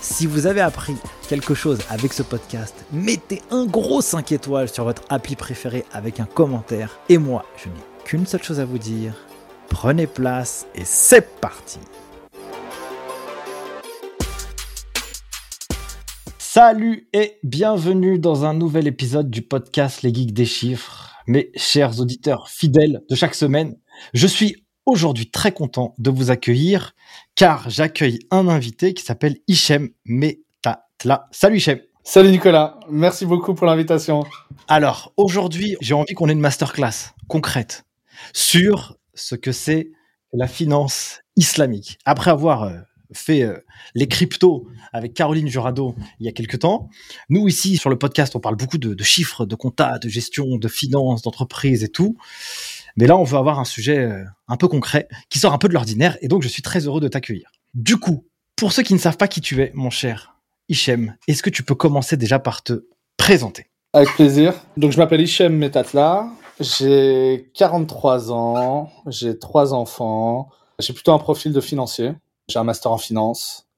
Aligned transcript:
Si 0.00 0.26
vous 0.26 0.46
avez 0.46 0.60
appris 0.60 0.94
quelque 1.28 1.54
chose 1.54 1.80
avec 1.90 2.12
ce 2.12 2.22
podcast, 2.22 2.84
mettez 2.92 3.42
un 3.50 3.66
gros 3.66 4.00
5 4.00 4.30
étoiles 4.30 4.68
sur 4.68 4.84
votre 4.84 5.02
appli 5.08 5.34
préféré 5.34 5.84
avec 5.92 6.20
un 6.20 6.24
commentaire. 6.24 7.00
Et 7.08 7.18
moi, 7.18 7.44
je 7.56 7.68
n'ai 7.68 7.74
qu'une 8.04 8.24
seule 8.24 8.42
chose 8.42 8.60
à 8.60 8.64
vous 8.64 8.78
dire. 8.78 9.14
Prenez 9.68 10.06
place 10.06 10.66
et 10.76 10.84
c'est 10.84 11.40
parti 11.40 11.80
Salut 16.38 17.08
et 17.12 17.38
bienvenue 17.42 18.20
dans 18.20 18.44
un 18.44 18.54
nouvel 18.54 18.86
épisode 18.86 19.30
du 19.30 19.42
podcast 19.42 20.02
Les 20.02 20.14
Geeks 20.14 20.32
des 20.32 20.46
Chiffres. 20.46 21.16
Mes 21.26 21.50
chers 21.56 22.00
auditeurs 22.00 22.48
fidèles 22.48 23.02
de 23.10 23.14
chaque 23.16 23.34
semaine, 23.34 23.76
je 24.14 24.26
suis 24.28 24.64
aujourd'hui 24.88 25.30
très 25.30 25.52
content 25.52 25.94
de 25.98 26.10
vous 26.10 26.30
accueillir 26.30 26.94
car 27.34 27.68
j'accueille 27.68 28.20
un 28.30 28.48
invité 28.48 28.94
qui 28.94 29.04
s'appelle 29.04 29.36
Hichem 29.46 29.90
Metatla. 30.06 31.28
Salut 31.30 31.58
Hichem. 31.58 31.80
Salut 32.04 32.30
Nicolas, 32.30 32.80
merci 32.88 33.26
beaucoup 33.26 33.54
pour 33.54 33.66
l'invitation. 33.66 34.24
Alors 34.66 35.12
aujourd'hui, 35.18 35.76
j'ai 35.82 35.92
envie 35.92 36.14
qu'on 36.14 36.30
ait 36.30 36.32
une 36.32 36.40
masterclass 36.40 37.12
concrète 37.28 37.84
sur 38.32 38.96
ce 39.12 39.34
que 39.34 39.52
c'est 39.52 39.90
la 40.32 40.48
finance 40.48 41.20
islamique. 41.36 41.98
Après 42.06 42.30
avoir 42.30 42.62
euh, 42.62 42.78
fait 43.12 43.42
euh, 43.42 43.58
les 43.94 44.08
cryptos 44.08 44.68
avec 44.94 45.12
Caroline 45.12 45.48
Jurado 45.48 45.96
il 46.18 46.24
y 46.24 46.28
a 46.30 46.32
quelques 46.32 46.60
temps. 46.60 46.88
Nous 47.28 47.46
ici 47.46 47.76
sur 47.76 47.90
le 47.90 47.98
podcast, 47.98 48.34
on 48.36 48.40
parle 48.40 48.56
beaucoup 48.56 48.78
de, 48.78 48.94
de 48.94 49.04
chiffres, 49.04 49.44
de 49.44 49.54
compta, 49.54 49.98
de 49.98 50.08
gestion, 50.08 50.56
de 50.56 50.68
finance, 50.68 51.20
d'entreprise 51.20 51.84
et 51.84 51.90
tout. 51.90 52.16
Mais 52.98 53.06
là, 53.06 53.16
on 53.16 53.22
veut 53.22 53.38
avoir 53.38 53.60
un 53.60 53.64
sujet 53.64 53.98
euh, 53.98 54.24
un 54.48 54.56
peu 54.56 54.66
concret, 54.66 55.06
qui 55.30 55.38
sort 55.38 55.52
un 55.52 55.58
peu 55.58 55.68
de 55.68 55.72
l'ordinaire, 55.72 56.18
et 56.20 56.26
donc 56.26 56.42
je 56.42 56.48
suis 56.48 56.62
très 56.62 56.80
heureux 56.80 57.00
de 57.00 57.06
t'accueillir. 57.06 57.52
Du 57.74 57.96
coup, 57.96 58.26
pour 58.56 58.72
ceux 58.72 58.82
qui 58.82 58.92
ne 58.92 58.98
savent 58.98 59.16
pas 59.16 59.28
qui 59.28 59.40
tu 59.40 59.62
es, 59.62 59.70
mon 59.72 59.88
cher 59.88 60.34
Hichem, 60.68 61.14
est-ce 61.28 61.44
que 61.44 61.50
tu 61.50 61.62
peux 61.62 61.76
commencer 61.76 62.16
déjà 62.16 62.40
par 62.40 62.64
te 62.64 62.88
présenter? 63.16 63.66
Avec 63.92 64.12
plaisir. 64.16 64.52
Donc 64.76 64.90
je 64.90 64.98
m'appelle 64.98 65.20
Hichem 65.20 65.56
Metatla, 65.56 66.28
j'ai 66.58 67.48
43 67.54 68.32
ans, 68.32 68.90
j'ai 69.06 69.38
trois 69.38 69.74
enfants, 69.74 70.48
j'ai 70.80 70.92
plutôt 70.92 71.12
un 71.12 71.18
profil 71.18 71.52
de 71.52 71.60
financier, 71.60 72.14
j'ai 72.48 72.58
un 72.58 72.64
master 72.64 72.90
en 72.90 72.98
finance 72.98 73.68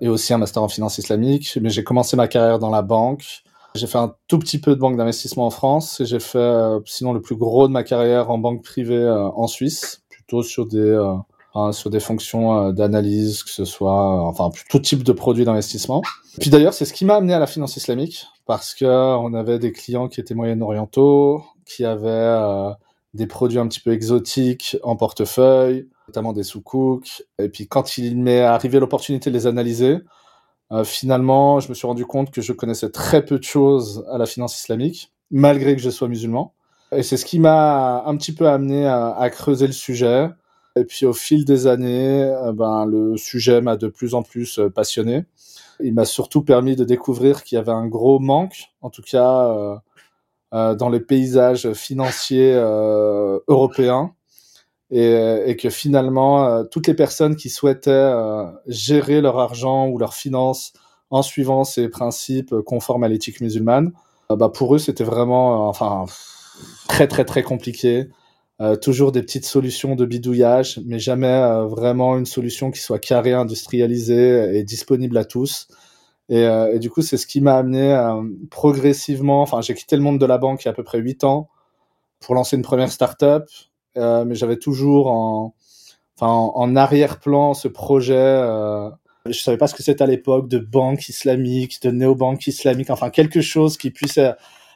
et 0.00 0.08
aussi 0.08 0.34
un 0.34 0.38
master 0.38 0.64
en 0.64 0.68
finance 0.68 0.98
islamique, 0.98 1.56
mais 1.62 1.70
j'ai 1.70 1.84
commencé 1.84 2.16
ma 2.16 2.26
carrière 2.26 2.58
dans 2.58 2.70
la 2.70 2.82
banque. 2.82 3.44
J'ai 3.76 3.86
fait 3.86 3.98
un 3.98 4.14
tout 4.28 4.38
petit 4.38 4.58
peu 4.58 4.74
de 4.74 4.80
banque 4.80 4.96
d'investissement 4.96 5.46
en 5.46 5.50
France 5.50 6.00
et 6.00 6.06
j'ai 6.06 6.20
fait 6.20 6.38
euh, 6.38 6.80
sinon 6.86 7.12
le 7.12 7.20
plus 7.20 7.36
gros 7.36 7.68
de 7.68 7.72
ma 7.72 7.84
carrière 7.84 8.30
en 8.30 8.38
banque 8.38 8.62
privée 8.62 8.96
euh, 8.96 9.28
en 9.28 9.46
Suisse, 9.46 10.02
plutôt 10.08 10.42
sur 10.42 10.66
des 10.66 10.78
euh, 10.78 11.12
hein, 11.54 11.72
sur 11.72 11.90
des 11.90 12.00
fonctions 12.00 12.72
d'analyse, 12.72 13.42
que 13.42 13.50
ce 13.50 13.64
soit 13.64 14.20
enfin 14.26 14.50
tout 14.68 14.78
type 14.78 15.02
de 15.02 15.12
produits 15.12 15.44
d'investissement. 15.44 16.02
Puis 16.40 16.50
d'ailleurs, 16.50 16.74
c'est 16.74 16.84
ce 16.84 16.92
qui 16.92 17.04
m'a 17.04 17.16
amené 17.16 17.34
à 17.34 17.38
la 17.38 17.46
finance 17.46 17.76
islamique 17.76 18.26
parce 18.46 18.74
que 18.74 18.84
on 18.84 19.34
avait 19.34 19.58
des 19.58 19.72
clients 19.72 20.08
qui 20.08 20.20
étaient 20.20 20.34
moyen-orientaux, 20.34 21.42
qui 21.64 21.84
avaient 21.84 22.74
des 23.14 23.26
produits 23.26 23.58
un 23.58 23.66
petit 23.66 23.80
peu 23.80 23.92
exotiques 23.92 24.76
en 24.82 24.96
portefeuille, 24.96 25.88
notamment 26.08 26.32
des 26.32 26.42
sous-cooks. 26.42 27.24
Et 27.38 27.48
puis 27.48 27.66
quand 27.66 27.98
il 27.98 28.18
m'est 28.18 28.42
arrivé 28.42 28.78
l'opportunité 28.78 29.30
de 29.30 29.34
les 29.34 29.46
analyser, 29.46 29.98
euh, 30.72 30.84
finalement, 30.84 31.60
je 31.60 31.68
me 31.68 31.74
suis 31.74 31.86
rendu 31.86 32.06
compte 32.06 32.30
que 32.30 32.40
je 32.40 32.52
connaissais 32.52 32.90
très 32.90 33.24
peu 33.24 33.38
de 33.38 33.44
choses 33.44 34.04
à 34.10 34.18
la 34.18 34.26
finance 34.26 34.58
islamique, 34.58 35.12
malgré 35.30 35.76
que 35.76 35.82
je 35.82 35.90
sois 35.90 36.08
musulman. 36.08 36.54
Et 36.92 37.02
c'est 37.02 37.16
ce 37.16 37.24
qui 37.24 37.38
m'a 37.38 38.04
un 38.04 38.16
petit 38.16 38.32
peu 38.32 38.48
amené 38.48 38.86
à, 38.86 39.28
creuser 39.30 39.66
le 39.66 39.72
sujet. 39.72 40.28
Et 40.76 40.84
puis 40.84 41.06
au 41.06 41.12
fil 41.12 41.44
des 41.44 41.66
années, 41.66 42.22
euh, 42.24 42.52
ben, 42.52 42.84
le 42.84 43.16
sujet 43.16 43.60
m'a 43.60 43.76
de 43.76 43.88
plus 43.88 44.14
en 44.14 44.22
plus 44.22 44.58
euh, 44.58 44.68
passionné. 44.68 45.24
Il 45.80 45.94
m'a 45.94 46.04
surtout 46.04 46.42
permis 46.42 46.76
de 46.76 46.84
découvrir 46.84 47.42
qu'il 47.44 47.56
y 47.56 47.58
avait 47.58 47.72
un 47.72 47.86
gros 47.86 48.18
manque, 48.18 48.70
en 48.82 48.90
tout 48.90 49.02
cas 49.02 49.48
euh, 49.48 49.76
euh, 50.54 50.74
dans 50.74 50.88
les 50.88 51.00
paysages 51.00 51.72
financiers 51.72 52.54
européens, 52.54 54.14
et, 54.90 55.42
et, 55.46 55.56
que 55.56 55.70
finalement 55.70 56.46
euh, 56.46 56.64
toutes 56.64 56.86
les 56.86 56.94
personnes 56.94 57.36
qui 57.36 57.50
souhaitaient 57.50 57.90
euh, 57.90 58.44
gérer 58.66 59.20
leur 59.20 59.38
argent 59.38 59.88
ou 59.88 59.98
leurs 59.98 60.14
finances 60.14 60.72
en 61.10 61.22
suivant 61.22 61.64
ces 61.64 61.88
principes 61.88 62.54
conformes 62.64 63.04
à 63.04 63.08
l'éthique 63.08 63.40
musulmane, 63.40 63.92
euh, 64.30 64.36
bah 64.36 64.48
pour 64.48 64.74
eux 64.74 64.78
c'était 64.78 65.04
vraiment 65.04 65.68
enfin 65.68 66.06
très 66.88 67.08
très 67.08 67.24
très 67.24 67.42
compliqué. 67.42 68.08
toujours 68.80 69.12
des 69.12 69.22
petites 69.22 69.44
solutions 69.44 69.96
de 69.96 70.06
bidouillage, 70.06 70.80
mais 70.86 70.98
jamais 70.98 71.38
vraiment 71.68 72.16
une 72.16 72.24
solution 72.26 72.70
qui 72.70 72.80
soit 72.80 72.98
carrée, 72.98 73.34
industrialisée 73.34 74.56
et 74.56 74.64
disponible 74.64 75.18
à 75.18 75.24
tous. 75.24 75.68
Et, 76.30 76.42
et 76.72 76.78
du 76.78 76.88
coup, 76.88 77.02
c'est 77.02 77.18
ce 77.18 77.26
qui 77.26 77.42
m'a 77.42 77.56
amené 77.56 77.94
progressivement. 78.50 79.42
Enfin, 79.42 79.60
j'ai 79.60 79.74
quitté 79.74 79.94
le 79.96 80.02
monde 80.02 80.18
de 80.18 80.24
la 80.24 80.38
banque 80.38 80.64
il 80.64 80.68
y 80.68 80.68
a 80.68 80.72
à 80.72 80.74
peu 80.74 80.84
près 80.84 80.98
huit 81.00 81.22
ans 81.24 81.50
pour 82.20 82.34
lancer 82.34 82.56
une 82.56 82.62
première 82.62 82.90
start-up 82.90 83.44
euh, 83.96 84.24
mais 84.24 84.34
j'avais 84.34 84.58
toujours 84.58 85.08
en, 85.08 85.54
enfin, 86.16 86.32
en, 86.54 86.76
arrière-plan 86.76 87.54
ce 87.54 87.68
projet. 87.68 88.14
Euh, 88.16 88.90
je 89.26 89.38
savais 89.38 89.56
pas 89.56 89.66
ce 89.66 89.74
que 89.74 89.82
c'était 89.82 90.02
à 90.02 90.06
l'époque 90.06 90.48
de 90.48 90.58
banque 90.58 91.08
islamique, 91.08 91.82
de 91.82 91.90
néobanque 91.90 92.46
islamique, 92.46 92.90
enfin 92.90 93.10
quelque 93.10 93.40
chose 93.40 93.76
qui 93.76 93.90
puisse 93.90 94.18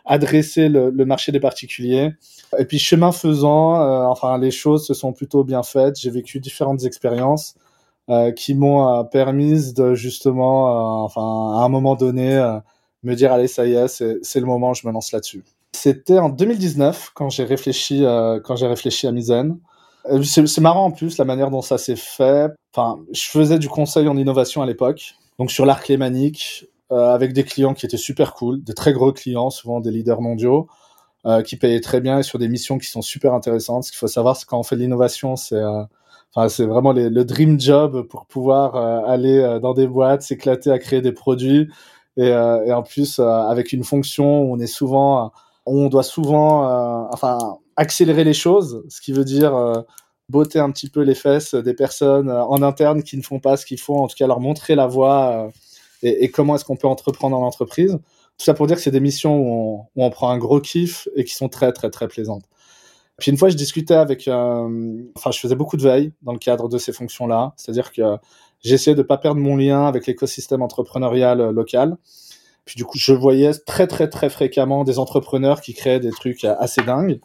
adresser 0.04 0.68
le, 0.68 0.90
marché 1.04 1.32
des 1.32 1.40
particuliers. 1.40 2.12
Et 2.58 2.64
puis 2.64 2.78
chemin 2.78 3.12
faisant, 3.12 3.80
euh, 3.80 4.04
enfin 4.06 4.38
les 4.38 4.50
choses 4.50 4.86
se 4.86 4.94
sont 4.94 5.12
plutôt 5.12 5.44
bien 5.44 5.62
faites. 5.62 5.98
J'ai 6.00 6.10
vécu 6.10 6.40
différentes 6.40 6.84
expériences 6.84 7.54
euh, 8.08 8.32
qui 8.32 8.54
m'ont 8.54 8.88
euh, 8.88 9.04
permis 9.04 9.72
de 9.72 9.94
justement, 9.94 10.68
euh, 10.68 11.04
enfin 11.04 11.60
à 11.60 11.64
un 11.64 11.68
moment 11.68 11.94
donné, 11.94 12.58
me 13.04 13.14
dire 13.14 13.32
allez 13.32 13.46
ça 13.46 13.66
y 13.66 13.74
est, 13.74 13.88
c'est 13.88 14.40
le 14.40 14.46
moment, 14.46 14.74
je 14.74 14.86
me 14.86 14.92
lance 14.92 15.12
là-dessus. 15.12 15.44
C'était 15.72 16.18
en 16.18 16.28
2019 16.28 17.12
quand 17.14 17.30
j'ai 17.30 17.44
réfléchi 17.44 18.04
euh, 18.04 18.40
quand 18.40 18.56
j'ai 18.56 18.66
réfléchi 18.66 19.06
à 19.06 19.12
Mizen. 19.12 19.58
Euh, 20.10 20.22
c'est 20.22 20.60
marrant 20.60 20.86
en 20.86 20.90
plus 20.90 21.18
la 21.18 21.24
manière 21.24 21.50
dont 21.50 21.62
ça 21.62 21.78
s'est 21.78 21.96
fait. 21.96 22.50
Enfin, 22.74 23.00
je 23.12 23.22
faisais 23.22 23.58
du 23.58 23.68
conseil 23.68 24.08
en 24.08 24.16
innovation 24.16 24.62
à 24.62 24.66
l'époque, 24.66 25.14
donc 25.38 25.50
sur 25.50 25.66
l'arc 25.66 25.86
lémanique, 25.88 26.66
euh, 26.90 27.14
avec 27.14 27.32
des 27.32 27.44
clients 27.44 27.74
qui 27.74 27.86
étaient 27.86 27.96
super 27.96 28.34
cool, 28.34 28.62
des 28.62 28.74
très 28.74 28.92
gros 28.92 29.12
clients, 29.12 29.50
souvent 29.50 29.80
des 29.80 29.90
leaders 29.90 30.20
mondiaux, 30.20 30.68
qui 31.44 31.56
payaient 31.56 31.80
très 31.80 32.00
bien 32.00 32.20
et 32.20 32.22
sur 32.22 32.38
des 32.38 32.48
missions 32.48 32.78
qui 32.78 32.86
sont 32.86 33.02
super 33.02 33.34
intéressantes. 33.34 33.84
Ce 33.84 33.90
qu'il 33.90 33.98
faut 33.98 34.06
savoir, 34.06 34.36
c'est 34.36 34.46
quand 34.46 34.58
on 34.58 34.62
fait 34.62 34.76
de 34.76 34.80
l'innovation, 34.80 35.36
c'est 35.36 35.54
vraiment 36.34 36.94
le 36.94 37.22
dream 37.24 37.60
job 37.60 38.06
pour 38.08 38.24
pouvoir 38.24 38.74
aller 39.06 39.58
dans 39.60 39.74
des 39.74 39.86
boîtes, 39.86 40.22
s'éclater 40.22 40.70
à 40.70 40.78
créer 40.78 41.02
des 41.02 41.12
produits 41.12 41.68
et, 42.16 42.28
et 42.28 42.72
en 42.72 42.82
plus 42.82 43.18
avec 43.18 43.74
une 43.74 43.84
fonction 43.84 44.44
où 44.44 44.54
on 44.54 44.58
est 44.60 44.66
souvent 44.66 45.30
on 45.66 45.88
doit 45.88 46.02
souvent 46.02 46.64
euh, 46.64 47.08
enfin 47.12 47.58
accélérer 47.76 48.24
les 48.24 48.34
choses, 48.34 48.84
ce 48.88 49.00
qui 49.00 49.12
veut 49.12 49.24
dire 49.24 49.54
euh, 49.54 49.82
botter 50.28 50.58
un 50.58 50.70
petit 50.70 50.90
peu 50.90 51.00
les 51.02 51.14
fesses 51.14 51.54
des 51.54 51.74
personnes 51.74 52.28
euh, 52.28 52.44
en 52.44 52.62
interne 52.62 53.02
qui 53.02 53.16
ne 53.16 53.22
font 53.22 53.40
pas 53.40 53.56
ce 53.56 53.66
qu'il 53.66 53.80
faut, 53.80 53.96
en 53.96 54.08
tout 54.08 54.16
cas 54.16 54.26
leur 54.26 54.40
montrer 54.40 54.74
la 54.74 54.86
voie 54.86 55.50
et, 56.02 56.24
et, 56.24 56.30
comment 56.30 56.54
est-ce 56.56 56.64
qu'on 56.64 56.76
peut 56.76 56.88
entreprendre 56.88 57.36
en 57.36 57.46
entreprise. 57.46 57.98
Tout 58.38 58.44
ça 58.44 58.54
pour 58.54 58.66
dire 58.66 58.76
que 58.76 58.82
c'est 58.82 58.90
des 58.90 59.00
missions 59.00 59.36
où 59.36 59.52
on, 59.96 60.02
où 60.02 60.04
on, 60.04 60.10
prend 60.10 60.30
un 60.30 60.38
gros 60.38 60.60
kiff 60.60 61.08
et 61.14 61.24
qui 61.24 61.34
sont 61.34 61.48
très 61.48 61.72
très 61.72 61.90
très 61.90 62.08
plaisantes. 62.08 62.44
Puis 63.20 63.30
une 63.30 63.36
fois, 63.36 63.50
je 63.50 63.56
discutais 63.56 63.94
avec, 63.94 64.26
euh, 64.28 65.02
enfin, 65.14 65.30
je 65.30 65.38
faisais 65.38 65.54
beaucoup 65.54 65.76
de 65.76 65.82
veille 65.82 66.12
dans 66.22 66.32
le 66.32 66.38
cadre 66.38 66.68
de 66.68 66.78
ces 66.78 66.92
fonctions-là, 66.92 67.52
c'est-à-dire 67.56 67.92
que 67.92 68.16
j'essayais 68.62 68.94
de 68.96 69.02
pas 69.02 69.18
perdre 69.18 69.40
mon 69.40 69.56
lien 69.56 69.86
avec 69.86 70.06
l'écosystème 70.06 70.62
entrepreneurial 70.62 71.50
local. 71.50 71.98
Puis 72.70 72.76
du 72.76 72.84
coup, 72.84 72.98
je 72.98 73.12
voyais 73.12 73.50
très 73.66 73.88
très 73.88 74.08
très 74.08 74.30
fréquemment 74.30 74.84
des 74.84 75.00
entrepreneurs 75.00 75.60
qui 75.60 75.74
créaient 75.74 75.98
des 75.98 76.12
trucs 76.12 76.44
assez 76.44 76.82
dingues. 76.82 77.18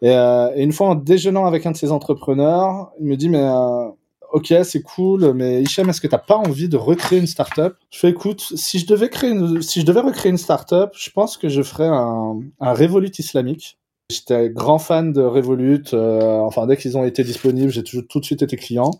Et, 0.00 0.12
euh, 0.12 0.48
et 0.54 0.62
une 0.62 0.70
fois 0.70 0.90
en 0.90 0.94
déjeunant 0.94 1.44
avec 1.44 1.66
un 1.66 1.72
de 1.72 1.76
ces 1.76 1.90
entrepreneurs, 1.90 2.92
il 3.00 3.06
me 3.06 3.16
dit 3.16 3.28
mais 3.28 3.42
euh, 3.42 3.88
ok, 4.32 4.54
c'est 4.62 4.82
cool, 4.82 5.32
mais 5.34 5.60
Hichem, 5.60 5.88
est-ce 5.88 6.00
que 6.00 6.06
t'as 6.06 6.18
pas 6.18 6.36
envie 6.36 6.68
de 6.68 6.76
recréer 6.76 7.18
une 7.18 7.26
startup? 7.26 7.74
Je 7.90 7.98
fais, 7.98 8.10
écoute, 8.10 8.52
si 8.54 8.78
je 8.78 8.86
devais 8.86 9.08
créer, 9.08 9.30
une, 9.30 9.60
si 9.60 9.80
je 9.80 9.86
devais 9.86 10.02
recréer 10.02 10.30
une 10.30 10.38
startup, 10.38 10.90
je 10.94 11.10
pense 11.10 11.36
que 11.36 11.48
je 11.48 11.62
ferais 11.62 11.88
un, 11.88 12.38
Revolut 12.60 13.10
islamique. 13.18 13.76
J'étais 14.08 14.50
grand 14.50 14.78
fan 14.78 15.12
de 15.12 15.22
Revolut. 15.22 15.82
Euh, 15.94 16.38
enfin, 16.42 16.68
dès 16.68 16.76
qu'ils 16.76 16.96
ont 16.96 17.04
été 17.04 17.24
disponibles, 17.24 17.72
j'ai 17.72 17.82
tout 17.82 18.20
de 18.20 18.24
suite 18.24 18.42
été 18.42 18.56
client. 18.56 18.92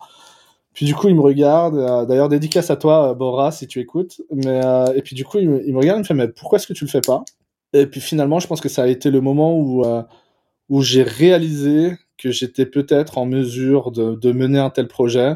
Puis 0.75 0.87
du 0.87 0.95
coup, 0.95 1.09
il 1.09 1.15
me 1.15 1.21
regarde. 1.21 1.77
Euh, 1.77 2.05
d'ailleurs, 2.07 2.29
dédicace 2.29 2.71
à 2.71 2.77
toi, 2.77 3.15
Bora, 3.15 3.53
si 3.53 3.67
tu 3.67 3.81
écoutes. 3.81 4.21
Mais 4.31 4.65
euh, 4.65 4.93
et 4.95 5.03
puis 5.03 5.17
du 5.17 5.25
coup, 5.25 5.39
il 5.39 5.49
me, 5.49 5.67
il 5.67 5.73
me, 5.73 5.79
regarde, 5.79 5.99
il 5.99 6.03
me 6.03 6.07
fait, 6.07 6.15
mais 6.15 6.29
pourquoi 6.29 6.59
est-ce 6.59 6.67
que 6.67 6.73
tu 6.73 6.85
le 6.85 6.91
fais 6.91 7.01
pas? 7.01 7.25
Et 7.73 7.87
puis 7.87 8.01
finalement, 8.01 8.41
je 8.41 8.47
pense 8.47 8.61
que 8.61 8.69
ça 8.69 8.85
a 8.85 8.87
été 8.89 9.11
le 9.11 9.21
moment 9.21 9.57
où 9.57 9.85
où 10.71 10.83
j'ai 10.83 11.03
réalisé 11.03 11.93
que 12.17 12.31
j'étais 12.31 12.65
peut-être 12.65 13.19
en 13.19 13.27
mesure 13.27 13.91
de, 13.91 14.15
de, 14.15 14.33
mener 14.33 14.59
un 14.59 14.71
tel 14.71 14.89
projet. 14.89 15.35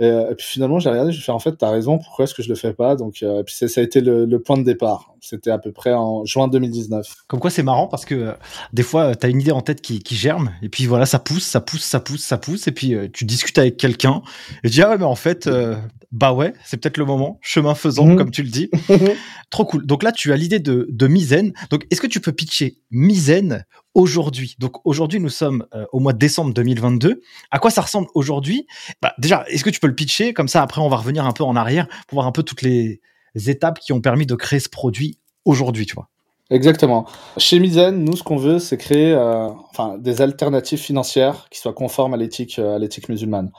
Et, 0.00 0.06
et 0.06 0.34
puis 0.34 0.46
finalement, 0.46 0.78
j'ai 0.78 0.88
regardé, 0.88 1.12
j'ai 1.12 1.20
fait 1.20 1.30
en 1.30 1.38
fait, 1.38 1.52
t'as 1.56 1.70
raison, 1.70 1.98
pourquoi 1.98 2.24
est-ce 2.24 2.34
que 2.34 2.42
je 2.42 2.48
le 2.48 2.54
fais 2.54 2.72
pas? 2.72 2.96
Donc, 2.96 3.22
euh, 3.22 3.40
et 3.40 3.44
puis 3.44 3.54
ça 3.54 3.80
a 3.80 3.84
été 3.84 4.00
le, 4.00 4.24
le, 4.24 4.42
point 4.42 4.56
de 4.56 4.62
départ. 4.62 5.14
C'était 5.20 5.50
à 5.50 5.58
peu 5.58 5.72
près 5.72 5.92
en 5.92 6.24
juin 6.24 6.48
2019. 6.48 7.06
Comme 7.26 7.38
quoi, 7.38 7.50
c'est 7.50 7.62
marrant 7.62 7.86
parce 7.86 8.06
que 8.06 8.14
euh, 8.14 8.32
des 8.72 8.82
fois, 8.82 9.14
t'as 9.14 9.28
une 9.28 9.40
idée 9.40 9.52
en 9.52 9.60
tête 9.60 9.82
qui, 9.82 10.00
qui, 10.00 10.16
germe, 10.16 10.52
et 10.62 10.70
puis 10.70 10.86
voilà, 10.86 11.04
ça 11.04 11.18
pousse, 11.18 11.44
ça 11.44 11.60
pousse, 11.60 11.84
ça 11.84 12.00
pousse, 12.00 12.24
ça 12.24 12.38
pousse, 12.38 12.66
et 12.66 12.72
puis 12.72 12.94
euh, 12.94 13.08
tu 13.12 13.26
discutes 13.26 13.58
avec 13.58 13.76
quelqu'un, 13.76 14.22
et 14.64 14.68
tu 14.68 14.74
dis 14.74 14.82
ah 14.82 14.88
ouais, 14.88 14.98
mais 14.98 15.04
en 15.04 15.14
fait, 15.14 15.46
euh, 15.46 15.76
bah 16.12 16.32
ouais, 16.32 16.54
c'est 16.64 16.78
peut-être 16.78 16.96
le 16.96 17.04
moment, 17.04 17.38
chemin 17.42 17.74
faisant, 17.74 18.06
mmh. 18.06 18.16
comme 18.16 18.30
tu 18.30 18.42
le 18.42 18.48
dis. 18.48 18.70
Trop 19.50 19.66
cool. 19.66 19.86
Donc 19.86 20.02
là, 20.02 20.12
tu 20.12 20.32
as 20.32 20.36
l'idée 20.36 20.58
de, 20.58 20.86
de 20.90 21.06
Mizen. 21.06 21.52
Donc, 21.70 21.86
est-ce 21.90 22.00
que 22.00 22.06
tu 22.06 22.20
peux 22.20 22.32
pitcher 22.32 22.78
Mizen 22.90 23.64
aujourd'hui 23.94 24.56
Donc 24.58 24.84
aujourd'hui, 24.86 25.20
nous 25.20 25.28
sommes 25.28 25.66
euh, 25.74 25.84
au 25.92 26.00
mois 26.00 26.12
de 26.12 26.18
décembre 26.18 26.54
2022. 26.54 27.20
À 27.50 27.58
quoi 27.58 27.70
ça 27.70 27.82
ressemble 27.82 28.08
aujourd'hui? 28.14 28.66
Bah, 29.02 29.14
Déjà, 29.18 29.44
est-ce 29.48 29.64
que 29.64 29.70
tu 29.70 29.80
peux 29.80 29.86
le 29.86 29.94
pitcher? 29.94 30.32
Comme 30.32 30.48
ça, 30.48 30.62
après, 30.62 30.80
on 30.80 30.88
va 30.88 30.96
revenir 30.96 31.26
un 31.26 31.32
peu 31.32 31.44
en 31.44 31.56
arrière 31.56 31.88
pour 32.08 32.16
voir 32.16 32.26
un 32.26 32.32
peu 32.32 32.42
toutes 32.42 32.62
les 32.62 33.00
étapes 33.34 33.78
qui 33.78 33.92
ont 33.92 34.00
permis 34.00 34.26
de 34.26 34.34
créer 34.34 34.60
ce 34.60 34.68
produit 34.68 35.18
aujourd'hui, 35.44 35.86
tu 35.86 35.94
vois. 35.94 36.08
Exactement. 36.50 37.06
Chez 37.36 37.60
Mizen, 37.60 38.04
nous, 38.04 38.16
ce 38.16 38.24
qu'on 38.24 38.36
veut, 38.36 38.58
c'est 38.58 38.76
créer 38.76 39.12
euh, 39.12 39.48
enfin, 39.70 39.98
des 39.98 40.20
alternatives 40.20 40.80
financières 40.80 41.46
qui 41.48 41.60
soient 41.60 41.72
conformes 41.72 42.12
à 42.12 42.16
l'éthique, 42.16 42.58
euh, 42.58 42.74
à 42.74 42.78
l'éthique 42.78 43.08
musulmane. 43.08 43.52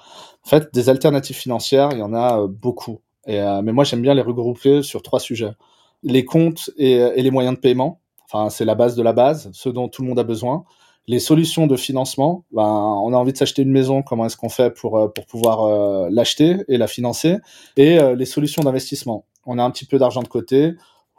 En 0.45 0.49
fait, 0.49 0.73
des 0.73 0.89
alternatives 0.89 1.37
financières, 1.37 1.89
il 1.93 1.99
y 1.99 2.03
en 2.03 2.13
a 2.13 2.47
beaucoup. 2.47 2.99
Et, 3.27 3.39
mais 3.63 3.71
moi, 3.71 3.83
j'aime 3.83 4.01
bien 4.01 4.15
les 4.15 4.23
regrouper 4.23 4.81
sur 4.81 5.03
trois 5.03 5.19
sujets. 5.19 5.53
Les 6.01 6.25
comptes 6.25 6.71
et 6.77 7.21
les 7.21 7.29
moyens 7.29 7.55
de 7.55 7.59
paiement. 7.59 8.00
Enfin, 8.33 8.49
c'est 8.49 8.63
la 8.63 8.75
base 8.75 8.95
de 8.95 9.03
la 9.03 9.11
base, 9.11 9.49
ce 9.51 9.67
dont 9.67 9.89
tout 9.89 10.03
le 10.03 10.07
monde 10.07 10.19
a 10.19 10.23
besoin. 10.23 10.63
Les 11.07 11.19
solutions 11.19 11.67
de 11.67 11.75
financement, 11.75 12.45
ben, 12.53 12.63
on 12.63 13.11
a 13.11 13.17
envie 13.17 13.33
de 13.33 13.37
s'acheter 13.37 13.63
une 13.63 13.71
maison, 13.71 14.03
comment 14.03 14.25
est-ce 14.25 14.37
qu'on 14.37 14.49
fait 14.49 14.73
pour, 14.73 14.97
euh, 14.97 15.07
pour 15.09 15.25
pouvoir 15.25 15.63
euh, 15.65 16.07
l'acheter 16.11 16.63
et 16.69 16.77
la 16.77 16.87
financer? 16.87 17.39
Et 17.75 17.99
euh, 17.99 18.15
les 18.15 18.25
solutions 18.25 18.61
d'investissement. 18.61 19.25
On 19.45 19.57
a 19.57 19.63
un 19.63 19.71
petit 19.71 19.85
peu 19.85 19.97
d'argent 19.97 20.21
de 20.21 20.29
côté, 20.29 20.75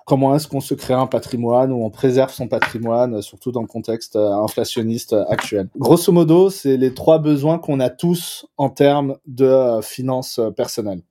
comment 0.07 0.35
est-ce 0.35 0.49
qu'on 0.49 0.61
se 0.61 0.73
crée 0.73 0.95
un 0.95 1.07
patrimoine 1.07 1.71
ou 1.73 1.85
on 1.85 1.91
préserve 1.91 2.33
son 2.33 2.49
patrimoine, 2.49 3.21
surtout 3.21 3.53
dans 3.53 3.61
le 3.61 3.67
contexte 3.67 4.17
inflationniste 4.17 5.15
actuel? 5.29 5.69
Grosso 5.77 6.13
modo, 6.13 6.49
c'est 6.49 6.77
les 6.77 6.95
trois 6.95 7.19
besoins 7.19 7.59
qu'on 7.59 7.81
a 7.81 7.91
tous 7.91 8.47
en 8.57 8.71
termes 8.71 9.19
de 9.27 9.81
finances 9.83 10.41
personnelles. 10.57 11.03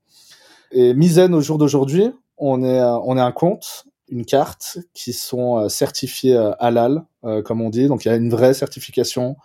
Et 0.71 0.93
Mizen, 0.93 1.35
au 1.35 1.41
jour 1.41 1.57
d'aujourd'hui, 1.57 2.09
on 2.37 2.63
est, 2.63 2.81
on 2.81 3.17
est 3.17 3.21
un 3.21 3.33
compte 3.33 3.85
une 4.11 4.25
carte 4.25 4.77
qui 4.93 5.13
sont 5.13 5.57
euh, 5.57 5.69
certifiées 5.69 6.35
euh, 6.35 6.51
halal, 6.59 7.03
euh, 7.23 7.41
comme 7.41 7.61
on 7.61 7.69
dit. 7.69 7.87
Donc 7.87 8.05
il 8.05 8.09
y 8.09 8.11
a 8.11 8.15
une 8.15 8.29
vraie 8.29 8.53
certification 8.53 9.37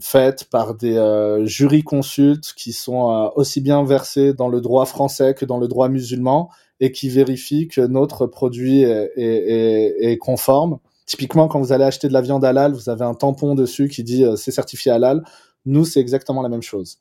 faite 0.00 0.44
par 0.50 0.74
des 0.74 0.98
jurys 1.44 1.84
consultes 1.84 2.54
qui 2.56 2.72
sont 2.72 3.30
aussi 3.36 3.60
bien 3.60 3.84
versés 3.84 4.34
dans 4.34 4.48
le 4.48 4.60
droit 4.60 4.84
français 4.84 5.32
que 5.32 5.44
dans 5.44 5.58
le 5.58 5.68
droit 5.68 5.88
musulman 5.88 6.50
et 6.80 6.90
qui 6.90 7.08
vérifient 7.08 7.68
que 7.68 7.82
notre 7.82 8.26
produit 8.26 8.80
est, 8.82 10.18
conforme. 10.20 10.80
Typiquement, 11.06 11.46
quand 11.46 11.60
vous 11.60 11.72
allez 11.72 11.84
acheter 11.84 12.08
de 12.08 12.12
la 12.12 12.20
viande 12.20 12.44
halal, 12.44 12.72
vous 12.72 12.88
avez 12.88 13.04
un 13.04 13.14
tampon 13.14 13.54
dessus 13.54 13.88
qui 13.88 14.02
dit 14.02 14.24
c'est 14.36 14.50
certifié 14.50 14.90
halal. 14.90 15.22
Nous, 15.66 15.84
c'est 15.84 16.00
exactement 16.00 16.42
la 16.42 16.48
même 16.48 16.62
chose. 16.62 16.98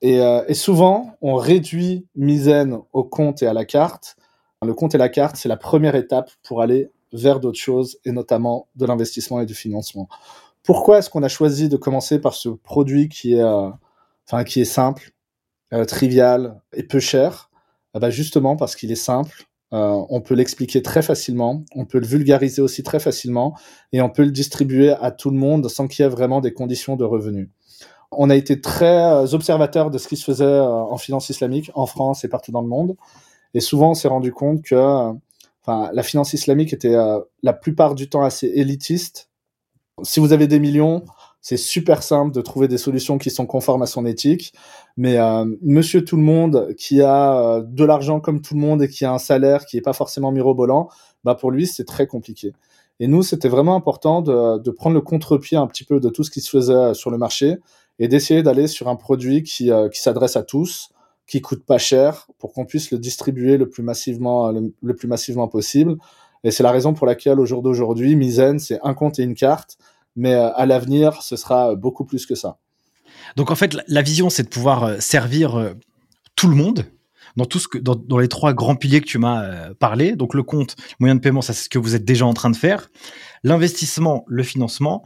Et, 0.00 0.54
souvent, 0.54 1.16
on 1.22 1.34
réduit 1.34 2.06
Mizen 2.14 2.78
au 2.92 3.02
compte 3.02 3.42
et 3.42 3.48
à 3.48 3.52
la 3.52 3.64
carte 3.64 4.16
le 4.64 4.74
compte 4.74 4.94
et 4.94 4.98
la 4.98 5.08
carte, 5.08 5.36
c'est 5.36 5.48
la 5.48 5.56
première 5.56 5.94
étape 5.94 6.30
pour 6.42 6.62
aller 6.62 6.90
vers 7.14 7.40
d'autres 7.40 7.58
choses, 7.58 7.98
et 8.04 8.12
notamment 8.12 8.68
de 8.74 8.84
l'investissement 8.86 9.40
et 9.40 9.46
du 9.46 9.54
financement. 9.54 10.08
Pourquoi 10.62 10.98
est-ce 10.98 11.10
qu'on 11.10 11.22
a 11.22 11.28
choisi 11.28 11.68
de 11.68 11.76
commencer 11.76 12.20
par 12.20 12.34
ce 12.34 12.48
produit 12.48 13.08
qui 13.08 13.34
est, 13.34 13.42
euh, 13.42 13.70
qui 14.44 14.60
est 14.60 14.66
simple, 14.66 15.12
euh, 15.72 15.84
trivial 15.84 16.60
et 16.72 16.82
peu 16.82 17.00
cher? 17.00 17.50
Eh 17.94 18.10
Justement 18.10 18.56
parce 18.56 18.74
qu'il 18.74 18.90
est 18.90 18.96
simple, 18.96 19.44
euh, 19.72 20.02
on 20.08 20.20
peut 20.20 20.34
l'expliquer 20.34 20.82
très 20.82 21.02
facilement, 21.02 21.62
on 21.76 21.84
peut 21.84 22.00
le 22.00 22.06
vulgariser 22.06 22.60
aussi 22.60 22.82
très 22.82 22.98
facilement, 22.98 23.56
et 23.92 24.00
on 24.02 24.10
peut 24.10 24.24
le 24.24 24.32
distribuer 24.32 24.90
à 24.90 25.12
tout 25.12 25.30
le 25.30 25.36
monde 25.36 25.68
sans 25.68 25.86
qu'il 25.86 26.02
y 26.02 26.06
ait 26.06 26.10
vraiment 26.10 26.40
des 26.40 26.52
conditions 26.52 26.96
de 26.96 27.04
revenus. 27.04 27.48
On 28.10 28.30
a 28.30 28.36
été 28.36 28.60
très 28.60 29.34
observateurs 29.34 29.90
de 29.90 29.98
ce 29.98 30.08
qui 30.08 30.16
se 30.16 30.24
faisait 30.24 30.58
en 30.60 30.96
finance 30.98 31.30
islamique 31.30 31.70
en 31.74 31.86
France 31.86 32.24
et 32.24 32.28
partout 32.28 32.52
dans 32.52 32.62
le 32.62 32.68
monde. 32.68 32.96
Et 33.54 33.60
souvent, 33.60 33.90
on 33.90 33.94
s'est 33.94 34.08
rendu 34.08 34.32
compte 34.32 34.62
que 34.62 35.12
enfin, 35.62 35.90
la 35.92 36.02
finance 36.02 36.32
islamique 36.32 36.72
était 36.72 36.94
euh, 36.94 37.20
la 37.42 37.52
plupart 37.52 37.94
du 37.94 38.08
temps 38.08 38.22
assez 38.22 38.48
élitiste. 38.48 39.30
Si 40.02 40.20
vous 40.20 40.32
avez 40.32 40.48
des 40.48 40.58
millions, 40.58 41.04
c'est 41.40 41.56
super 41.56 42.02
simple 42.02 42.32
de 42.32 42.40
trouver 42.40 42.68
des 42.68 42.78
solutions 42.78 43.16
qui 43.16 43.30
sont 43.30 43.46
conformes 43.46 43.82
à 43.82 43.86
son 43.86 44.06
éthique. 44.06 44.52
Mais 44.96 45.18
euh, 45.18 45.44
monsieur 45.62 46.04
tout 46.04 46.16
le 46.16 46.22
monde 46.22 46.74
qui 46.76 47.00
a 47.00 47.38
euh, 47.38 47.62
de 47.64 47.84
l'argent 47.84 48.20
comme 48.20 48.40
tout 48.40 48.54
le 48.54 48.60
monde 48.60 48.82
et 48.82 48.88
qui 48.88 49.04
a 49.04 49.12
un 49.12 49.18
salaire 49.18 49.66
qui 49.66 49.76
est 49.76 49.82
pas 49.82 49.92
forcément 49.92 50.32
mirobolant, 50.32 50.88
bah 51.22 51.34
pour 51.34 51.50
lui, 51.50 51.66
c'est 51.66 51.84
très 51.84 52.06
compliqué. 52.06 52.52
Et 53.00 53.06
nous, 53.06 53.22
c'était 53.22 53.48
vraiment 53.48 53.74
important 53.76 54.22
de, 54.22 54.70
prendre 54.70 54.94
le 54.94 55.00
contre-pied 55.00 55.56
un 55.56 55.66
petit 55.66 55.84
peu 55.84 56.00
de 56.00 56.08
tout 56.08 56.22
ce 56.22 56.30
qui 56.30 56.40
se 56.40 56.50
faisait 56.50 56.94
sur 56.94 57.10
le 57.10 57.18
marché 57.18 57.56
et 57.98 58.06
d'essayer 58.06 58.42
d'aller 58.42 58.68
sur 58.68 58.88
un 58.88 58.96
produit 58.96 59.42
qui 59.42 59.70
s'adresse 59.92 60.36
à 60.36 60.44
tous, 60.44 60.90
qui 61.26 61.40
coûte 61.40 61.64
pas 61.64 61.78
cher 61.78 62.26
pour 62.38 62.52
qu'on 62.52 62.64
puisse 62.64 62.90
le 62.90 62.98
distribuer 62.98 63.56
le 63.56 63.68
plus 63.68 63.82
massivement, 63.82 64.52
le, 64.52 64.94
plus 64.94 65.08
massivement 65.08 65.48
possible. 65.48 65.96
Et 66.42 66.50
c'est 66.50 66.62
la 66.62 66.70
raison 66.70 66.92
pour 66.92 67.06
laquelle 67.06 67.40
au 67.40 67.46
jour 67.46 67.62
d'aujourd'hui, 67.62 68.14
Mizen, 68.16 68.58
c'est 68.58 68.78
un 68.82 68.94
compte 68.94 69.18
et 69.18 69.22
une 69.22 69.34
carte, 69.34 69.78
mais 70.16 70.34
euh, 70.34 70.52
à 70.54 70.66
l'avenir, 70.66 71.22
ce 71.22 71.36
sera 71.36 71.74
beaucoup 71.74 72.04
plus 72.04 72.26
que 72.26 72.34
ça. 72.34 72.58
Donc 73.36 73.50
en 73.50 73.54
fait, 73.54 73.76
la 73.88 74.02
vision, 74.02 74.28
c'est 74.28 74.42
de 74.42 74.48
pouvoir 74.48 74.84
euh, 74.84 75.00
servir 75.00 75.56
euh, 75.56 75.72
tout 76.36 76.48
le 76.48 76.54
monde 76.54 76.84
dans 77.36 77.46
tout 77.46 77.58
ce 77.58 77.68
que 77.68 77.78
dans, 77.78 77.96
dans 77.96 78.18
les 78.18 78.28
trois 78.28 78.52
grands 78.52 78.76
piliers 78.76 79.00
que 79.00 79.06
tu 79.06 79.18
m'as 79.18 79.74
parlé. 79.74 80.14
Donc 80.14 80.34
le 80.34 80.42
compte, 80.42 80.76
moyen 81.00 81.14
de 81.14 81.20
paiement, 81.20 81.40
ça 81.40 81.52
c'est 81.52 81.64
ce 81.64 81.68
que 81.68 81.78
vous 81.78 81.94
êtes 81.96 82.04
déjà 82.04 82.26
en 82.26 82.34
train 82.34 82.50
de 82.50 82.56
faire. 82.56 82.90
L'investissement, 83.42 84.24
le 84.28 84.42
financement, 84.42 85.02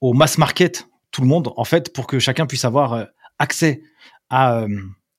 au 0.00 0.12
mass 0.12 0.36
market, 0.36 0.88
tout 1.12 1.22
le 1.22 1.28
monde, 1.28 1.50
en 1.56 1.64
fait, 1.64 1.92
pour 1.92 2.06
que 2.06 2.18
chacun 2.18 2.46
puisse 2.46 2.64
avoir 2.64 3.06
accès 3.38 3.82
à 4.28 4.66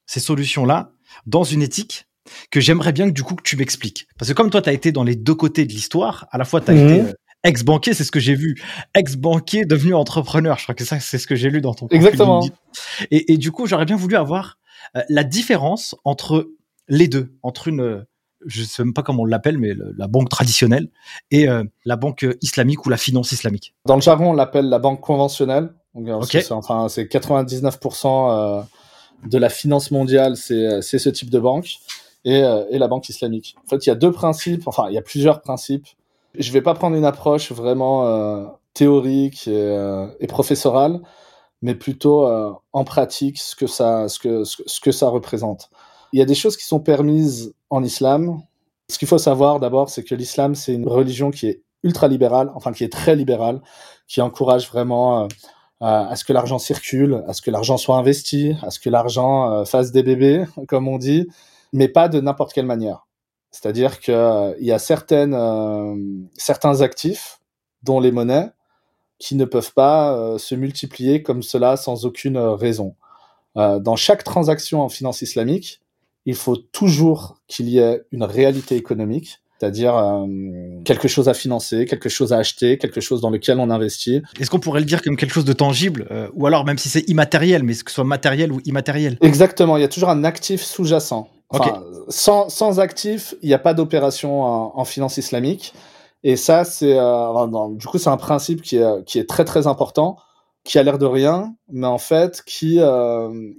ces 0.06 0.20
solutions-là 0.20 0.92
dans 1.26 1.44
une 1.44 1.62
éthique 1.62 2.08
que 2.52 2.60
j'aimerais 2.60 2.94
bien 2.94 3.08
que 3.08 3.14
du 3.14 3.24
coup 3.24 3.36
que 3.36 3.44
tu 3.44 3.58
m'expliques. 3.58 4.08
Parce 4.18 4.30
que 4.30 4.34
comme 4.34 4.50
toi, 4.50 4.62
tu 4.62 4.70
as 4.70 4.74
été 4.74 4.92
dans 4.92 5.04
les 5.04 5.16
deux 5.16 5.36
côtés 5.36 5.66
de 5.66 5.72
l'histoire, 5.72 6.28
à 6.32 6.38
la 6.38 6.46
fois 6.46 6.62
tu 6.62 6.72
as 6.72 6.74
mmh. 6.74 6.90
été 6.90 7.02
euh, 7.02 7.14
ex-banquier, 7.44 7.94
c'est 7.94 8.04
ce 8.06 8.12
que 8.12 8.20
j'ai 8.20 8.36
vu, 8.36 8.56
ex-banquier 8.96 9.66
devenu 9.66 9.94
entrepreneur, 9.94 10.58
je 10.58 10.64
crois 10.64 10.76
que 10.76 10.86
ça, 10.86 11.00
c'est 11.00 11.18
ce 11.18 11.28
que 11.28 11.36
j'ai 11.36 11.50
lu 11.50 11.60
dans 11.62 11.74
ton 11.74 11.88
Exactement. 11.90 12.48
Et, 13.12 13.34
et, 13.34 13.38
du 13.38 13.52
coup, 13.52 13.68
j'aurais 13.68 13.86
bien 13.86 13.98
voulu 13.98 14.16
avoir 14.16 14.58
euh, 14.96 15.02
la 15.10 15.24
différence 15.24 15.96
entre 16.06 16.50
les 16.88 17.08
deux, 17.08 17.36
entre 17.44 17.68
une, 17.68 17.82
euh, 17.82 18.08
je 18.46 18.64
sais 18.64 18.84
même 18.84 18.94
pas 18.94 19.04
comment 19.04 19.24
on 19.24 19.26
l'appelle, 19.26 19.58
mais 19.58 19.74
le, 19.74 19.94
la 19.98 20.08
banque 20.08 20.30
traditionnelle 20.30 20.90
et 21.32 21.48
euh, 21.48 21.64
la 21.86 21.96
banque 21.96 22.26
islamique 22.42 22.86
ou 22.86 22.90
la 22.90 22.98
finance 22.98 23.32
islamique. 23.32 23.74
Dans 23.86 23.96
le 23.96 24.02
jargon, 24.02 24.32
on 24.32 24.34
l'appelle 24.34 24.70
la 24.70 24.80
banque 24.80 25.02
conventionnelle. 25.02 25.74
Donc, 25.96 26.24
okay. 26.24 26.42
c'est, 26.42 26.52
enfin, 26.52 26.88
c'est 26.90 27.04
99% 27.04 28.60
euh, 28.60 28.64
de 29.26 29.38
la 29.38 29.50
finance 29.50 29.92
mondiale, 29.92 30.36
c'est 30.38 30.82
ce 30.82 31.10
type 31.10 31.30
de 31.30 31.40
banque, 31.40 31.78
et, 32.26 32.44
euh, 32.44 32.64
et, 32.70 32.78
la 32.78 32.88
banque 32.88 33.10
islamique. 33.10 33.56
En 33.66 33.68
fait, 33.68 33.86
il 33.86 33.90
y 33.90 33.92
a 33.92 33.96
deux 33.96 34.12
principes, 34.12 34.68
enfin, 34.68 34.86
il 34.90 34.94
y 34.94 34.98
a 34.98 35.02
plusieurs 35.02 35.42
principes. 35.42 35.88
Je 36.38 36.52
vais 36.52 36.62
pas 36.62 36.74
prendre 36.74 36.96
une 36.96 37.06
approche 37.06 37.52
vraiment 37.52 38.08
euh, 38.08 38.46
théorique 38.74 39.48
et, 39.48 39.52
euh, 39.56 40.08
professorale, 40.28 41.02
mais 41.62 41.76
plutôt 41.76 42.26
euh, 42.26 42.52
en 42.72 42.84
pratique 42.84 43.40
ce 43.40 43.56
que 43.56 43.68
ça, 43.68 44.08
ce 44.10 44.20
que, 44.20 44.44
ce 44.44 44.80
que 44.80 44.92
ça 44.92 45.10
représente. 45.10 45.70
Il 46.12 46.20
y 46.20 46.22
a 46.22 46.26
des 46.26 46.36
choses 46.36 46.58
qui 46.58 46.66
sont 46.66 46.80
permises 46.80 47.54
en 47.70 47.84
islam. 47.84 48.42
Ce 48.90 48.98
qu'il 48.98 49.08
faut 49.08 49.18
savoir 49.18 49.60
d'abord, 49.60 49.90
c'est 49.90 50.04
que 50.04 50.16
l'islam, 50.16 50.56
c'est 50.56 50.74
une 50.74 50.88
religion 50.88 51.32
qui 51.32 51.48
est 51.48 51.64
ultra 51.84 52.08
libérale, 52.08 52.52
enfin 52.56 52.72
qui 52.72 52.84
est 52.84 52.92
très 52.92 53.16
libérale, 53.16 53.62
qui 54.08 54.22
encourage 54.22 54.70
vraiment 54.70 55.28
à 55.84 56.16
ce 56.16 56.24
que 56.24 56.32
l'argent 56.32 56.60
circule, 56.60 57.24
à 57.28 57.34
ce 57.34 57.42
que 57.42 57.52
l'argent 57.52 57.78
soit 57.78 57.98
investi, 57.98 58.56
à 58.62 58.70
ce 58.70 58.80
que 58.80 58.90
l'argent 58.90 59.52
euh, 59.52 59.66
fasse 59.66 59.92
des 59.92 60.02
bébés, 60.02 60.46
comme 60.68 60.88
on 60.88 60.98
dit, 60.98 61.28
mais 61.74 61.90
pas 61.90 62.08
de 62.08 62.22
n'importe 62.22 62.54
quelle 62.54 62.66
manière. 62.66 63.06
C'est-à-dire 63.52 64.00
qu'il 64.00 64.14
euh, 64.16 64.54
y 64.60 64.72
a 64.72 64.80
certaines, 64.80 65.36
euh, 65.36 65.96
certains 66.36 66.82
actifs, 66.82 67.40
dont 67.84 68.00
les 68.00 68.12
monnaies, 68.12 68.50
qui 69.20 69.36
ne 69.36 69.46
peuvent 69.46 69.74
pas 69.74 70.38
se 70.38 70.56
multiplier 70.56 71.22
comme 71.24 71.44
cela 71.44 71.78
sans 71.78 72.06
aucune 72.06 72.38
raison. 72.38 72.96
euh, 73.58 73.80
dans 73.80 73.96
chaque 73.96 74.24
transaction 74.24 74.82
en 74.82 74.90
finance 74.90 75.22
islamique, 75.22 75.82
il 76.26 76.36
faut 76.36 76.58
toujours 76.58 77.38
qu'il 77.48 77.70
y 77.70 77.80
ait 77.80 78.04
une 78.12 78.24
réalité 78.24 78.76
économique, 78.76 79.43
c'est-à-dire 79.64 79.96
euh, 79.96 80.26
quelque 80.84 81.08
chose 81.08 81.30
à 81.30 81.34
financer, 81.34 81.86
quelque 81.86 82.10
chose 82.10 82.34
à 82.34 82.38
acheter, 82.38 82.78
quelque 82.78 83.00
chose 83.00 83.22
dans 83.22 83.30
lequel 83.30 83.60
on 83.60 83.70
investit. 83.70 84.22
Est-ce 84.38 84.50
qu'on 84.50 84.60
pourrait 84.60 84.82
le 84.82 84.86
dire 84.86 85.02
comme 85.02 85.16
quelque 85.16 85.32
chose 85.32 85.46
de 85.46 85.54
tangible, 85.54 86.06
euh, 86.12 86.28
ou 86.34 86.48
alors 86.48 86.66
même 86.66 86.78
si 86.78 86.90
c'est 86.90 87.08
immatériel, 87.10 87.64
mais 87.64 87.74
que 87.74 87.90
ce 87.90 87.96
soit 87.96 88.04
matériel 88.04 88.52
ou 88.52 88.60
immatériel? 88.66 89.18
Exactement, 89.22 89.78
il 89.78 89.82
y 89.82 89.86
a 89.86 89.88
toujours 89.88 90.10
un 90.10 90.26
actif 90.26 90.62
sous-jacent. 90.62 91.30
Enfin, 91.50 91.82
sans, 92.10 92.50
sans, 92.50 92.80
actif, 92.80 93.36
il 93.42 93.48
n'y 93.48 93.54
a 93.54 93.60
pas 93.60 93.74
d'opération 93.74 94.42
en, 94.42 94.74
en, 94.76 94.86
finance 94.86 95.18
islamique. 95.18 95.74
Et 96.24 96.36
ça, 96.36 96.66
c'est 96.66 96.98
euh, 96.98 97.48
du 97.76 97.86
coup, 97.86 98.00
c'est 98.00 98.10
un 98.10 98.18
principe 98.18 98.64
qui 98.64 98.78
est, 98.78 99.06
qui 99.06 99.20
est 99.20 99.30
très 99.30 99.46
très 99.46 99.68
important, 99.68 100.18
qui 100.66 100.78
a 100.80 100.84
l'air 100.84 100.98
de 100.98 101.06
rien, 101.06 101.56
mais 101.72 101.88
en 101.88 102.00
fait, 102.00 102.42
qui 102.46 102.80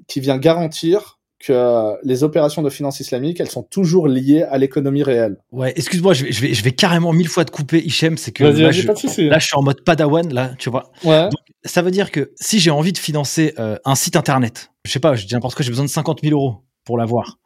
qui 0.08 0.20
vient 0.20 0.38
garantir 0.38 1.18
que 1.46 1.94
les 2.02 2.22
opérations 2.24 2.62
de 2.62 2.70
finance 2.70 3.00
islamique, 3.00 3.40
elles 3.40 3.50
sont 3.50 3.62
toujours 3.62 4.08
liées 4.08 4.42
à 4.42 4.58
l'économie 4.58 5.02
réelle. 5.02 5.36
Ouais, 5.52 5.72
excuse-moi, 5.76 6.14
je 6.14 6.24
vais, 6.24 6.32
je 6.32 6.40
vais, 6.40 6.54
je 6.54 6.64
vais 6.64 6.72
carrément 6.72 7.12
mille 7.12 7.28
fois 7.28 7.44
te 7.44 7.50
couper, 7.50 7.84
Hichem, 7.84 8.16
c'est 8.16 8.32
que 8.32 8.44
là 8.44 8.70
je, 8.72 8.86
là, 9.28 9.38
je 9.38 9.46
suis 9.46 9.56
en 9.56 9.62
mode 9.62 9.82
padawan, 9.82 10.32
là, 10.32 10.52
tu 10.58 10.70
vois. 10.70 10.90
Ouais. 11.04 11.24
Donc, 11.24 11.40
ça 11.64 11.82
veut 11.82 11.90
dire 11.90 12.10
que 12.10 12.32
si 12.40 12.58
j'ai 12.60 12.70
envie 12.70 12.92
de 12.92 12.98
financer 12.98 13.54
euh, 13.58 13.76
un 13.84 13.94
site 13.94 14.16
internet, 14.16 14.70
je 14.84 14.92
sais 14.92 15.00
pas, 15.00 15.14
je 15.14 15.26
dis 15.26 15.34
n'importe 15.34 15.54
quoi, 15.54 15.64
j'ai 15.64 15.70
besoin 15.70 15.84
de 15.84 15.90
50 15.90 16.20
000 16.22 16.34
euros 16.34 16.56
pour 16.84 16.98
l'avoir. 16.98 17.38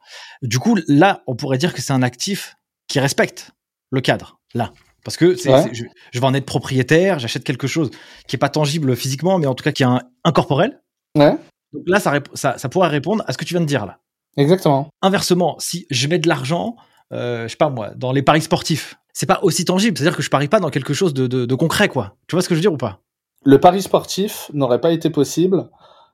Du 0.43 0.59
coup, 0.59 0.77
là, 0.89 1.23
on 1.27 1.35
pourrait 1.37 1.59
dire 1.59 1.75
que 1.75 1.83
c'est 1.83 1.93
un 1.93 2.03
actif 2.03 2.57
qui 2.89 3.01
respecte 3.01 3.51
le 3.91 4.01
cadre, 4.01 4.41
là. 4.55 4.73
Parce 5.05 5.17
que 5.17 5.27
Ouais. 5.49 5.71
je, 5.73 5.85
je 6.13 6.21
vais 6.21 6.27
en 6.27 6.35
être 6.35 6.45
propriétaire, 6.45 7.19
j'achète 7.19 7.45
quelque 7.45 7.67
chose 7.67 7.91
qui 8.27 8.37
est 8.37 8.39
pas 8.39 8.49
tangible 8.49 8.95
physiquement, 8.97 9.39
mais 9.39 9.47
en 9.47 9.55
tout 9.55 9.65
cas 9.65 9.73
qui 9.73 9.83
est 9.83 9.87
un, 9.87 10.01
incorporel. 10.25 10.81
Ouais, 11.17 11.35
Donc 11.73 11.83
là, 11.87 12.01
ça, 12.01 12.13
rép- 12.13 12.29
ça, 12.35 12.57
ça 12.59 12.69
pourrait 12.69 12.89
répondre 12.89 13.23
à 13.27 13.33
ce 13.33 13.39
que 13.39 13.45
tu 13.45 13.55
viens 13.55 13.61
de 13.61 13.67
dire 13.67 13.85
là. 13.87 13.99
exactement. 14.37 14.89
Inversement, 15.03 15.57
si 15.59 15.87
je 15.91 16.07
mets 16.09 16.19
de 16.19 16.29
l'argent, 16.29 16.77
euh, 17.13 17.45
je 17.45 17.49
sais 17.49 17.57
pas 17.57 17.69
moi, 17.71 17.91
dans 17.97 18.13
les 18.13 18.23
paris 18.23 18.43
sportifs, 18.43 18.97
c'est 19.13 19.27
pas 19.27 19.41
aussi 19.43 19.65
tangible. 19.65 19.97
C'est-à-dire 19.99 20.17
que 20.17 20.23
je 20.23 20.31
parie 20.31 20.49
pas 20.49 20.61
dans 20.61 20.71
quelque 20.71 20.95
chose 20.95 21.13
de, 21.15 21.27
de, 21.27 21.45
de 21.47 21.55
concret, 21.55 21.89
quoi. 21.89 22.17
Tu 22.27 22.37
vois 22.37 22.43
ce 22.43 22.49
que 22.49 22.55
je 22.55 22.59
veux 22.59 22.63
dire 22.63 22.73
ou 22.73 22.77
pas? 22.77 23.01
Le 23.45 23.59
pari 23.61 23.83
sportif 23.83 24.51
n'aurait 24.53 24.81
pas 24.81 24.93
été 24.93 25.11
possible, 25.11 25.69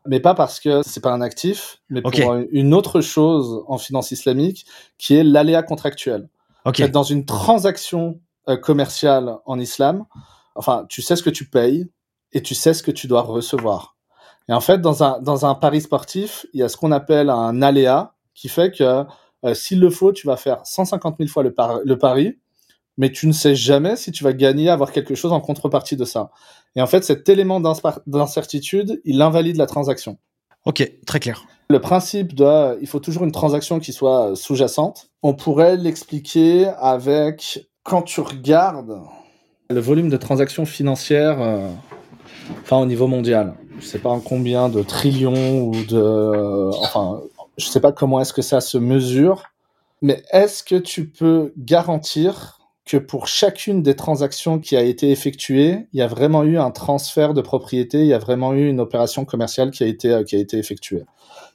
mais 0.07 0.21
pas 0.21 0.35
parce 0.35 0.61
que 0.61 0.83
c'est 0.83 1.01
pas 1.01 1.13
un 1.13 1.21
actif, 1.21 1.79
mais 1.89 2.03
pour 2.03 2.11
Ok. 2.15 2.23
une 2.51 2.75
autre 2.75 3.01
chose 3.01 3.63
en 3.67 3.79
finance 3.79 4.11
islamique, 4.11 4.67
qui 4.99 5.15
est 5.17 5.25
l'aléa 5.25 5.63
contractuel. 5.63 6.29
Dans 6.93 7.03
une 7.03 7.25
transaction 7.27 8.21
euh, 8.49 8.57
commerciale 8.57 9.37
en 9.47 9.59
islam, 9.59 10.05
enfin, 10.55 10.87
tu 10.89 11.03
sais 11.03 11.15
ce 11.17 11.23
que 11.23 11.31
tu 11.31 11.49
payes 11.49 11.87
et 12.33 12.43
tu 12.43 12.55
sais 12.55 12.75
ce 12.75 12.83
que 12.83 12.91
tu 12.91 13.07
dois 13.07 13.23
recevoir. 13.23 13.94
Et 14.49 14.53
en 14.53 14.61
fait, 14.61 14.81
dans 14.81 15.03
un, 15.03 15.21
dans 15.21 15.47
un 15.47 15.55
pari 15.55 15.81
sportif, 15.81 16.47
il 16.53 16.61
y 16.61 16.63
a 16.63 16.69
ce 16.69 16.77
qu'on 16.77 16.93
appelle 16.93 17.31
un 17.31 17.63
aléa 17.63 18.15
qui 18.35 18.49
fait 18.49 18.71
que 18.71 19.05
euh, 19.45 19.55
s'il 19.55 19.81
le 19.81 19.91
faut, 19.91 20.13
tu 20.13 20.27
vas 20.27 20.37
faire 20.37 20.61
150 20.65 21.17
000 21.19 21.29
fois 21.29 21.43
le, 21.43 21.53
par- 21.55 21.81
le 21.85 21.99
pari, 21.99 22.39
mais 22.97 23.11
tu 23.11 23.27
ne 23.27 23.33
sais 23.33 23.55
jamais 23.55 23.97
si 23.97 24.13
tu 24.13 24.23
vas 24.25 24.33
gagner, 24.33 24.69
avoir 24.71 24.93
quelque 24.93 25.15
chose 25.15 25.33
en 25.33 25.41
contrepartie 25.41 25.97
de 25.97 26.05
ça. 26.05 26.31
Et 26.77 26.83
en 26.83 26.87
fait, 26.87 27.05
cet 27.05 27.29
élément 27.29 27.61
d'incertitude, 28.07 29.01
il 29.05 29.21
invalide 29.23 29.57
la 29.57 29.67
transaction. 29.67 30.19
Ok, 30.65 30.91
très 31.07 31.21
clair. 31.21 31.45
Le 31.69 31.81
principe 31.81 32.35
de, 32.35 32.79
il 32.81 32.87
faut 32.87 33.01
toujours 33.01 33.25
une 33.25 33.33
transaction 33.33 33.81
qui 33.81 33.93
soit 33.93 34.35
sous-jacente. 34.37 35.09
On 35.23 35.35
pourrait 35.35 35.77
l'expliquer 35.77 36.67
avec, 36.79 37.67
quand 37.83 38.03
tu 38.03 38.21
regardes 38.21 39.01
le 39.71 39.81
volume 39.81 40.09
de 40.09 40.17
transactions 40.17 40.65
financières, 40.67 41.41
euh, 41.41 41.69
enfin 42.63 42.79
au 42.79 42.87
niveau 42.87 43.07
mondial, 43.07 43.55
je 43.79 43.85
sais 43.85 43.99
pas 43.99 44.11
en 44.11 44.21
combien 44.21 44.69
de 44.69 44.83
trillions 44.83 45.63
ou 45.63 45.73
de, 45.85 46.71
enfin, 46.81 47.21
je 47.57 47.67
sais 47.67 47.81
pas 47.81 47.93
comment 47.93 48.21
est-ce 48.21 48.33
que 48.33 48.43
ça 48.43 48.61
se 48.61 48.79
mesure, 48.79 49.45
mais 50.03 50.23
est-ce 50.33 50.63
que 50.63 50.77
tu 50.77 51.09
peux 51.09 51.53
garantir 51.57 52.59
que 52.85 52.99
pour 52.99 53.27
chacune 53.27 53.83
des 53.83 53.97
transactions 53.97 54.59
qui 54.59 54.77
a 54.77 54.83
été 54.83 55.11
effectuée, 55.11 55.87
il 55.93 55.99
y 55.99 56.03
a 56.03 56.07
vraiment 56.07 56.45
eu 56.45 56.59
un 56.59 56.71
transfert 56.71 57.33
de 57.33 57.41
propriété, 57.41 58.01
il 58.01 58.07
y 58.07 58.13
a 58.13 58.19
vraiment 58.19 58.53
eu 58.53 58.69
une 58.69 58.81
opération 58.81 59.25
commerciale 59.25 59.71
qui 59.71 59.83
a 59.85 59.87
été, 59.87 60.11
euh, 60.11 60.23
qui 60.23 60.37
a 60.37 60.39
été 60.39 60.59
effectuée? 60.59 61.05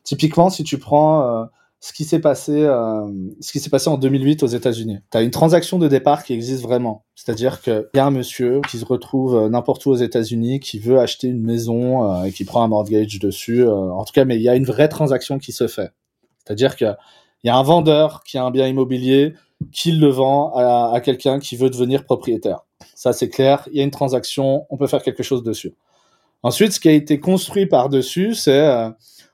Typiquement, 0.03 0.49
si 0.49 0.63
tu 0.63 0.79
prends 0.79 1.21
euh, 1.21 1.45
ce 1.81 1.93
qui 1.93 2.03
s'est 2.03 2.19
passé, 2.19 2.63
euh, 2.63 3.07
ce 3.39 3.51
qui 3.53 3.59
s'est 3.59 3.69
passé 3.69 3.89
en 3.89 3.98
2008 3.98 4.43
aux 4.43 4.48
États-Unis, 4.48 5.00
tu 5.12 5.17
as 5.17 5.21
une 5.21 5.31
transaction 5.31 5.79
de 5.79 5.88
départ 5.88 6.24
qui 6.24 6.33
existe 6.33 6.62
vraiment. 6.62 7.05
C'est-à-dire 7.15 7.62
qu'il 7.62 7.88
y 7.93 8.00
a 8.00 8.05
un 8.05 8.12
monsieur 8.12 8.62
qui 8.69 8.77
se 8.77 8.86
retrouve 8.86 9.36
euh, 9.36 9.50
n'importe 9.50 9.86
où 9.86 9.91
aux 9.91 9.95
États-Unis, 9.95 10.59
qui 10.59 10.79
veut 10.79 11.00
acheter 11.00 11.27
une 11.27 11.41
maison 11.41 12.09
euh, 12.09 12.24
et 12.24 12.31
qui 12.31 12.43
prend 12.43 12.63
un 12.63 12.67
mortgage 12.67 13.19
dessus. 13.19 13.62
euh, 13.62 13.74
en 13.74 14.03
tout 14.03 14.13
cas, 14.13 14.25
mais 14.25 14.36
il 14.36 14.41
y 14.41 14.50
a 14.50 14.55
une 14.55 14.65
vraie 14.65 14.89
transaction 14.89 15.38
qui 15.38 15.51
se 15.51 15.67
fait. 15.67 15.91
C'est-à-dire 16.38 16.75
que 16.75 16.86
il 17.43 17.48
y 17.48 17.50
a 17.50 17.55
un 17.55 17.63
vendeur 17.63 18.24
qui 18.24 18.38
a 18.38 18.43
un 18.43 18.51
bien 18.51 18.67
immobilier, 18.67 19.33
qui 19.71 19.93
le 19.93 20.07
vend 20.07 20.53
à, 20.55 21.00
quelqu'un 21.01 21.39
qui 21.39 21.55
veut 21.55 21.69
devenir 21.69 22.03
propriétaire. 22.03 22.65
Ça, 22.95 23.13
c'est 23.13 23.29
clair. 23.29 23.67
Il 23.71 23.77
y 23.77 23.81
a 23.81 23.83
une 23.83 23.91
transaction, 23.91 24.65
on 24.69 24.75
peut 24.75 24.88
faire 24.88 25.03
quelque 25.03 25.24
chose 25.24 25.43
dessus. 25.43 25.74
Ensuite, 26.43 26.74
ce 26.74 26.79
qui 26.81 26.89
a 26.89 26.93
été 26.93 27.19
construit 27.19 27.65
par-dessus, 27.65 28.33
c'est 28.33 28.67
euh, 28.67 28.89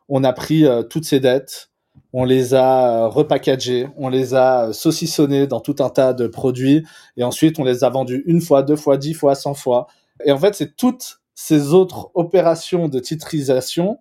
on 0.09 0.23
a 0.23 0.33
pris 0.33 0.65
toutes 0.89 1.05
ces 1.05 1.19
dettes, 1.19 1.71
on 2.17 2.23
les 2.23 2.53
a 2.53 3.03
euh, 3.03 3.07
repackagées, 3.09 3.89
on 3.97 4.07
les 4.07 4.35
a 4.35 4.69
euh, 4.69 4.73
saucissonnées 4.73 5.47
dans 5.47 5.59
tout 5.59 5.75
un 5.79 5.89
tas 5.89 6.13
de 6.13 6.27
produits, 6.27 6.85
et 7.17 7.25
ensuite 7.25 7.59
on 7.59 7.65
les 7.65 7.83
a 7.83 7.89
vendus 7.89 8.23
une 8.25 8.39
fois, 8.39 8.63
deux 8.63 8.77
fois, 8.77 8.95
dix 8.95 9.13
fois, 9.13 9.35
cent 9.35 9.53
fois. 9.53 9.87
Et 10.23 10.31
en 10.31 10.37
fait, 10.37 10.55
c'est 10.55 10.77
toutes 10.77 11.19
ces 11.33 11.73
autres 11.73 12.11
opérations 12.13 12.87
de 12.87 12.99
titrisation 12.99 13.99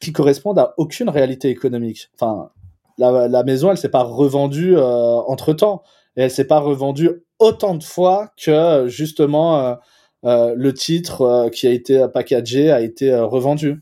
qui 0.00 0.12
correspondent 0.12 0.58
à 0.58 0.74
aucune 0.78 1.08
réalité 1.08 1.48
économique. 1.48 2.10
Enfin, 2.18 2.50
la, 2.98 3.44
maison, 3.44 3.70
elle 3.70 3.78
s'est 3.78 3.88
pas 3.88 4.02
revendue 4.02 4.76
euh, 4.76 4.82
entre 4.82 5.52
temps, 5.52 5.84
et 6.16 6.22
elle 6.22 6.32
s'est 6.32 6.48
pas 6.48 6.58
revendue 6.58 7.22
autant 7.38 7.76
de 7.76 7.84
fois 7.84 8.32
que 8.36 8.88
justement 8.88 9.76
le 10.24 10.72
titre 10.72 11.50
qui 11.52 11.66
a 11.68 11.70
été 11.70 12.06
packagé 12.12 12.72
a 12.72 12.80
été 12.80 13.14
revendu. 13.14 13.80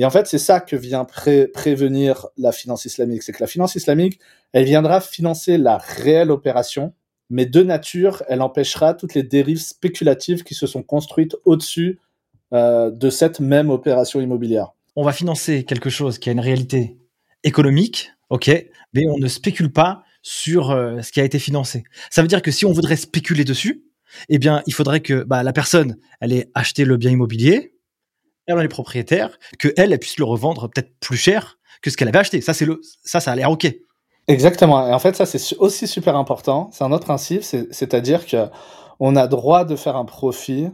Et 0.00 0.04
en 0.06 0.10
fait, 0.10 0.26
c'est 0.26 0.38
ça 0.38 0.60
que 0.60 0.76
vient 0.76 1.04
pré- 1.04 1.46
prévenir 1.46 2.28
la 2.38 2.52
finance 2.52 2.86
islamique. 2.86 3.22
C'est 3.22 3.32
que 3.32 3.42
la 3.42 3.46
finance 3.46 3.74
islamique, 3.74 4.18
elle 4.54 4.64
viendra 4.64 5.02
financer 5.02 5.58
la 5.58 5.76
réelle 5.76 6.30
opération, 6.30 6.94
mais 7.28 7.44
de 7.44 7.62
nature, 7.62 8.22
elle 8.26 8.40
empêchera 8.40 8.94
toutes 8.94 9.12
les 9.12 9.22
dérives 9.22 9.60
spéculatives 9.60 10.42
qui 10.42 10.54
se 10.54 10.66
sont 10.66 10.82
construites 10.82 11.36
au-dessus 11.44 11.98
euh, 12.54 12.90
de 12.90 13.10
cette 13.10 13.40
même 13.40 13.68
opération 13.68 14.22
immobilière. 14.22 14.68
On 14.96 15.04
va 15.04 15.12
financer 15.12 15.64
quelque 15.64 15.90
chose 15.90 16.18
qui 16.18 16.30
a 16.30 16.32
une 16.32 16.40
réalité 16.40 16.96
économique, 17.44 18.10
ok, 18.30 18.48
mais 18.94 19.06
on 19.06 19.18
ne 19.18 19.28
spécule 19.28 19.70
pas 19.70 20.02
sur 20.22 20.70
euh, 20.70 21.02
ce 21.02 21.12
qui 21.12 21.20
a 21.20 21.24
été 21.24 21.38
financé. 21.38 21.84
Ça 22.08 22.22
veut 22.22 22.28
dire 22.28 22.40
que 22.40 22.50
si 22.50 22.64
on 22.64 22.72
voudrait 22.72 22.96
spéculer 22.96 23.44
dessus, 23.44 23.84
eh 24.30 24.38
bien, 24.38 24.62
il 24.66 24.72
faudrait 24.72 25.00
que 25.00 25.24
bah, 25.24 25.42
la 25.42 25.52
personne, 25.52 25.98
elle 26.22 26.32
ait 26.32 26.50
acheté 26.54 26.86
le 26.86 26.96
bien 26.96 27.10
immobilier, 27.10 27.74
elle 28.46 28.56
en 28.56 28.60
est 28.60 28.68
propriétaire, 28.68 29.38
que 29.58 29.68
elle, 29.76 29.96
puisse 29.98 30.18
le 30.18 30.24
revendre 30.24 30.68
peut-être 30.68 30.92
plus 31.00 31.16
cher 31.16 31.58
que 31.82 31.90
ce 31.90 31.96
qu'elle 31.96 32.08
avait 32.08 32.18
acheté. 32.18 32.40
Ça, 32.40 32.54
c'est 32.54 32.66
le, 32.66 32.80
ça, 33.04 33.20
ça 33.20 33.32
a 33.32 33.36
l'air 33.36 33.50
ok. 33.50 33.72
Exactement. 34.28 34.86
Et 34.86 34.92
en 34.92 34.98
fait, 34.98 35.16
ça, 35.16 35.26
c'est 35.26 35.56
aussi 35.58 35.86
super 35.86 36.16
important. 36.16 36.70
C'est 36.72 36.84
un 36.84 36.92
autre 36.92 37.04
principe, 37.04 37.42
c'est- 37.42 37.72
c'est-à-dire 37.72 38.26
que 38.26 38.46
on 39.00 39.16
a 39.16 39.26
droit 39.26 39.64
de 39.64 39.76
faire 39.76 39.96
un 39.96 40.04
profit 40.04 40.68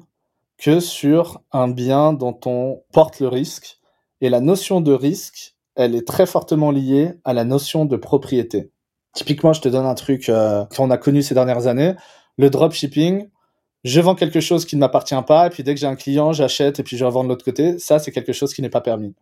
que 0.58 0.80
sur 0.80 1.42
un 1.52 1.68
bien 1.68 2.12
dont 2.12 2.38
on 2.46 2.82
porte 2.92 3.20
le 3.20 3.28
risque. 3.28 3.78
Et 4.20 4.30
la 4.30 4.40
notion 4.40 4.80
de 4.80 4.92
risque, 4.92 5.54
elle 5.76 5.94
est 5.94 6.06
très 6.06 6.26
fortement 6.26 6.70
liée 6.70 7.12
à 7.24 7.34
la 7.34 7.44
notion 7.44 7.84
de 7.84 7.96
propriété. 7.96 8.70
Typiquement, 9.12 9.52
je 9.52 9.60
te 9.60 9.68
donne 9.68 9.86
un 9.86 9.94
truc 9.94 10.28
euh, 10.28 10.64
qu'on 10.74 10.90
a 10.90 10.96
connu 10.98 11.22
ces 11.22 11.34
dernières 11.34 11.66
années, 11.66 11.94
le 12.36 12.50
dropshipping. 12.50 13.28
Je 13.86 14.00
vends 14.00 14.16
quelque 14.16 14.40
chose 14.40 14.64
qui 14.64 14.74
ne 14.74 14.80
m'appartient 14.80 15.14
pas, 15.28 15.46
et 15.46 15.50
puis 15.50 15.62
dès 15.62 15.72
que 15.72 15.78
j'ai 15.78 15.86
un 15.86 15.94
client, 15.94 16.32
j'achète 16.32 16.80
et 16.80 16.82
puis 16.82 16.96
je 16.96 17.04
revends 17.04 17.22
de 17.22 17.28
l'autre 17.28 17.44
côté. 17.44 17.78
Ça, 17.78 18.00
c'est 18.00 18.10
quelque 18.10 18.32
chose 18.32 18.52
qui 18.52 18.60
n'est 18.60 18.68
pas 18.68 18.80
permis. 18.80 19.14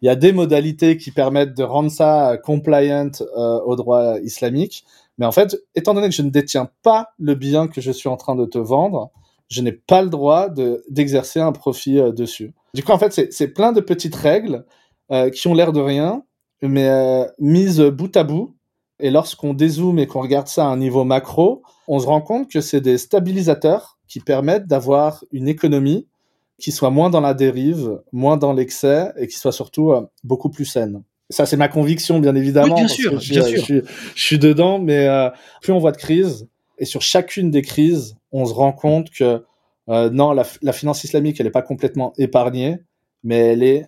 Il 0.00 0.06
y 0.06 0.08
a 0.08 0.16
des 0.16 0.32
modalités 0.32 0.96
qui 0.96 1.10
permettent 1.10 1.54
de 1.54 1.62
rendre 1.62 1.90
ça 1.90 2.30
euh, 2.30 2.36
compliant 2.38 3.10
euh, 3.20 3.60
au 3.66 3.76
droit 3.76 4.18
islamique. 4.20 4.86
Mais 5.18 5.26
en 5.26 5.32
fait, 5.32 5.54
étant 5.74 5.92
donné 5.92 6.08
que 6.08 6.14
je 6.14 6.22
ne 6.22 6.30
détiens 6.30 6.70
pas 6.82 7.10
le 7.18 7.34
bien 7.34 7.68
que 7.68 7.82
je 7.82 7.92
suis 7.92 8.08
en 8.08 8.16
train 8.16 8.34
de 8.34 8.46
te 8.46 8.56
vendre, 8.56 9.10
je 9.48 9.60
n'ai 9.60 9.72
pas 9.72 10.00
le 10.00 10.08
droit 10.08 10.48
de- 10.48 10.82
d'exercer 10.88 11.40
un 11.40 11.52
profit 11.52 11.98
euh, 11.98 12.10
dessus. 12.10 12.54
Du 12.72 12.82
coup, 12.82 12.92
en 12.92 12.98
fait, 12.98 13.12
c'est- 13.12 13.48
plein 13.48 13.72
de 13.72 13.82
petites 13.82 14.16
règles 14.16 14.64
euh, 15.12 15.28
qui 15.28 15.46
ont 15.46 15.52
l'air 15.54 15.72
de 15.74 15.80
rien, 15.80 16.22
mais 16.62 17.26
mises 17.38 17.80
bout 17.82 18.16
à 18.16 18.24
bout. 18.24 18.56
Et 18.98 19.10
lorsqu'on 19.10 19.52
dézoome 19.52 19.98
et 19.98 20.06
qu'on 20.06 20.22
regarde 20.22 20.48
ça 20.48 20.64
à 20.64 20.68
un 20.68 20.78
niveau 20.78 21.04
macro, 21.04 21.62
on 21.86 21.98
se 21.98 22.06
rend 22.06 22.22
compte 22.22 22.50
que 22.50 22.62
c'est 22.62 22.80
des 22.80 22.96
stabilisateurs 22.96 23.95
qui 24.08 24.20
permettent 24.20 24.66
d'avoir 24.66 25.24
une 25.32 25.48
économie 25.48 26.06
qui 26.58 26.72
soit 26.72 26.90
moins 26.90 27.10
dans 27.10 27.20
la 27.20 27.34
dérive, 27.34 28.00
moins 28.12 28.36
dans 28.36 28.52
l'excès 28.52 29.12
et 29.18 29.26
qui 29.26 29.38
soit 29.38 29.52
surtout 29.52 29.92
euh, 29.92 30.06
beaucoup 30.24 30.48
plus 30.48 30.64
saine. 30.64 31.02
Ça, 31.28 31.44
c'est 31.44 31.56
ma 31.56 31.68
conviction, 31.68 32.18
bien 32.20 32.34
évidemment. 32.34 32.76
Oui, 32.76 32.80
bien 32.82 32.86
parce 32.86 32.94
sûr, 32.94 33.10
que 33.10 33.18
je, 33.18 33.32
bien 33.32 33.42
euh, 33.42 33.46
sûr. 33.46 33.58
Je, 33.58 33.64
suis- 33.64 33.82
je 34.14 34.22
suis 34.22 34.38
dedans, 34.38 34.78
mais 34.78 35.06
euh, 35.08 35.28
plus 35.60 35.72
on 35.72 35.78
voit 35.78 35.92
de 35.92 35.96
crises, 35.96 36.48
et 36.78 36.84
sur 36.84 37.02
chacune 37.02 37.50
des 37.50 37.62
crises, 37.62 38.16
on 38.32 38.46
se 38.46 38.54
rend 38.54 38.72
compte 38.72 39.10
que 39.10 39.44
euh, 39.88 40.10
non, 40.10 40.32
la, 40.32 40.44
la 40.62 40.72
finance 40.72 41.04
islamique, 41.04 41.38
elle 41.40 41.46
n'est 41.46 41.52
pas 41.52 41.62
complètement 41.62 42.12
épargnée, 42.16 42.78
mais 43.22 43.38
elle 43.38 43.62
est 43.62 43.86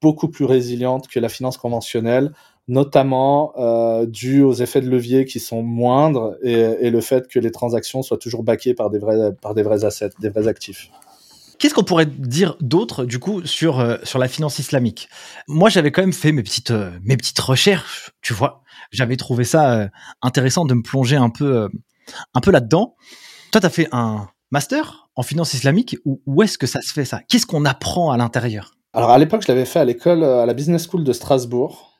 beaucoup 0.00 0.28
plus 0.28 0.44
résiliente 0.44 1.08
que 1.08 1.18
la 1.20 1.28
finance 1.28 1.56
conventionnelle, 1.56 2.32
notamment 2.68 3.52
euh, 3.58 4.06
dû 4.06 4.42
aux 4.42 4.54
effets 4.54 4.80
de 4.80 4.90
levier 4.90 5.24
qui 5.24 5.38
sont 5.38 5.62
moindres 5.62 6.36
et, 6.42 6.52
et, 6.52 6.90
le 6.90 7.00
fait 7.00 7.28
que 7.28 7.38
les 7.38 7.52
transactions 7.52 8.02
soient 8.02 8.18
toujours 8.18 8.42
backées 8.42 8.74
par 8.74 8.90
des 8.90 8.98
vrais, 8.98 9.32
par 9.40 9.54
des 9.54 9.62
vrais 9.62 9.84
assets, 9.84 10.10
des 10.20 10.30
vrais 10.30 10.48
actifs. 10.48 10.90
Qu'est-ce 11.58 11.74
qu'on 11.74 11.84
pourrait 11.84 12.06
dire 12.06 12.56
d'autre 12.60 13.04
du 13.04 13.18
coup 13.18 13.44
sur 13.46 13.80
euh, 13.80 13.96
sur 14.02 14.18
la 14.18 14.28
finance 14.28 14.58
islamique? 14.58 15.08
Moi, 15.48 15.70
j'avais 15.70 15.92
quand 15.92 16.02
même 16.02 16.12
fait 16.12 16.32
mes 16.32 16.42
petites 16.42 16.72
euh, 16.72 16.90
mes 17.04 17.16
petites 17.16 17.38
recherches, 17.38 18.10
tu 18.20 18.34
vois. 18.34 18.62
J'avais 18.90 19.16
trouvé 19.16 19.44
ça 19.44 19.88
intéressant 20.22 20.64
de 20.64 20.74
me 20.74 20.82
plonger 20.82 21.16
un 21.16 21.30
peu 21.30 21.68
un 22.34 22.40
peu 22.40 22.50
là-dedans. 22.50 22.94
Toi, 23.52 23.60
tu 23.60 23.66
as 23.66 23.70
fait 23.70 23.88
un 23.92 24.28
master 24.50 25.08
en 25.16 25.22
finance 25.22 25.54
islamique 25.54 25.96
ou 26.04 26.20
où 26.26 26.42
est-ce 26.42 26.58
que 26.58 26.66
ça 26.66 26.80
se 26.82 26.92
fait 26.92 27.04
ça? 27.04 27.20
Qu'est-ce 27.28 27.46
qu'on 27.46 27.64
apprend 27.64 28.10
à 28.10 28.16
l'intérieur? 28.16 28.72
Alors 28.92 29.10
à 29.10 29.18
l'époque, 29.18 29.42
je 29.42 29.48
l'avais 29.48 29.64
fait 29.64 29.80
à 29.80 29.84
l'école 29.84 30.22
à 30.22 30.46
la 30.46 30.54
Business 30.54 30.86
School 30.88 31.04
de 31.04 31.12
Strasbourg. 31.12 31.95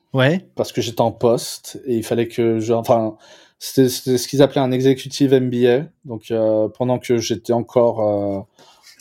Parce 0.55 0.73
que 0.73 0.81
j'étais 0.81 1.01
en 1.01 1.13
poste 1.13 1.81
et 1.87 1.97
il 1.97 2.05
fallait 2.05 2.29
que 2.29 2.59
je 2.59 2.73
enfin 2.73 3.17
c'était 3.59 3.89
ce 3.89 4.29
qu'ils 4.29 4.43
appelaient 4.43 4.61
un 4.61 4.73
executive 4.73 5.35
MBA. 5.35 5.87
Donc 6.05 6.33
pendant 6.77 6.99
que 6.99 7.19
j'étais 7.19 7.53
encore 7.53 8.47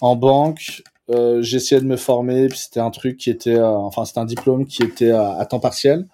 en 0.01 0.15
banque, 0.15 0.83
euh, 1.09 1.41
j'essayais 1.41 1.81
de 1.81 1.85
me 1.85 1.97
former, 1.97 2.47
puis 2.47 2.57
c'était 2.57 2.79
un 2.79 2.89
truc 2.89 3.17
qui 3.17 3.29
était, 3.29 3.55
euh, 3.55 3.67
enfin 3.67 4.05
c'était 4.05 4.19
un 4.19 4.25
diplôme 4.25 4.65
qui 4.65 4.83
était 4.83 5.11
à 5.11 5.45
temps 5.45 5.59
partiel, 5.59 6.07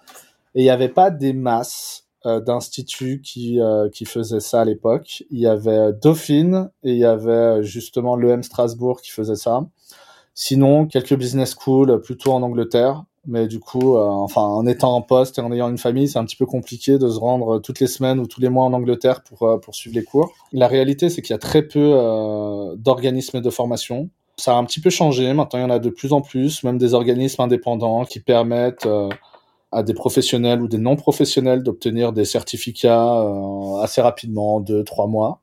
et 0.54 0.60
il 0.60 0.64
n'y 0.64 0.70
avait 0.70 0.88
pas 0.88 1.10
des 1.10 1.32
masses 1.32 2.06
euh, 2.26 2.40
d'instituts 2.40 3.20
qui 3.22 3.60
euh, 3.60 3.88
qui 3.90 4.04
faisaient 4.04 4.40
ça 4.40 4.60
à 4.60 4.64
l'époque. 4.64 5.24
Il 5.30 5.40
y 5.40 5.46
avait 5.46 5.92
Dauphine 5.94 6.70
et 6.82 6.92
il 6.92 6.98
y 6.98 7.04
avait 7.04 7.62
justement 7.62 8.16
l'EM 8.16 8.42
Strasbourg 8.42 9.00
qui 9.00 9.10
faisait 9.10 9.36
ça. 9.36 9.66
Sinon, 10.34 10.86
quelques 10.86 11.14
business 11.16 11.54
schools 11.54 12.00
plutôt 12.02 12.32
en 12.32 12.42
Angleterre, 12.42 13.04
mais 13.26 13.46
du 13.46 13.60
coup, 13.60 13.96
euh, 13.96 14.04
enfin, 14.04 14.42
en 14.42 14.66
étant 14.66 14.94
en 14.94 15.02
poste 15.02 15.38
et 15.38 15.42
en 15.42 15.52
ayant 15.52 15.68
une 15.68 15.78
famille, 15.78 16.08
c'est 16.08 16.18
un 16.18 16.24
petit 16.24 16.36
peu 16.36 16.46
compliqué 16.46 16.98
de 16.98 17.08
se 17.08 17.18
rendre 17.18 17.60
toutes 17.60 17.78
les 17.78 17.86
semaines 17.86 18.18
ou 18.18 18.26
tous 18.26 18.40
les 18.40 18.48
mois 18.48 18.64
en 18.64 18.72
Angleterre 18.72 19.22
pour, 19.22 19.44
euh, 19.44 19.58
pour 19.58 19.76
suivre 19.76 19.94
les 19.94 20.02
cours. 20.02 20.32
La 20.52 20.66
réalité, 20.66 21.08
c'est 21.08 21.22
qu'il 21.22 21.32
y 21.32 21.36
a 21.36 21.38
très 21.38 21.62
peu 21.62 21.92
euh, 21.94 22.74
d'organismes 22.76 23.40
de 23.40 23.50
formation. 23.50 24.10
Ça 24.38 24.54
a 24.54 24.56
un 24.56 24.64
petit 24.64 24.80
peu 24.80 24.90
changé. 24.90 25.32
Maintenant, 25.34 25.60
il 25.60 25.62
y 25.62 25.64
en 25.64 25.70
a 25.70 25.78
de 25.78 25.90
plus 25.90 26.12
en 26.12 26.20
plus, 26.20 26.64
même 26.64 26.78
des 26.78 26.94
organismes 26.94 27.42
indépendants 27.42 28.04
qui 28.04 28.18
permettent 28.18 28.88
à 29.70 29.82
des 29.82 29.94
professionnels 29.94 30.62
ou 30.62 30.68
des 30.68 30.78
non-professionnels 30.78 31.62
d'obtenir 31.62 32.12
des 32.12 32.24
certificats 32.24 33.24
assez 33.82 34.00
rapidement, 34.00 34.60
deux, 34.60 34.84
trois 34.84 35.06
mois. 35.06 35.40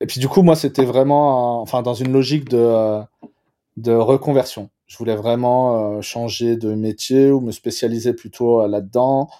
Et 0.00 0.06
puis 0.06 0.18
du 0.18 0.28
coup, 0.28 0.42
moi, 0.42 0.56
c'était 0.56 0.84
vraiment, 0.84 1.62
enfin, 1.62 1.82
dans 1.82 1.94
une 1.94 2.12
logique 2.12 2.48
de, 2.48 3.00
de 3.76 3.92
reconversion. 3.92 4.68
Je 4.92 4.98
voulais 4.98 5.16
vraiment 5.16 5.96
euh, 5.96 6.02
changer 6.02 6.56
de 6.56 6.74
métier 6.74 7.30
ou 7.30 7.40
me 7.40 7.50
spécialiser 7.50 8.12
plutôt 8.12 8.60
euh, 8.60 8.68
là-dedans. 8.68 9.30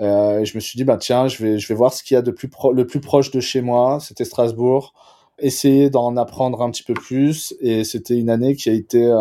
Euh, 0.00 0.38
et 0.38 0.44
je 0.44 0.54
me 0.54 0.60
suis 0.60 0.76
dit, 0.76 0.84
bah 0.84 0.98
tiens, 0.98 1.26
je 1.26 1.44
vais, 1.44 1.74
voir 1.74 1.92
ce 1.92 2.04
qu'il 2.04 2.14
y 2.14 2.18
a 2.18 2.22
de 2.22 2.30
plus 2.30 2.48
le 2.72 2.86
plus 2.86 3.00
proche 3.00 3.32
de 3.32 3.40
chez 3.40 3.60
moi. 3.60 3.98
C'était 4.00 4.24
Strasbourg. 4.24 4.94
Essayer 5.40 5.90
d'en 5.90 6.16
apprendre 6.16 6.62
un 6.62 6.70
petit 6.70 6.84
peu 6.84 6.94
plus. 6.94 7.56
Et 7.60 7.82
c'était 7.82 8.16
une 8.16 8.30
année 8.30 8.54
qui 8.54 8.70
a 8.70 8.72
été 8.72 9.12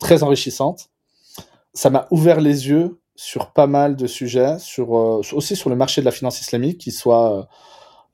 très 0.00 0.22
enrichissante. 0.22 0.88
Ça 1.74 1.90
m'a 1.90 2.06
ouvert 2.10 2.40
les 2.40 2.68
yeux 2.68 2.98
sur 3.14 3.52
pas 3.52 3.66
mal 3.66 3.96
de 3.96 4.06
sujets, 4.06 4.58
sur, 4.58 4.92
aussi 4.92 5.56
sur 5.56 5.68
le 5.68 5.76
marché 5.76 6.00
de 6.00 6.06
la 6.06 6.10
finance 6.10 6.40
islamique, 6.40 6.78
qu'il 6.78 6.94
soit 6.94 7.46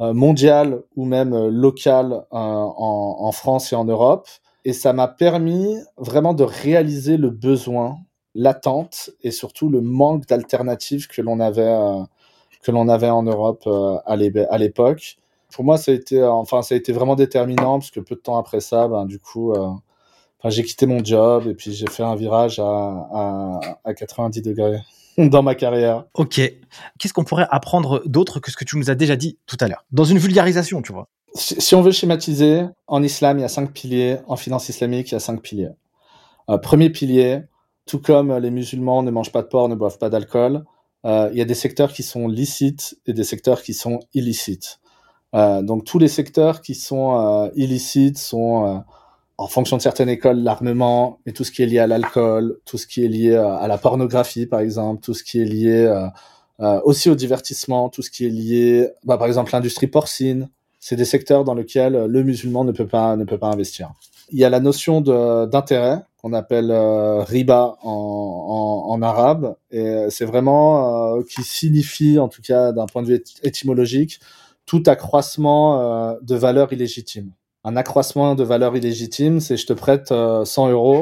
mondial 0.01 0.83
ou 0.97 1.05
même 1.05 1.47
local 1.47 2.25
en 2.33 3.31
France 3.33 3.73
et 3.73 3.77
en 3.77 3.85
Europe 3.85 4.27
et 4.65 4.73
ça 4.73 4.93
m'a 4.93 5.09
permis 5.09 5.77
vraiment 5.97 6.35
de 6.35 6.43
réaliser 6.43 7.17
le 7.17 7.31
besoin, 7.31 7.99
l'attente 8.35 9.11
et 9.23 9.31
surtout 9.31 9.69
le 9.69 9.81
manque 9.81 10.27
d'alternatives 10.27 11.07
que 11.07 11.23
l'on 11.23 11.39
avait, 11.41 11.63
euh, 11.63 12.89
avait 12.89 13.11
en 13.11 13.23
Europe 13.23 13.65
euh, 13.67 13.99
à 14.07 14.59
l'époque. 14.59 15.19
Pour 15.53 15.65
moi, 15.65 15.77
ça 15.77 15.93
a 15.93 15.95
été, 15.95 16.21
euh, 16.21 16.31
enfin, 16.31 16.63
ça 16.63 16.75
a 16.75 16.79
été 16.79 16.93
vraiment 16.93 17.15
déterminant 17.15 17.79
parce 17.79 17.91
que 17.91 18.01
peu 18.01 18.15
de 18.15 18.21
temps 18.21 18.39
après 18.39 18.61
ça, 18.61 18.89
ben, 18.89 19.05
du 19.05 19.19
coup, 19.19 19.53
enfin, 19.53 20.51
j'ai 20.51 20.65
quitté 20.65 20.87
mon 20.87 21.05
job 21.05 21.47
et 21.47 21.55
puis 21.55 21.73
j'ai 21.73 21.87
fait 21.87 22.03
un 22.03 22.17
virage 22.17 22.59
à, 22.59 22.65
à, 22.65 23.61
à 23.85 23.95
90 23.95 24.43
degrés 24.43 24.81
dans 25.19 25.43
ma 25.43 25.55
carrière. 25.55 26.05
Ok. 26.15 26.41
Qu'est-ce 26.99 27.13
qu'on 27.13 27.25
pourrait 27.25 27.47
apprendre 27.51 28.03
d'autre 28.07 28.41
que 28.41 28.51
ce 28.51 28.57
que 28.57 28.65
tu 28.65 28.79
nous 28.79 28.91
as 28.91 28.95
déjà 28.95 29.15
dit 29.15 29.39
tout 29.47 29.59
à 29.61 29.69
l'heure? 29.69 29.85
Dans 29.93 30.05
une 30.05 30.19
vulgarisation, 30.19 30.83
tu 30.83 30.93
vois 30.93 31.09
si 31.35 31.75
on 31.75 31.83
veut 31.83 31.93
schématiser, 31.93 32.65
en 32.87 33.03
islam, 33.03 33.39
il 33.39 33.43
y 33.43 33.45
a 33.45 33.49
cinq 33.49 33.73
piliers. 33.73 34.19
En 34.27 34.37
finance 34.37 34.69
islamique, 34.69 35.11
il 35.11 35.15
y 35.15 35.17
a 35.17 35.21
cinq 35.21 35.43
piliers. 35.43 35.71
Euh, 36.49 36.59
premier 36.59 36.91
pilier, 36.91 37.43
tout 37.87 38.01
comme 38.01 38.37
les 38.39 38.51
musulmans 38.51 39.03
ne 39.03 39.11
mangent 39.11 39.33
pas 39.33 39.43
de 39.43 39.49
porc, 39.49 39.69
ne 39.69 39.75
boivent 39.75 39.99
pas 39.99 40.11
d'alcool, 40.11 40.65
euh, 41.05 41.29
il 41.33 41.39
y 41.39 41.43
a 41.43 41.45
des 41.45 41.55
secteurs 41.55 41.93
qui 41.93 42.03
sont 42.03 42.29
licites 42.29 42.99
et 43.07 43.13
des 43.13 43.25
secteurs 43.25 43.63
qui 43.63 43.75
sont 43.75 44.01
illicites. 44.15 44.81
Euh, 45.35 45.63
donc 45.63 45.85
tous 45.85 45.99
les 45.99 46.09
secteurs 46.09 46.61
qui 46.61 46.75
sont 46.75 47.19
euh, 47.19 47.51
illicites 47.57 48.19
sont, 48.19 48.67
euh, 48.67 48.79
en 49.37 49.49
fonction 49.49 49.77
de 49.77 49.83
certaines 49.83 50.09
écoles, 50.09 50.39
l'armement, 50.39 51.19
et 51.27 51.33
tout 51.33 51.45
ce 51.45 51.51
qui 51.51 51.63
est 51.63 51.67
lié 51.67 51.81
à 51.81 51.87
l'alcool, 51.87 52.59
tout 52.65 52.79
ce 52.79 52.87
qui 52.87 53.05
est 53.05 53.09
lié 53.09 53.35
à 53.35 53.67
la 53.67 53.79
pornographie, 53.79 54.47
par 54.47 54.61
exemple, 54.61 55.03
tout 55.03 55.13
ce 55.13 55.25
qui 55.25 55.41
est 55.41 55.45
lié 55.45 56.09
aussi 56.85 57.11
au 57.11 57.17
divertissement, 57.17 57.89
tout 57.89 58.01
ce 58.01 58.13
qui 58.13 58.27
est 58.27 58.31
lié, 58.31 58.89
bah, 59.03 59.19
par 59.19 59.27
exemple, 59.27 59.51
l'industrie 59.53 59.89
porcine, 59.89 60.49
c'est 60.85 60.97
des 60.97 61.07
secteurs 61.07 61.45
dans 61.45 61.55
lesquels 61.55 61.95
le 61.95 62.23
musulman 62.23 62.63
ne 62.63 62.71
peut 62.71 62.87
pas 62.87 63.17
ne 63.17 63.25
peut 63.25 63.39
pas 63.39 63.47
investir. 63.47 63.95
Il 64.33 64.39
y 64.39 64.45
a 64.45 64.51
la 64.51 64.61
notion 64.61 65.01
d'intérêt 65.01 66.03
qu'on 66.21 66.35
appelle 66.35 66.71
euh, 66.71 67.23
riba 67.23 67.77
en, 67.83 67.91
en, 67.91 68.93
en, 68.93 69.01
arabe 69.01 69.57
et 69.71 70.05
c'est 70.11 70.27
vraiment 70.27 71.17
euh, 71.17 71.23
qui 71.23 71.43
signifie 71.43 72.19
en 72.19 72.29
tout 72.29 72.43
cas 72.43 72.73
d'un 72.73 72.85
point 72.85 73.01
de 73.01 73.07
vue 73.07 73.25
étymologique 73.43 74.21
tout 74.67 74.83
accroissement 74.85 75.81
euh, 75.81 76.17
de 76.21 76.35
valeur 76.35 76.71
illégitime. 76.75 77.31
Un 77.65 77.77
accroissement 77.77 78.35
de 78.35 78.45
valeur 78.45 78.77
illégitime, 78.77 79.41
c'est 79.41 79.57
je 79.57 79.67
te 79.67 79.73
prête 79.73 80.09
100 80.09 80.69
euros 80.69 81.01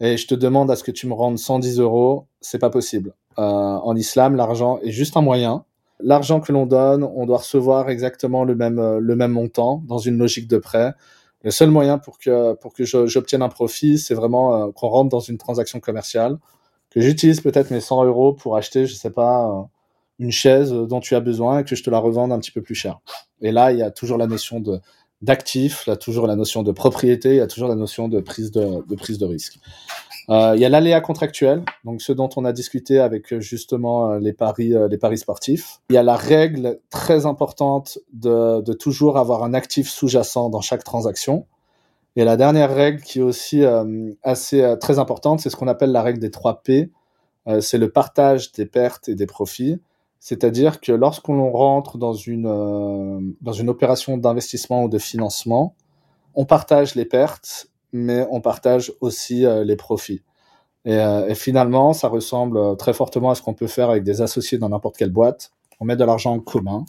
et 0.00 0.16
je 0.16 0.26
te 0.26 0.34
demande 0.34 0.70
à 0.70 0.76
ce 0.76 0.84
que 0.84 0.90
tu 0.90 1.06
me 1.06 1.12
rendes 1.12 1.38
110 1.38 1.80
euros, 1.80 2.28
c'est 2.40 2.58
pas 2.58 2.70
possible. 2.70 3.12
en 3.36 3.94
islam, 3.94 4.36
l'argent 4.36 4.78
est 4.82 4.90
juste 4.90 5.18
un 5.18 5.22
moyen 5.22 5.66
l'argent 6.02 6.40
que 6.40 6.52
l'on 6.52 6.66
donne, 6.66 7.04
on 7.04 7.26
doit 7.26 7.38
recevoir 7.38 7.90
exactement 7.90 8.44
le 8.44 8.54
même, 8.54 8.78
euh, 8.78 8.98
le 9.00 9.16
même 9.16 9.32
montant 9.32 9.82
dans 9.86 9.98
une 9.98 10.18
logique 10.18 10.48
de 10.48 10.58
prêt. 10.58 10.94
Le 11.42 11.50
seul 11.50 11.70
moyen 11.70 11.98
pour 11.98 12.18
que, 12.18 12.54
pour 12.54 12.72
que 12.72 12.84
j'obtienne 12.84 13.42
un 13.42 13.48
profit, 13.48 13.98
c'est 13.98 14.14
vraiment 14.14 14.54
euh, 14.54 14.72
qu'on 14.72 14.88
rentre 14.88 15.10
dans 15.10 15.20
une 15.20 15.38
transaction 15.38 15.80
commerciale, 15.80 16.38
que 16.90 17.00
j'utilise 17.00 17.40
peut-être 17.40 17.70
mes 17.70 17.80
100 17.80 18.04
euros 18.04 18.32
pour 18.32 18.56
acheter, 18.56 18.86
je 18.86 18.94
sais 18.94 19.10
pas, 19.10 19.48
euh, 19.48 19.62
une 20.18 20.30
chaise 20.30 20.72
dont 20.72 21.00
tu 21.00 21.14
as 21.14 21.20
besoin 21.20 21.60
et 21.60 21.64
que 21.64 21.74
je 21.74 21.82
te 21.82 21.90
la 21.90 21.98
revende 21.98 22.32
un 22.32 22.38
petit 22.38 22.52
peu 22.52 22.62
plus 22.62 22.74
cher. 22.74 23.00
Et 23.40 23.50
là, 23.50 23.72
il 23.72 23.78
y 23.78 23.82
a 23.82 23.90
toujours 23.90 24.18
la 24.18 24.26
notion 24.26 24.60
de 24.60 24.80
d'actif, 25.20 25.84
il 25.86 25.90
y 25.90 25.92
a 25.92 25.96
toujours 25.96 26.26
la 26.26 26.34
notion 26.34 26.64
de 26.64 26.72
propriété, 26.72 27.30
il 27.30 27.36
y 27.36 27.40
a 27.40 27.46
toujours 27.46 27.68
la 27.68 27.76
notion 27.76 28.08
de 28.08 28.20
prise 28.20 28.50
de 28.50 28.96
prise 28.96 29.18
de 29.18 29.26
risque. 29.26 29.60
Euh, 30.28 30.52
il 30.54 30.60
y 30.60 30.64
a 30.64 30.68
l'aléa 30.68 31.00
contractuel, 31.00 31.64
donc 31.84 32.00
ce 32.00 32.12
dont 32.12 32.28
on 32.36 32.44
a 32.44 32.52
discuté 32.52 32.98
avec 32.98 33.32
euh, 33.32 33.40
justement 33.40 34.10
euh, 34.10 34.18
les 34.18 34.32
paris, 34.32 34.72
les 34.88 34.98
paris 34.98 35.18
sportifs. 35.18 35.80
Il 35.90 35.94
y 35.94 35.98
a 35.98 36.02
la 36.02 36.16
règle 36.16 36.78
très 36.90 37.26
importante 37.26 37.98
de, 38.12 38.60
de 38.60 38.72
toujours 38.72 39.18
avoir 39.18 39.42
un 39.42 39.54
actif 39.54 39.88
sous-jacent 39.88 40.48
dans 40.50 40.60
chaque 40.60 40.84
transaction. 40.84 41.46
Et 42.14 42.24
la 42.24 42.36
dernière 42.36 42.74
règle 42.74 43.00
qui 43.00 43.20
est 43.20 43.22
aussi 43.22 43.64
assez 44.22 44.76
très 44.78 44.98
importante, 44.98 45.40
c'est 45.40 45.48
ce 45.48 45.56
qu'on 45.56 45.66
appelle 45.66 45.92
la 45.92 46.02
règle 46.02 46.18
des 46.18 46.30
3 46.30 46.62
P. 46.62 46.90
c'est 47.60 47.78
le 47.78 47.90
partage 47.90 48.52
des 48.52 48.66
pertes 48.66 49.08
et 49.08 49.14
des 49.14 49.24
profits. 49.24 49.80
C'est-à-dire 50.20 50.82
que 50.82 50.92
lorsqu'on 50.92 51.50
rentre 51.50 51.96
dans 51.96 52.12
une, 52.12 53.34
dans 53.40 53.52
une 53.52 53.70
opération 53.70 54.18
d'investissement 54.18 54.84
ou 54.84 54.88
de 54.90 54.98
financement, 54.98 55.74
on 56.34 56.44
partage 56.44 56.94
les 56.96 57.06
pertes 57.06 57.71
mais 57.92 58.26
on 58.30 58.40
partage 58.40 58.92
aussi 59.00 59.44
euh, 59.44 59.64
les 59.64 59.76
profits. 59.76 60.22
Et, 60.84 60.96
euh, 60.96 61.28
et, 61.28 61.34
finalement, 61.34 61.92
ça 61.92 62.08
ressemble 62.08 62.56
euh, 62.56 62.74
très 62.74 62.92
fortement 62.92 63.30
à 63.30 63.34
ce 63.34 63.42
qu'on 63.42 63.54
peut 63.54 63.66
faire 63.66 63.90
avec 63.90 64.02
des 64.02 64.20
associés 64.20 64.58
dans 64.58 64.70
n'importe 64.70 64.96
quelle 64.96 65.10
boîte. 65.10 65.52
On 65.78 65.84
met 65.84 65.96
de 65.96 66.04
l'argent 66.04 66.32
en 66.32 66.40
commun. 66.40 66.84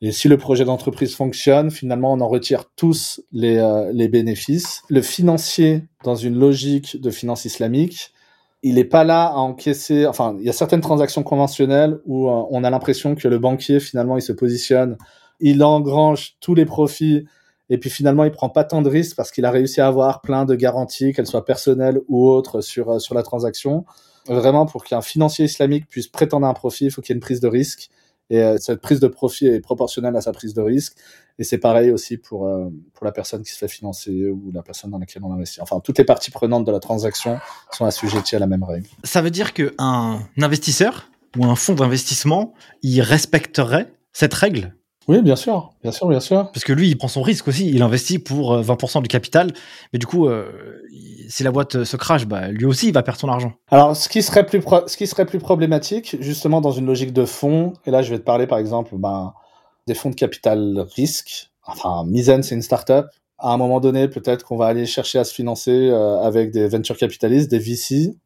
Et 0.00 0.12
si 0.12 0.28
le 0.28 0.36
projet 0.36 0.64
d'entreprise 0.64 1.14
fonctionne, 1.14 1.70
finalement, 1.70 2.12
on 2.12 2.20
en 2.20 2.28
retire 2.28 2.64
tous 2.76 3.20
les, 3.32 3.88
les 3.92 4.08
bénéfices. 4.08 4.82
Le 4.88 5.02
financier, 5.02 5.84
dans 6.04 6.14
une 6.14 6.38
logique 6.38 7.00
de 7.00 7.10
finance 7.10 7.44
islamique, 7.44 8.12
il 8.62 8.76
n'est 8.76 8.84
pas 8.84 9.02
là 9.02 9.24
à 9.26 9.38
encaisser. 9.38 10.06
Enfin, 10.06 10.36
il 10.38 10.46
y 10.46 10.48
a 10.48 10.52
certaines 10.52 10.82
transactions 10.82 11.24
conventionnelles 11.24 11.98
où 12.06 12.28
on 12.28 12.62
a 12.62 12.70
l'impression 12.70 13.16
que 13.16 13.26
le 13.26 13.40
banquier, 13.40 13.80
finalement, 13.80 14.16
il 14.16 14.22
se 14.22 14.32
positionne, 14.32 14.96
il 15.40 15.64
engrange 15.64 16.36
tous 16.40 16.54
les 16.54 16.64
profits 16.64 17.24
et 17.70 17.78
puis 17.78 17.90
finalement, 17.90 18.24
il 18.24 18.30
prend 18.30 18.48
pas 18.48 18.64
tant 18.64 18.82
de 18.82 18.88
risques 18.88 19.16
parce 19.16 19.30
qu'il 19.30 19.44
a 19.44 19.50
réussi 19.50 19.80
à 19.80 19.86
avoir 19.86 20.20
plein 20.20 20.44
de 20.44 20.54
garanties, 20.54 21.12
qu'elles 21.12 21.26
soient 21.26 21.44
personnelles 21.44 22.00
ou 22.08 22.28
autres, 22.28 22.60
sur, 22.60 22.90
euh, 22.90 22.98
sur 22.98 23.14
la 23.14 23.22
transaction. 23.22 23.84
Vraiment, 24.26 24.66
pour 24.66 24.84
qu'un 24.84 25.00
financier 25.00 25.44
islamique 25.44 25.88
puisse 25.88 26.06
prétendre 26.06 26.46
un 26.46 26.54
profit, 26.54 26.86
il 26.86 26.90
faut 26.90 27.00
qu'il 27.00 27.14
y 27.14 27.14
ait 27.14 27.18
une 27.18 27.22
prise 27.22 27.40
de 27.40 27.48
risque. 27.48 27.90
Et 28.30 28.42
euh, 28.42 28.58
cette 28.58 28.80
prise 28.80 29.00
de 29.00 29.08
profit 29.08 29.46
est 29.46 29.60
proportionnelle 29.60 30.14
à 30.16 30.20
sa 30.20 30.32
prise 30.32 30.52
de 30.52 30.60
risque. 30.60 30.96
Et 31.38 31.44
c'est 31.44 31.58
pareil 31.58 31.90
aussi 31.90 32.18
pour, 32.18 32.46
euh, 32.46 32.68
pour 32.92 33.06
la 33.06 33.12
personne 33.12 33.42
qui 33.42 33.50
se 33.50 33.58
fait 33.58 33.68
financer 33.68 34.28
ou 34.28 34.50
la 34.52 34.62
personne 34.62 34.90
dans 34.90 34.98
laquelle 34.98 35.22
on 35.24 35.32
investit. 35.32 35.60
Enfin, 35.62 35.80
toutes 35.80 35.98
les 35.98 36.04
parties 36.04 36.30
prenantes 36.30 36.66
de 36.66 36.72
la 36.72 36.80
transaction 36.80 37.38
sont 37.70 37.84
assujetties 37.84 38.36
à 38.36 38.38
la 38.38 38.46
même 38.46 38.64
règle. 38.64 38.88
Ça 39.04 39.22
veut 39.22 39.30
dire 39.30 39.54
qu'un 39.54 40.20
investisseur 40.36 41.10
ou 41.36 41.44
un 41.44 41.54
fonds 41.54 41.74
d'investissement, 41.74 42.54
il 42.82 43.00
respecterait 43.00 43.92
cette 44.12 44.34
règle? 44.34 44.74
Oui, 45.08 45.22
bien 45.22 45.36
sûr, 45.36 45.72
bien 45.82 45.92
sûr, 45.92 46.08
bien 46.08 46.20
sûr. 46.20 46.50
Parce 46.52 46.64
que 46.64 46.72
lui, 46.72 46.88
il 46.88 46.96
prend 46.96 47.08
son 47.08 47.22
risque 47.22 47.48
aussi. 47.48 47.68
Il 47.68 47.82
investit 47.82 48.18
pour 48.18 48.60
20% 48.60 49.02
du 49.02 49.08
capital, 49.08 49.52
mais 49.92 49.98
du 49.98 50.06
coup, 50.06 50.28
si 51.28 51.42
la 51.42 51.50
boîte 51.50 51.84
se 51.84 51.96
crache, 51.96 52.26
bah, 52.26 52.48
lui 52.48 52.66
aussi, 52.66 52.88
il 52.88 52.94
va 52.94 53.02
perdre 53.02 53.20
son 53.20 53.28
argent. 53.28 53.52
Alors, 53.70 53.96
ce 53.96 54.08
qui 54.08 54.22
serait 54.22 54.46
plus, 54.46 54.62
ce 54.86 54.96
qui 54.96 55.06
serait 55.06 55.26
plus 55.26 55.38
problématique, 55.38 56.16
justement, 56.20 56.60
dans 56.60 56.72
une 56.72 56.86
logique 56.86 57.12
de 57.12 57.24
fonds, 57.24 57.72
et 57.86 57.90
là, 57.90 58.02
je 58.02 58.10
vais 58.10 58.18
te 58.18 58.24
parler, 58.24 58.46
par 58.46 58.58
exemple, 58.58 58.94
ben, 58.96 59.32
des 59.88 59.94
fonds 59.94 60.10
de 60.10 60.14
capital 60.14 60.86
risque. 60.94 61.50
Enfin, 61.66 62.04
Misen, 62.06 62.44
c'est 62.44 62.54
une 62.54 62.62
startup. 62.62 63.06
À 63.38 63.52
un 63.52 63.56
moment 63.56 63.80
donné, 63.80 64.06
peut-être 64.08 64.44
qu'on 64.44 64.56
va 64.56 64.66
aller 64.66 64.86
chercher 64.86 65.18
à 65.18 65.24
se 65.24 65.34
financer 65.34 65.88
euh, 65.90 66.20
avec 66.20 66.50
des 66.52 66.68
venture 66.68 66.96
capitalistes, 66.96 67.50
des 67.50 67.58
VC. 67.58 68.16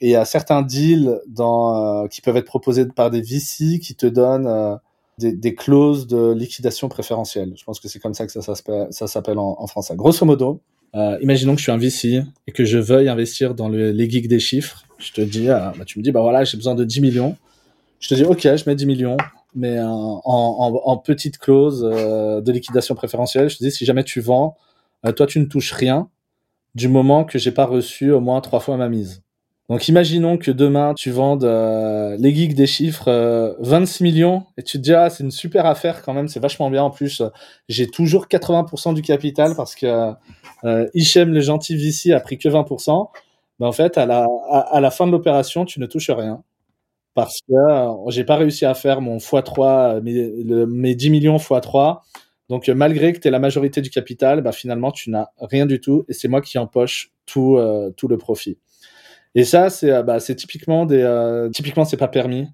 Et 0.00 0.08
il 0.08 0.10
y 0.10 0.16
a 0.16 0.24
certains 0.24 0.62
deals 0.62 1.20
dans, 1.26 2.04
euh, 2.04 2.06
qui 2.06 2.20
peuvent 2.20 2.36
être 2.36 2.46
proposés 2.46 2.86
par 2.86 3.10
des 3.10 3.20
VC 3.20 3.78
qui 3.80 3.94
te 3.94 4.06
donnent 4.06 4.46
euh, 4.46 4.76
des, 5.18 5.32
des, 5.32 5.54
clauses 5.54 6.06
de 6.06 6.32
liquidation 6.32 6.88
préférentielle. 6.88 7.52
Je 7.56 7.64
pense 7.64 7.80
que 7.80 7.88
c'est 7.88 7.98
comme 7.98 8.14
ça 8.14 8.26
que 8.26 8.32
ça, 8.32 8.54
ça 8.90 9.06
s'appelle 9.06 9.38
en, 9.38 9.56
en 9.58 9.66
français. 9.66 9.94
Grosso 9.96 10.24
modo, 10.24 10.60
euh, 10.94 11.18
imaginons 11.20 11.54
que 11.54 11.58
je 11.58 11.64
suis 11.64 11.72
un 11.72 11.76
VC 11.76 12.22
et 12.46 12.52
que 12.52 12.64
je 12.64 12.78
veuille 12.78 13.08
investir 13.08 13.54
dans 13.54 13.68
le, 13.68 13.90
les 13.90 14.08
geeks 14.08 14.28
des 14.28 14.40
chiffres. 14.40 14.84
Je 14.98 15.12
te 15.12 15.20
dis, 15.20 15.48
euh, 15.48 15.58
bah, 15.76 15.84
tu 15.84 15.98
me 15.98 16.04
dis, 16.04 16.12
bah 16.12 16.22
voilà, 16.22 16.44
j'ai 16.44 16.56
besoin 16.56 16.74
de 16.74 16.84
10 16.84 17.00
millions. 17.00 17.36
Je 18.00 18.08
te 18.08 18.14
dis, 18.14 18.24
ok, 18.24 18.42
je 18.42 18.64
mets 18.66 18.76
10 18.76 18.86
millions, 18.86 19.16
mais 19.54 19.78
en, 19.80 20.22
en, 20.24 20.80
en 20.84 20.96
petite 20.98 21.38
clause 21.38 21.84
euh, 21.84 22.40
de 22.40 22.52
liquidation 22.52 22.94
préférentielle. 22.94 23.50
Je 23.50 23.58
te 23.58 23.64
dis, 23.64 23.70
si 23.70 23.84
jamais 23.84 24.04
tu 24.04 24.20
vends, 24.20 24.56
euh, 25.04 25.12
toi, 25.12 25.26
tu 25.26 25.40
ne 25.40 25.46
touches 25.46 25.72
rien 25.72 26.08
du 26.74 26.88
moment 26.88 27.24
que 27.24 27.38
j'ai 27.38 27.50
pas 27.50 27.66
reçu 27.66 28.12
au 28.12 28.20
moins 28.20 28.40
trois 28.40 28.60
fois 28.60 28.76
ma 28.76 28.88
mise. 28.88 29.22
Donc 29.68 29.86
imaginons 29.88 30.38
que 30.38 30.50
demain 30.50 30.94
tu 30.94 31.10
vendes 31.10 31.44
euh, 31.44 32.16
les 32.18 32.34
geeks 32.34 32.54
des 32.54 32.66
chiffres 32.66 33.56
26 33.60 34.02
millions 34.02 34.46
et 34.56 34.62
tu 34.62 34.78
te 34.78 34.82
dis 34.82 34.94
ah 34.94 35.10
c'est 35.10 35.22
une 35.22 35.30
super 35.30 35.66
affaire 35.66 36.02
quand 36.02 36.14
même 36.14 36.26
c'est 36.26 36.40
vachement 36.40 36.70
bien 36.70 36.82
en 36.82 36.90
plus 36.90 37.22
j'ai 37.68 37.86
toujours 37.86 38.28
80% 38.28 38.94
du 38.94 39.02
capital 39.02 39.54
parce 39.54 39.74
que 39.74 40.14
euh, 40.64 40.88
Hichem, 40.94 41.32
le 41.32 41.40
gentil 41.40 41.76
VC, 41.76 42.12
a 42.12 42.20
pris 42.20 42.38
que 42.38 42.48
20%. 42.48 43.08
Ben, 43.58 43.66
en 43.66 43.72
fait, 43.72 43.98
à 43.98 44.06
la, 44.06 44.26
à, 44.50 44.80
la 44.80 44.90
fin 44.90 45.06
de 45.06 45.12
l'opération, 45.12 45.64
tu 45.64 45.80
ne 45.80 45.86
touches 45.86 46.10
rien. 46.10 46.42
Parce 47.14 47.40
que 47.48 47.54
euh, 47.54 48.10
j'ai 48.10 48.24
pas 48.24 48.36
réussi 48.36 48.64
à 48.64 48.74
faire 48.74 49.00
mon 49.00 49.18
x3, 49.18 50.02
mes, 50.02 50.66
mes 50.66 50.94
10 50.94 51.10
millions 51.10 51.36
x3. 51.36 52.00
Donc, 52.48 52.68
malgré 52.68 53.12
que 53.12 53.18
tu 53.18 53.30
la 53.30 53.38
majorité 53.38 53.80
du 53.82 53.90
capital, 53.90 54.42
ben, 54.42 54.52
finalement, 54.52 54.92
tu 54.92 55.10
n'as 55.10 55.28
rien 55.40 55.66
du 55.66 55.80
tout. 55.80 56.04
Et 56.08 56.12
c'est 56.12 56.28
moi 56.28 56.40
qui 56.40 56.58
empoche 56.58 57.12
tout, 57.26 57.56
euh, 57.56 57.90
tout 57.96 58.08
le 58.08 58.18
profit. 58.18 58.58
Et 59.38 59.44
ça, 59.44 59.70
c'est 59.70 59.92
euh, 59.92 60.02
bah, 60.02 60.18
typiquement 60.20 60.84
des. 60.84 61.00
Euh, 61.00 61.48
typiquement, 61.50 61.84
c'est 61.84 61.96
pas 61.96 62.08
permis. 62.08 62.48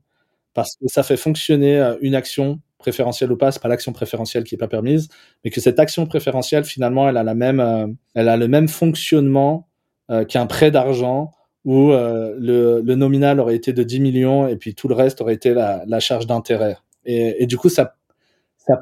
Parce 0.53 0.77
que 0.77 0.87
ça 0.87 1.03
fait 1.03 1.17
fonctionner 1.17 1.97
une 2.01 2.15
action 2.15 2.61
préférentielle 2.85 3.33
ou 3.33 3.37
pas, 3.37 3.51
c'est 3.51 3.63
pas 3.63 3.69
l'action 3.69 3.93
préférentielle 3.95 4.45
qui 4.45 4.55
est 4.55 4.59
pas 4.59 4.69
permise, 4.69 5.09
mais 5.43 5.51
que 5.51 5.61
cette 5.61 5.81
action 5.81 6.07
préférentielle 6.07 6.65
finalement 6.65 7.09
elle 7.09 7.17
a 7.17 7.23
la 7.23 7.35
même, 7.35 7.61
euh, 7.61 7.87
elle 8.15 8.29
a 8.29 8.37
le 8.37 8.47
même 8.47 8.69
fonctionnement 8.69 9.69
euh, 10.11 10.27
qu'un 10.27 10.47
prêt 10.47 10.71
d'argent 10.71 11.33
où 11.65 11.93
euh, 11.93 12.35
le, 12.39 12.83
nominal 12.95 13.41
aurait 13.41 13.57
été 13.57 13.73
de 13.73 13.83
10 13.83 14.01
millions 14.01 14.47
et 14.47 14.57
puis 14.57 14.75
tout 14.75 14.87
le 14.87 14.95
reste 14.95 15.23
aurait 15.23 15.33
été 15.33 15.55
la, 15.55 16.01
charge 16.01 16.27
d'intérêt. 16.27 16.77
Et, 17.07 17.47
du 17.47 17.57
coup 17.57 17.71
ça 17.71 17.95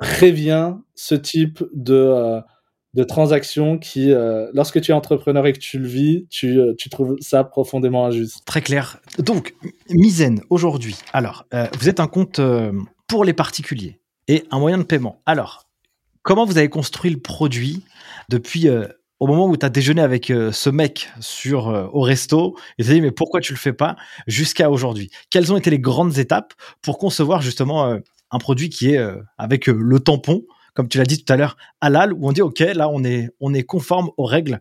prévient 0.01 0.75
ce 0.97 1.15
type 1.15 1.62
de 1.73 2.43
de 2.94 3.05
transaction 3.05 3.78
qui, 3.78 4.12
lorsque 4.52 4.81
tu 4.81 4.90
es 4.90 4.94
entrepreneur 4.94 5.46
et 5.46 5.52
que 5.52 5.59
tu 5.59 5.78
le 5.78 5.88
vis, 5.88 6.26
tu, 6.28 6.61
tu 6.76 6.90
trouves 6.90 7.16
ça 7.20 7.42
profondément 7.42 8.07
injuste. 8.07 8.44
Très 8.44 8.61
clair. 8.61 9.00
Donc, 9.18 9.55
Misen, 9.88 10.42
aujourd'hui, 10.50 10.96
alors, 11.12 11.46
vous 11.78 11.88
êtes 11.88 12.00
un 12.00 12.07
compte 12.07 12.40
pour 13.07 13.24
les 13.24 13.33
particuliers 13.33 13.98
et 14.28 14.44
un 14.50 14.59
moyen 14.59 14.78
de 14.78 14.85
paiement. 14.85 15.20
Alors, 15.26 15.66
comment 16.22 16.44
vous 16.44 16.59
avez 16.59 16.68
construit 16.68 17.11
le 17.11 17.20
produit 17.20 17.85
depuis 18.28 18.68
euh, 18.68 18.87
au 19.20 19.26
moment 19.26 19.46
où 19.46 19.57
tu 19.57 19.66
as 19.66 19.68
déjeuné 19.68 20.00
avec 20.00 20.31
euh, 20.31 20.52
ce 20.52 20.70
mec 20.70 21.11
sur 21.20 21.68
euh, 21.68 21.87
au 21.92 22.00
resto 22.00 22.57
et 22.78 22.85
tu 22.85 22.90
dit 22.90 23.00
mais 23.00 23.11
pourquoi 23.11 23.40
tu 23.40 23.52
le 23.52 23.59
fais 23.59 23.72
pas 23.72 23.96
jusqu'à 24.26 24.70
aujourd'hui? 24.70 25.11
Quelles 25.31 25.52
ont 25.52 25.57
été 25.57 25.70
les 25.70 25.78
grandes 25.78 26.18
étapes 26.18 26.55
pour 26.81 26.98
concevoir 26.98 27.42
justement 27.42 27.98
un 28.31 28.38
produit 28.38 28.70
qui 28.70 28.94
est 28.94 29.00
avec 29.37 29.66
le 29.66 30.00
tampon 30.00 30.44
comme 30.74 30.88
tu 30.88 30.98
l'as 30.98 31.04
dit 31.04 31.22
tout 31.22 31.32
à 31.32 31.37
l'heure 31.37 31.56
halal 31.80 32.12
où 32.12 32.28
on 32.28 32.32
dit 32.32 32.42
OK 32.42 32.61
là 32.61 32.88
on 32.88 33.04
est 33.04 33.30
on 33.40 33.54
est 33.54 33.62
conforme 33.62 34.11
aux 34.16 34.24
règles 34.24 34.61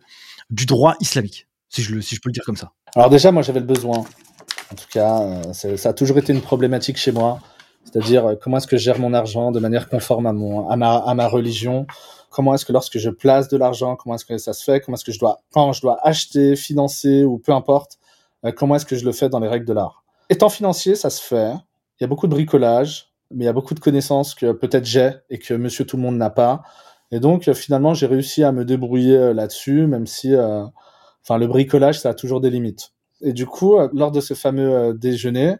du 0.50 0.66
droit 0.66 0.94
islamique 1.00 1.48
si 1.68 1.82
je 1.82 1.94
le 1.94 2.02
si 2.02 2.14
je 2.14 2.20
peux 2.20 2.28
le 2.28 2.34
dire 2.34 2.44
comme 2.44 2.56
ça. 2.56 2.72
Alors 2.94 3.10
déjà 3.10 3.32
moi 3.32 3.42
j'avais 3.42 3.60
le 3.60 3.66
besoin. 3.66 3.98
En 3.98 4.74
tout 4.74 4.86
cas 4.90 5.52
ça 5.52 5.88
a 5.88 5.92
toujours 5.92 6.18
été 6.18 6.32
une 6.32 6.40
problématique 6.40 6.96
chez 6.96 7.12
moi. 7.12 7.40
C'est-à-dire 7.84 8.26
euh, 8.26 8.34
comment 8.40 8.58
est-ce 8.58 8.68
que 8.68 8.76
je 8.76 8.84
gère 8.84 8.98
mon 8.98 9.12
argent 9.12 9.50
de 9.50 9.58
manière 9.58 9.88
conforme 9.88 10.26
à 10.26 10.32
mon 10.32 10.68
à 10.68 10.76
ma 10.76 10.96
à 10.98 11.14
ma 11.14 11.26
religion? 11.26 11.86
Comment 12.30 12.54
est-ce 12.54 12.64
que 12.64 12.72
lorsque 12.72 12.98
je 12.98 13.10
place 13.10 13.48
de 13.48 13.56
l'argent 13.56 13.96
comment 13.96 14.14
est-ce 14.14 14.24
que 14.24 14.38
ça 14.38 14.52
se 14.52 14.62
fait? 14.62 14.80
Comment 14.80 14.96
est-ce 14.96 15.04
que 15.04 15.12
je 15.12 15.18
dois 15.18 15.40
quand 15.52 15.72
je 15.72 15.80
dois 15.80 15.98
acheter 16.06 16.56
financer 16.56 17.24
ou 17.24 17.38
peu 17.38 17.52
importe 17.52 17.98
euh, 18.44 18.52
comment 18.52 18.76
est-ce 18.76 18.86
que 18.86 18.96
je 18.96 19.04
le 19.04 19.12
fais 19.12 19.28
dans 19.28 19.40
les 19.40 19.48
règles 19.48 19.66
de 19.66 19.72
l'art? 19.72 20.04
Étant 20.30 20.48
financier 20.48 20.94
ça 20.94 21.10
se 21.10 21.22
fait. 21.22 21.52
Il 21.98 22.02
y 22.02 22.04
a 22.04 22.06
beaucoup 22.06 22.26
de 22.26 22.32
bricolage 22.32 23.11
mais 23.34 23.44
il 23.44 23.46
y 23.46 23.48
a 23.48 23.52
beaucoup 23.52 23.74
de 23.74 23.80
connaissances 23.80 24.34
que 24.34 24.52
peut-être 24.52 24.84
j'ai 24.84 25.12
et 25.30 25.38
que 25.38 25.54
monsieur 25.54 25.84
tout 25.84 25.96
le 25.96 26.02
monde 26.02 26.16
n'a 26.16 26.30
pas 26.30 26.62
et 27.10 27.20
donc 27.20 27.48
euh, 27.48 27.54
finalement 27.54 27.94
j'ai 27.94 28.06
réussi 28.06 28.44
à 28.44 28.52
me 28.52 28.64
débrouiller 28.64 29.34
là-dessus 29.34 29.86
même 29.86 30.06
si 30.06 30.34
enfin 30.36 31.38
le 31.38 31.46
bricolage 31.46 32.00
ça 32.00 32.10
a 32.10 32.14
toujours 32.14 32.40
des 32.40 32.50
limites 32.50 32.92
et 33.20 33.32
du 33.32 33.46
coup 33.46 33.76
lors 33.92 34.12
de 34.12 34.20
ce 34.20 34.34
fameux 34.34 34.94
déjeuner 34.94 35.56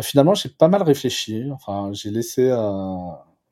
bah, 0.00 0.02
finalement, 0.02 0.34
j'ai 0.34 0.48
pas 0.48 0.68
mal 0.68 0.82
réfléchi. 0.82 1.50
Enfin, 1.52 1.90
j'ai 1.92 2.10
laissé 2.10 2.48
euh, 2.50 2.96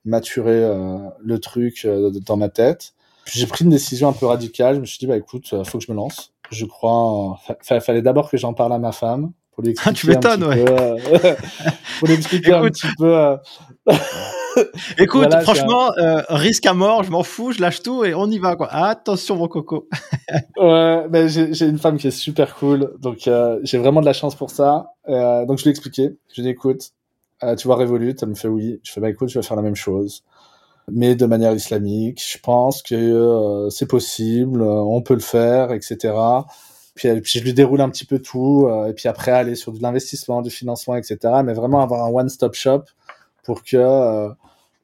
maturer 0.07 0.65
euh, 0.65 0.99
le 1.21 1.39
truc 1.39 1.83
euh, 1.85 2.11
dans 2.25 2.39
ma 2.39 2.49
tête. 2.49 2.95
J'ai 3.27 3.47
pris 3.47 3.65
une 3.65 3.71
décision 3.71 4.09
un 4.09 4.15
peu 4.15 4.25
radicale. 4.25 4.77
Je 4.77 4.81
me 4.81 4.87
suis 4.87 4.99
dit, 4.99 5.07
bah 5.07 5.19
écoute, 5.19 5.55
faut 5.65 5.79
que 5.79 5.85
je 5.85 5.93
me 5.93 5.97
lance. 5.97 6.33
Je 6.51 6.65
crois. 6.65 7.39
Fa 7.63 7.81
fallait 7.81 8.01
d'abord 8.01 8.31
que 8.31 8.39
j'en 8.39 8.55
parle 8.55 8.73
à 8.73 8.79
ma 8.79 8.93
femme 8.93 9.33
pour 9.59 9.65
lui 9.65 9.73
expliquer. 9.73 9.91
Ah, 9.91 9.93
tu 9.93 10.07
m'étonnes, 10.07 10.45
ouais. 10.45 10.65
Peu, 10.65 11.35
pour 11.99 12.09
lui 12.09 12.15
expliquer 12.15 12.53
un 12.53 12.63
petit 12.63 12.87
peu. 12.97 13.37
Écoute, 14.99 15.35
franchement, 15.43 15.91
euh, 15.99 16.23
risque 16.29 16.67
à 16.67 16.75
mort, 16.75 17.03
je 17.03 17.11
m'en 17.11 17.23
fous, 17.25 17.53
je 17.53 17.61
lâche 17.61 17.83
tout 17.83 18.05
et 18.05 18.15
on 18.15 18.29
y 18.31 18.39
va 18.39 18.55
quoi. 18.57 18.69
Attention 18.73 19.37
mon 19.37 19.49
coco. 19.49 19.89
ouais, 20.59 21.07
mais 21.11 21.29
j'ai 21.29 21.67
une 21.67 21.79
femme 21.79 21.97
qui 21.97 22.07
est 22.07 22.13
super 22.13 22.55
cool, 22.55 22.93
donc 23.01 23.27
euh, 23.27 23.59
j'ai 23.63 23.79
vraiment 23.79 24.01
de 24.01 24.07
la 24.07 24.13
chance 24.13 24.35
pour 24.35 24.51
ça. 24.51 24.93
Euh, 25.09 25.45
donc 25.45 25.59
je 25.59 25.65
lui 25.65 25.69
ai 25.69 25.73
expliqué, 25.73 26.17
je 26.29 26.35
lui 26.35 26.43
ai 26.43 26.43
dit 26.43 26.51
écoute, 26.51 26.91
euh, 27.43 27.57
tu 27.57 27.67
vois 27.67 27.77
Revolut, 27.77 28.15
elle 28.21 28.29
me 28.29 28.35
fait 28.35 28.49
oui. 28.49 28.81
Je 28.85 28.93
fais 28.93 29.01
bah 29.01 29.11
écoute, 29.11 29.29
je 29.29 29.39
vais 29.39 29.45
faire 29.45 29.57
la 29.57 29.63
même 29.63 29.77
chose, 29.77 30.23
mais 30.91 31.15
de 31.17 31.27
manière 31.27 31.53
islamique. 31.53 32.23
Je 32.25 32.39
pense 32.39 32.83
que 32.83 32.95
euh, 32.95 33.71
c'est 33.71 33.89
possible, 33.89 34.63
on 34.63 35.03
peut 35.03 35.15
le 35.15 35.21
faire, 35.21 35.73
etc. 35.73 36.15
Puis, 36.99 37.21
puis, 37.21 37.39
je 37.39 37.45
lui 37.45 37.55
déroule 37.55 37.81
un 37.81 37.89
petit 37.89 38.05
peu 38.05 38.19
tout, 38.19 38.69
et 38.89 38.93
puis 38.93 39.09
après 39.09 39.31
aller 39.31 39.55
sur 39.55 39.73
de 39.73 39.81
l'investissement, 39.81 40.43
du 40.43 40.51
financement, 40.51 40.97
etc. 40.97 41.19
Mais 41.45 41.55
vraiment 41.55 41.81
avoir 41.81 42.05
un 42.05 42.11
one-stop 42.11 42.55
shop 42.55 42.83
pour 43.49 43.65
que 43.65 43.79
euh, 43.79 44.29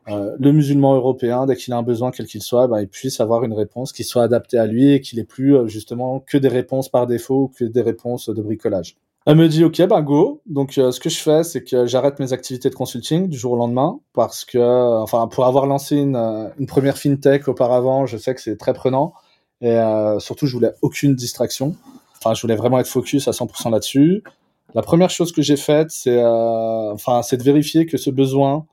euh, 0.09 0.37
le 0.41 0.53
musulman 0.53 0.95
européen, 0.95 1.45
dès 1.45 1.55
qu'il 1.55 1.75
a 1.75 1.77
un 1.77 1.83
besoin 1.83 2.11
quel 2.11 2.27
qu'il 2.27 2.41
soit, 2.41 2.67
ben, 2.67 2.81
il 2.81 2.89
puisse 2.89 3.21
avoir 3.21 3.45
une 3.45 3.53
réponse 3.53 3.93
qui 3.93 4.05
soit 4.05 4.23
adaptée 4.23 4.57
à 4.57 4.67
lui 4.67 4.93
et 4.93 5.03
qu'il 5.03 5.19
ait 5.19 5.25
plus 5.25 5.55
euh, 5.55 5.67
justement 5.67 6.21
que 6.21 6.39
des 6.39 6.49
réponses 6.49 6.89
par 6.89 7.07
défaut 7.07 7.43
ou 7.43 7.49
que 7.49 7.65
des 7.65 7.83
réponses 7.83 8.31
de 8.31 8.41
bricolage. 8.41 8.97
Elle 9.27 9.37
me 9.37 9.49
dit 9.49 9.65
ok 9.65 9.83
ben 9.87 10.01
go. 10.01 10.41
Donc 10.47 10.73
ce 10.73 10.99
que 10.99 11.11
je 11.11 11.19
fais 11.19 11.45
c'est 11.45 11.63
que 11.63 11.85
j'arrête 11.85 12.19
mes 12.21 12.33
activités 12.33 12.71
de 12.71 12.75
consulting 12.75 13.29
du 13.29 13.37
jour 13.37 13.53
au 13.53 13.57
lendemain 13.57 13.99
parce 14.15 14.47
que 14.47 14.59
enfin 15.03 15.29
pour 15.29 15.45
avoir 15.45 15.67
lancé 15.67 15.97
une, 15.97 16.17
une 16.59 16.67
première 16.67 16.97
fintech 16.97 17.49
auparavant, 17.49 18.07
je 18.07 18.17
sais 18.17 18.35
que 18.35 18.41
c'est 18.41 18.57
très 18.57 18.73
prenant 18.75 19.13
et 19.63 19.79
surtout 20.19 20.47
je 20.47 20.53
voulais 20.55 20.73
aucune 20.83 21.15
distraction. 21.15 21.75
Enfin 22.25 22.35
je 22.35 22.41
voulais 22.43 22.57
vraiment 22.57 22.79
être 22.79 22.89
focus 22.89 23.29
à 23.29 23.33
100% 23.33 23.71
là-dessus. 23.71 24.23
La 24.75 24.83
première 24.83 25.11
chose 25.11 25.33
que 25.33 25.43
j'ai 25.43 25.57
faite, 25.57 25.91
c'est 25.91 26.19
euh, 26.19 26.93
enfin, 26.93 27.21
de 27.21 27.43
vérifier 27.43 27.87
que 27.87 27.97
ce 27.97 28.11
besoin, 28.11 28.67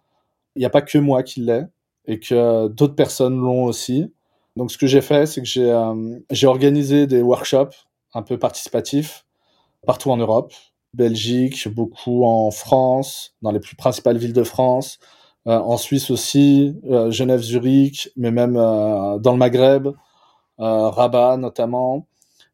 il 0.56 0.60
n'y 0.60 0.66
a 0.66 0.70
pas 0.70 0.82
que 0.82 0.98
moi 0.98 1.24
qui 1.24 1.42
l'ai 1.42 1.64
et 2.06 2.20
que 2.20 2.68
d'autres 2.70 2.96
personnes 2.96 3.40
l'ont 3.40 3.66
aussi. 3.66 4.12
Donc, 4.56 4.72
ce 4.72 4.78
que 4.78 4.88
j'ai 4.88 5.02
fait, 5.02 5.28
c'est 5.28 5.42
que 5.42 5.48
j'ai 5.48 5.72
euh, 5.72 6.20
organisé 6.44 7.08
des 7.08 7.22
workshops 7.22 7.76
un 8.14 8.22
peu 8.22 8.38
participatifs 8.38 9.26
partout 9.86 10.12
en 10.12 10.18
Europe, 10.18 10.54
Belgique, 10.94 11.68
beaucoup 11.70 12.26
en 12.26 12.52
France, 12.52 13.36
dans 13.42 13.52
les 13.52 13.60
plus 13.60 13.76
principales 13.76 14.18
villes 14.18 14.34
de 14.34 14.44
France, 14.44 15.00
euh, 15.48 15.58
en 15.58 15.78
Suisse 15.78 16.12
aussi, 16.12 16.76
euh, 16.90 17.10
Genève, 17.10 17.42
Zurich, 17.42 18.12
mais 18.16 18.32
même 18.32 18.56
euh, 18.58 19.18
dans 19.18 19.32
le 19.32 19.38
Maghreb, 19.38 19.90
Rabat 20.58 21.38
notamment. 21.38 22.06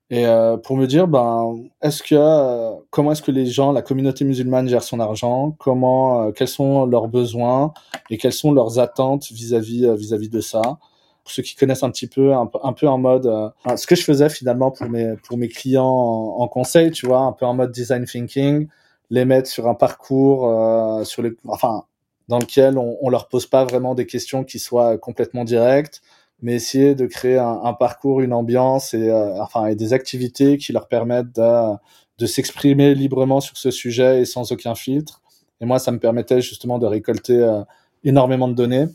Et 0.09 0.25
pour 0.63 0.77
me 0.77 0.87
dire 0.87 1.07
ben 1.07 1.65
est-ce 1.81 2.01
que 2.01 2.79
comment 2.91 3.11
est-ce 3.11 3.21
que 3.21 3.31
les 3.31 3.45
gens 3.45 3.71
la 3.73 3.81
communauté 3.81 4.23
musulmane 4.23 4.69
gère 4.69 4.83
son 4.83 4.99
argent? 4.99 5.55
Comment 5.59 6.31
quels 6.31 6.47
sont 6.47 6.85
leurs 6.85 7.07
besoins? 7.09 7.73
Et 8.09 8.17
quelles 8.17 8.33
sont 8.33 8.53
leurs 8.53 8.79
attentes 8.79 9.29
vis-à-vis 9.31 9.93
vis-à-vis 9.97 10.29
de 10.29 10.39
ça? 10.39 10.61
Pour 10.61 11.31
ceux 11.33 11.43
qui 11.43 11.55
connaissent 11.55 11.83
un 11.83 11.91
petit 11.91 12.07
peu 12.07 12.33
un, 12.33 12.47
peu 12.73 12.87
en 12.87 12.97
mode 12.97 13.29
ce 13.75 13.85
que 13.85 13.95
je 13.95 14.03
faisais 14.03 14.29
finalement 14.29 14.71
pour 14.71 14.87
mes 14.87 15.15
pour 15.27 15.37
mes 15.37 15.49
clients 15.49 15.85
en, 15.85 16.47
conseil 16.47 16.91
tu 16.91 17.05
vois 17.05 17.19
un 17.19 17.33
peu 17.33 17.45
en 17.45 17.53
mode 17.53 17.71
design 17.71 18.05
thinking 18.05 18.69
les 19.09 19.25
mettre 19.25 19.49
sur 19.49 19.67
un 19.67 19.75
parcours 19.75 21.05
sur 21.05 21.21
les 21.21 21.31
enfin 21.47 21.83
dans 22.27 22.39
lequel 22.39 22.77
on, 22.77 22.97
on 23.01 23.09
leur 23.09 23.27
pose 23.27 23.45
pas 23.45 23.65
vraiment 23.65 23.95
des 23.95 24.05
questions 24.05 24.43
qui 24.43 24.59
soient 24.59 24.97
complètement 24.97 25.43
directes, 25.43 26.01
mais 26.41 26.53
essayer 26.53 26.95
de 26.95 27.05
créer 27.07 27.37
un, 27.37 27.73
parcours, 27.73 28.21
une 28.21 28.33
ambiance 28.33 28.93
et 28.93 29.09
euh, 29.09 29.41
enfin 29.41 29.67
et 29.67 29.75
des 29.75 29.93
activités 29.93 30.57
qui 30.57 30.71
leur 30.71 30.87
permettent 30.87 31.35
de, 31.35 31.75
de 32.19 32.25
s'exprimer 32.25 32.95
librement 32.95 33.41
sur 33.41 33.57
ce 33.57 33.71
sujet 33.71 34.21
et 34.21 34.25
sans 34.25 34.51
aucun 34.51 34.75
filtre. 34.75 35.21
Et 35.61 35.65
moi, 35.65 35.79
ça 35.79 35.91
me 35.91 35.99
permettait 35.99 36.41
justement 36.41 36.79
de 36.79 36.85
récolter 36.85 37.37
euh, 37.37 37.63
énormément 38.03 38.47
de 38.47 38.53
données. 38.53 38.87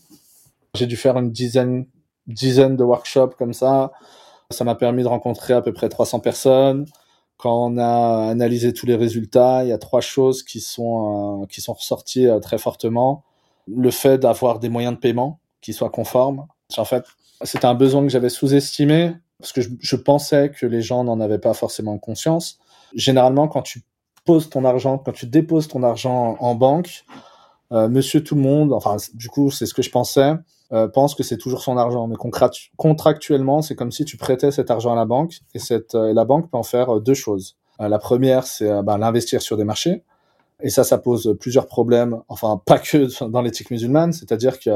J'ai 0.75 0.87
dû 0.87 0.97
faire 0.97 1.19
une 1.19 1.31
dizaine, 1.31 1.87
dizaine 2.27 2.77
de 2.77 2.85
workshops 2.85 3.35
comme 3.37 3.53
ça. 3.53 3.93
Ça 4.51 4.65
m'a 4.65 4.75
permis 4.75 5.03
de 5.03 5.09
rencontrer 5.09 5.55
à 5.55 5.63
peu 5.63 5.73
près 5.73 5.89
300 5.89 6.21
personnes. 6.21 6.87
Quand 7.37 7.67
on 7.67 7.79
a 7.79 8.29
analysé 8.31 8.73
tous 8.73 8.87
les 8.87 8.95
résultats, 8.95 9.65
il 9.65 9.69
y 9.69 9.73
a 9.73 9.79
trois 9.79 10.01
choses 10.01 10.43
qui 10.43 10.61
sont 10.61 11.43
euh, 11.43 11.47
qui 11.47 11.61
sont 11.61 11.73
ressorties 11.73 12.29
euh, 12.29 12.39
très 12.39 12.59
fortement. 12.59 13.25
Le 13.67 13.91
fait 13.91 14.19
d'avoir 14.19 14.59
des 14.61 14.69
moyens 14.69 14.95
de 14.95 15.01
paiement 15.01 15.41
qui 15.61 15.73
soient 15.73 15.91
conformes. 15.91 16.47
En 16.77 16.85
fait, 16.85 17.05
c'était 17.45 17.67
un 17.67 17.75
besoin 17.75 18.03
que 18.03 18.09
j'avais 18.09 18.29
sous-estimé 18.29 19.15
parce 19.39 19.53
que 19.53 19.61
je, 19.61 19.97
pensais 19.97 20.51
que 20.51 20.67
les 20.67 20.83
gens 20.83 21.05
n'en 21.05 21.21
avaient 21.21 21.39
pas 21.39 21.53
forcément 21.53 21.99
conscience. 21.99 22.59
Généralement, 22.95 23.49
quand 23.49 23.63
tu 23.63 23.83
poses 24.25 24.49
ton 24.49 24.65
argent, 24.65 24.99
quand 24.99 25.13
tu 25.13 25.27
déposes 25.27 25.67
ton 25.67 25.83
argent 25.83 26.37
en 26.39 26.55
banque, 26.55 27.05
euh, 27.73 27.89
Monsieur 27.89 28.23
tout 28.23 28.35
le 28.35 28.43
monde, 28.43 28.73
enfin 28.73 28.99
du 29.15 29.29
coup 29.29 29.51
c'est 29.51 29.65
ce 29.65 29.73
que 29.73 29.81
je 29.81 29.91
pensais, 29.91 30.35
euh, 30.73 30.89
pense 30.89 31.15
que 31.15 31.23
c'est 31.23 31.39
toujours 31.39 31.63
son 31.63 31.77
argent. 31.77 32.07
Mais 32.07 32.17
contractuellement, 32.77 33.63
c'est 33.63 33.75
comme 33.75 33.91
si 33.91 34.05
tu 34.05 34.17
prêtais 34.17 34.51
cet 34.51 34.71
argent 34.71 34.93
à 34.93 34.97
la 34.97 35.07
banque 35.07 35.39
et, 35.55 35.59
cette, 35.59 35.95
euh, 35.95 36.11
et 36.11 36.15
la 36.15 36.25
banque 36.25 36.51
peut 36.51 36.59
en 36.59 36.63
faire 36.63 37.01
deux 37.01 37.15
choses. 37.15 37.57
la 37.79 37.99
première, 37.99 38.47
c'est 38.47 38.71
ben, 38.85 38.99
l'investir 38.99 39.43
sur 39.43 39.57
des 39.57 39.65
marchés. 39.65 40.05
Et 40.63 40.71
ça, 40.71 40.85
ça 40.85 40.99
pose 40.99 41.37
plusieurs 41.41 41.67
problèmes. 41.67 42.23
Enfin, 42.29 42.61
pas 42.65 42.79
que 42.79 43.25
dans 43.27 43.43
l'éthique 43.43 43.71
musulmane, 43.71 44.13
c'est-à-dire 44.13 44.59
que 44.59 44.71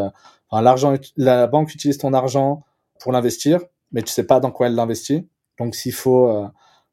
enfin, 0.51 0.63
l'argent, 0.63 0.95
la 1.17 1.47
banque 1.47 1.73
utilise 1.75 1.99
ton 1.99 2.13
argent 2.13 2.65
pour 3.01 3.13
l'investir, 3.13 3.61
mais 3.93 4.03
tu 4.03 4.13
sais 4.13 4.25
pas 4.25 4.41
dans 4.41 4.51
quoi 4.51 4.67
elle 4.67 4.75
l'investit. 4.75 5.29
Donc, 5.59 5.75
s'il 5.75 5.93
faut 5.93 6.49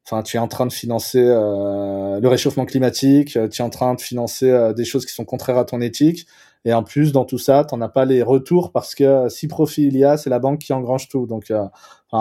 Enfin, 0.06 0.22
tu 0.22 0.36
es 0.36 0.40
en 0.40 0.48
train 0.48 0.66
de 0.66 0.72
financer 0.72 1.24
euh, 1.24 2.20
le 2.20 2.28
réchauffement 2.28 2.66
climatique, 2.66 3.36
euh, 3.38 3.48
tu 3.48 3.62
es 3.62 3.64
en 3.64 3.70
train 3.70 3.94
de 3.94 4.00
financer 4.02 4.50
euh, 4.50 4.74
des 4.74 4.84
choses 4.84 5.06
qui 5.06 5.14
sont 5.14 5.24
contraires 5.24 5.56
à 5.56 5.64
ton 5.64 5.80
éthique. 5.80 6.26
Et 6.66 6.74
en 6.74 6.82
plus, 6.82 7.12
dans 7.12 7.24
tout 7.24 7.38
ça, 7.38 7.64
tu 7.64 7.74
n'en 7.74 7.80
as 7.80 7.88
pas 7.88 8.04
les 8.04 8.22
retours 8.22 8.70
parce 8.70 8.94
que 8.94 9.28
si 9.30 9.48
profit 9.48 9.86
il 9.86 9.96
y 9.96 10.04
a, 10.04 10.18
c'est 10.18 10.30
la 10.30 10.38
banque 10.38 10.58
qui 10.58 10.72
engrange 10.74 11.08
tout. 11.08 11.26
Donc, 11.26 11.50
enfin, 11.50 11.70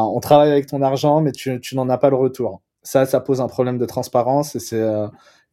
on 0.05 0.19
travaille 0.19 0.51
avec 0.51 0.67
ton 0.67 0.81
argent, 0.81 1.21
mais 1.21 1.31
tu, 1.31 1.59
tu 1.61 1.75
n'en 1.75 1.89
as 1.89 1.97
pas 1.97 2.09
le 2.09 2.17
retour. 2.17 2.61
Ça, 2.83 3.05
ça 3.05 3.21
pose 3.21 3.39
un 3.41 3.47
problème 3.47 3.77
de 3.77 3.85
transparence 3.85 4.55
et 4.55 4.59
c'est 4.59 4.83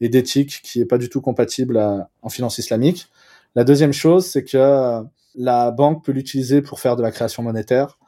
et 0.01 0.09
d'éthique 0.09 0.61
qui 0.63 0.81
est 0.81 0.87
pas 0.87 0.99
du 0.99 1.09
tout 1.09 1.21
compatible 1.21 1.79
en 2.23 2.29
finance 2.29 2.59
islamique. 2.59 3.09
La 3.55 3.65
deuxième 3.65 3.93
chose, 3.93 4.27
c'est 4.27 4.45
que 4.45 5.03
la 5.35 5.71
banque 5.71 6.05
peut 6.05 6.13
l'utiliser 6.13 6.63
pour 6.63 6.81
faire 6.81 6.97
de 6.97 7.03
la 7.03 7.11
création 7.11 7.43
monétaire. 7.43 7.99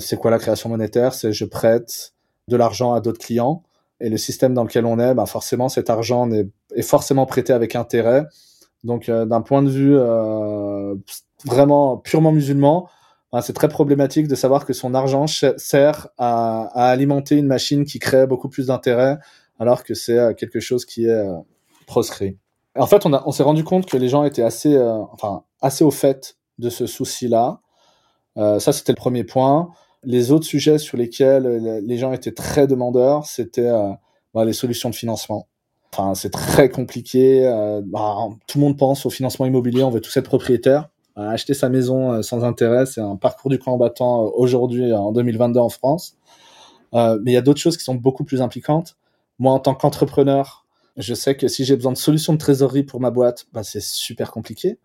c'est 0.00 0.16
quoi 0.16 0.30
la 0.30 0.38
création 0.38 0.68
monétaire? 0.68 1.14
C'est 1.14 1.32
je 1.32 1.44
prête 1.44 2.14
de 2.48 2.56
l'argent 2.56 2.92
à 2.92 3.00
d'autres 3.00 3.20
clients. 3.20 3.62
Et 4.00 4.08
le 4.08 4.16
système 4.16 4.52
dans 4.52 4.64
lequel 4.64 4.84
on 4.84 4.98
est, 4.98 5.14
bah 5.14 5.26
forcément, 5.26 5.68
cet 5.68 5.88
argent 5.88 6.28
est, 6.32 6.82
forcément 6.82 7.24
prêté 7.24 7.52
avec 7.52 7.76
intérêt. 7.76 8.26
Donc, 8.82 9.08
euh, 9.08 9.24
d'un 9.24 9.42
point 9.42 9.62
de 9.62 9.70
vue 9.70 9.96
euh, 9.96 10.96
vraiment 11.44 11.98
purement 11.98 12.32
musulman, 12.32 12.88
bah, 13.32 13.42
c'est 13.42 13.52
très 13.52 13.68
problématique 13.68 14.26
de 14.26 14.34
savoir 14.34 14.66
que 14.66 14.72
son 14.72 14.94
argent 14.94 15.26
sert 15.28 16.08
à 16.18 16.90
alimenter 16.90 17.36
une 17.36 17.46
machine 17.46 17.84
qui 17.84 18.00
crée 18.00 18.26
beaucoup 18.26 18.48
plus 18.48 18.66
d'intérêt, 18.66 19.18
alors 19.62 19.84
que 19.84 19.94
c'est 19.94 20.18
euh, 20.18 20.34
quelque 20.34 20.60
chose 20.60 20.84
qui 20.84 21.06
est 21.06 21.24
proscrit. 21.86 22.36
en 22.76 22.86
fait, 22.86 23.06
on, 23.06 23.32
s'est 23.32 23.42
rendu 23.42 23.64
compte 23.64 23.86
que 23.86 23.96
les 23.96 24.08
gens 24.08 24.24
étaient 24.24 24.42
assez, 24.42 24.78
enfin, 25.12 25.44
assez 25.60 25.84
au 25.84 25.90
fait 25.90 26.36
de 26.58 26.70
ce 26.70 26.86
souci-là. 26.86 27.60
ça, 28.36 28.72
c'était 28.72 28.92
le 28.92 28.96
premier 28.96 29.24
point. 29.24 29.72
Les 30.04 30.32
autres 30.32 30.46
sujets 30.46 30.78
sur 30.78 30.96
lesquels 30.96 31.46
euh, 31.46 31.80
les 31.84 31.98
gens 31.98 32.12
étaient 32.12 32.32
très 32.32 32.66
demandeurs, 32.66 33.26
c'était 33.26 33.68
euh, 33.68 33.90
bah, 34.34 34.44
les 34.44 34.52
solutions 34.52 34.90
de 34.90 34.94
financement. 34.94 35.46
Enfin, 35.92 36.14
c'est 36.14 36.30
très 36.30 36.68
compliqué. 36.70 37.46
Euh, 37.46 37.82
bah, 37.84 38.16
tout 38.48 38.58
le 38.58 38.64
monde 38.64 38.76
pense 38.76 39.06
au 39.06 39.10
financement 39.10 39.46
immobilier. 39.46 39.84
On 39.84 39.90
veut 39.90 40.00
tous 40.00 40.16
être 40.16 40.26
propriétaire. 40.26 40.88
acheter 41.14 41.54
sa 41.54 41.68
maison 41.68 42.22
sans 42.22 42.42
intérêt, 42.42 42.86
c'est 42.86 43.00
un 43.00 43.16
parcours 43.16 43.50
du 43.50 43.58
combattant 43.58 44.24
aujourd'hui 44.34 44.92
en 44.92 45.12
2022 45.12 45.60
en 45.60 45.68
France. 45.68 46.16
mais 46.94 47.30
il 47.32 47.34
y 47.34 47.36
a 47.36 47.42
d'autres 47.42 47.60
choses 47.60 47.76
qui 47.76 47.84
sont 47.84 47.94
beaucoup 47.94 48.24
plus 48.24 48.40
impliquantes. 48.40 48.96
Moi, 49.42 49.52
en 49.52 49.58
tant 49.58 49.74
qu'entrepreneur, 49.74 50.64
je 50.96 51.14
sais 51.14 51.36
que 51.36 51.48
si 51.48 51.64
j'ai 51.64 51.76
besoin 51.76 51.92
de 51.92 51.98
solutions 51.98 52.32
de 52.32 52.38
trésorerie 52.38 52.84
pour 52.84 53.00
ma 53.00 53.10
boîte, 53.10 53.46
bah, 53.52 53.62
c'est 53.62 53.82
super 53.82 54.30
compliqué 54.30 54.78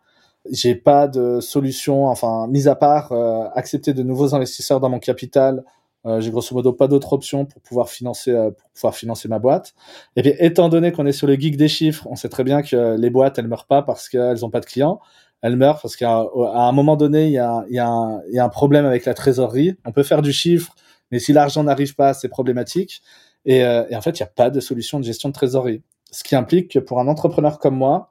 j'ai 0.51 0.75
pas 0.75 1.07
de 1.07 1.39
solution, 1.39 2.07
enfin, 2.07 2.47
mis 2.47 2.67
à 2.67 2.75
part 2.75 3.11
euh, 3.11 3.45
accepter 3.55 3.93
de 3.93 4.03
nouveaux 4.03 4.35
investisseurs 4.35 4.79
dans 4.79 4.89
mon 4.89 4.99
capital, 4.99 5.63
euh, 6.05 6.21
j'ai 6.21 6.31
grosso 6.31 6.55
modo 6.55 6.73
pas 6.73 6.87
d'autre 6.87 7.13
option 7.13 7.45
pour 7.45 7.61
pouvoir 7.61 7.89
financer 7.89 8.31
euh, 8.31 8.51
pour 8.51 8.69
pouvoir 8.69 8.95
financer 8.95 9.27
ma 9.27 9.39
boîte. 9.39 9.73
Et 10.15 10.21
puis 10.21 10.33
étant 10.39 10.69
donné 10.69 10.91
qu'on 10.91 11.05
est 11.05 11.11
sur 11.11 11.27
le 11.27 11.35
geek 11.35 11.57
des 11.57 11.67
chiffres, 11.67 12.07
on 12.09 12.15
sait 12.15 12.29
très 12.29 12.43
bien 12.43 12.61
que 12.61 12.95
les 12.97 13.09
boîtes 13.09 13.37
elles 13.39 13.47
meurent 13.47 13.65
pas 13.65 13.81
parce 13.81 14.07
qu'elles 14.07 14.45
ont 14.45 14.49
pas 14.49 14.59
de 14.59 14.65
clients, 14.65 14.99
elles 15.41 15.57
meurent 15.57 15.81
parce 15.81 15.95
qu'à 15.95 16.25
un 16.35 16.71
moment 16.71 16.95
donné 16.95 17.25
il 17.25 17.31
y 17.31 17.39
a, 17.39 17.65
y, 17.69 17.79
a 17.79 17.87
un, 17.87 18.21
y 18.31 18.39
a 18.39 18.45
un 18.45 18.49
problème 18.49 18.85
avec 18.85 19.05
la 19.05 19.13
trésorerie. 19.13 19.75
On 19.85 19.91
peut 19.91 20.03
faire 20.03 20.21
du 20.21 20.31
chiffre, 20.31 20.75
mais 21.11 21.19
si 21.19 21.33
l'argent 21.33 21.63
n'arrive 21.63 21.95
pas, 21.95 22.13
c'est 22.13 22.29
problématique. 22.29 23.01
Et, 23.47 23.59
et, 23.59 23.95
en 23.95 24.01
fait, 24.01 24.19
il 24.19 24.21
n'y 24.21 24.27
a 24.27 24.31
pas 24.33 24.49
de 24.49 24.59
solution 24.59 24.99
de 24.99 25.05
gestion 25.05 25.29
de 25.29 25.33
trésorerie. 25.33 25.81
Ce 26.11 26.23
qui 26.23 26.35
implique 26.35 26.71
que 26.71 26.79
pour 26.79 26.99
un 26.99 27.07
entrepreneur 27.07 27.59
comme 27.59 27.75
moi, 27.75 28.09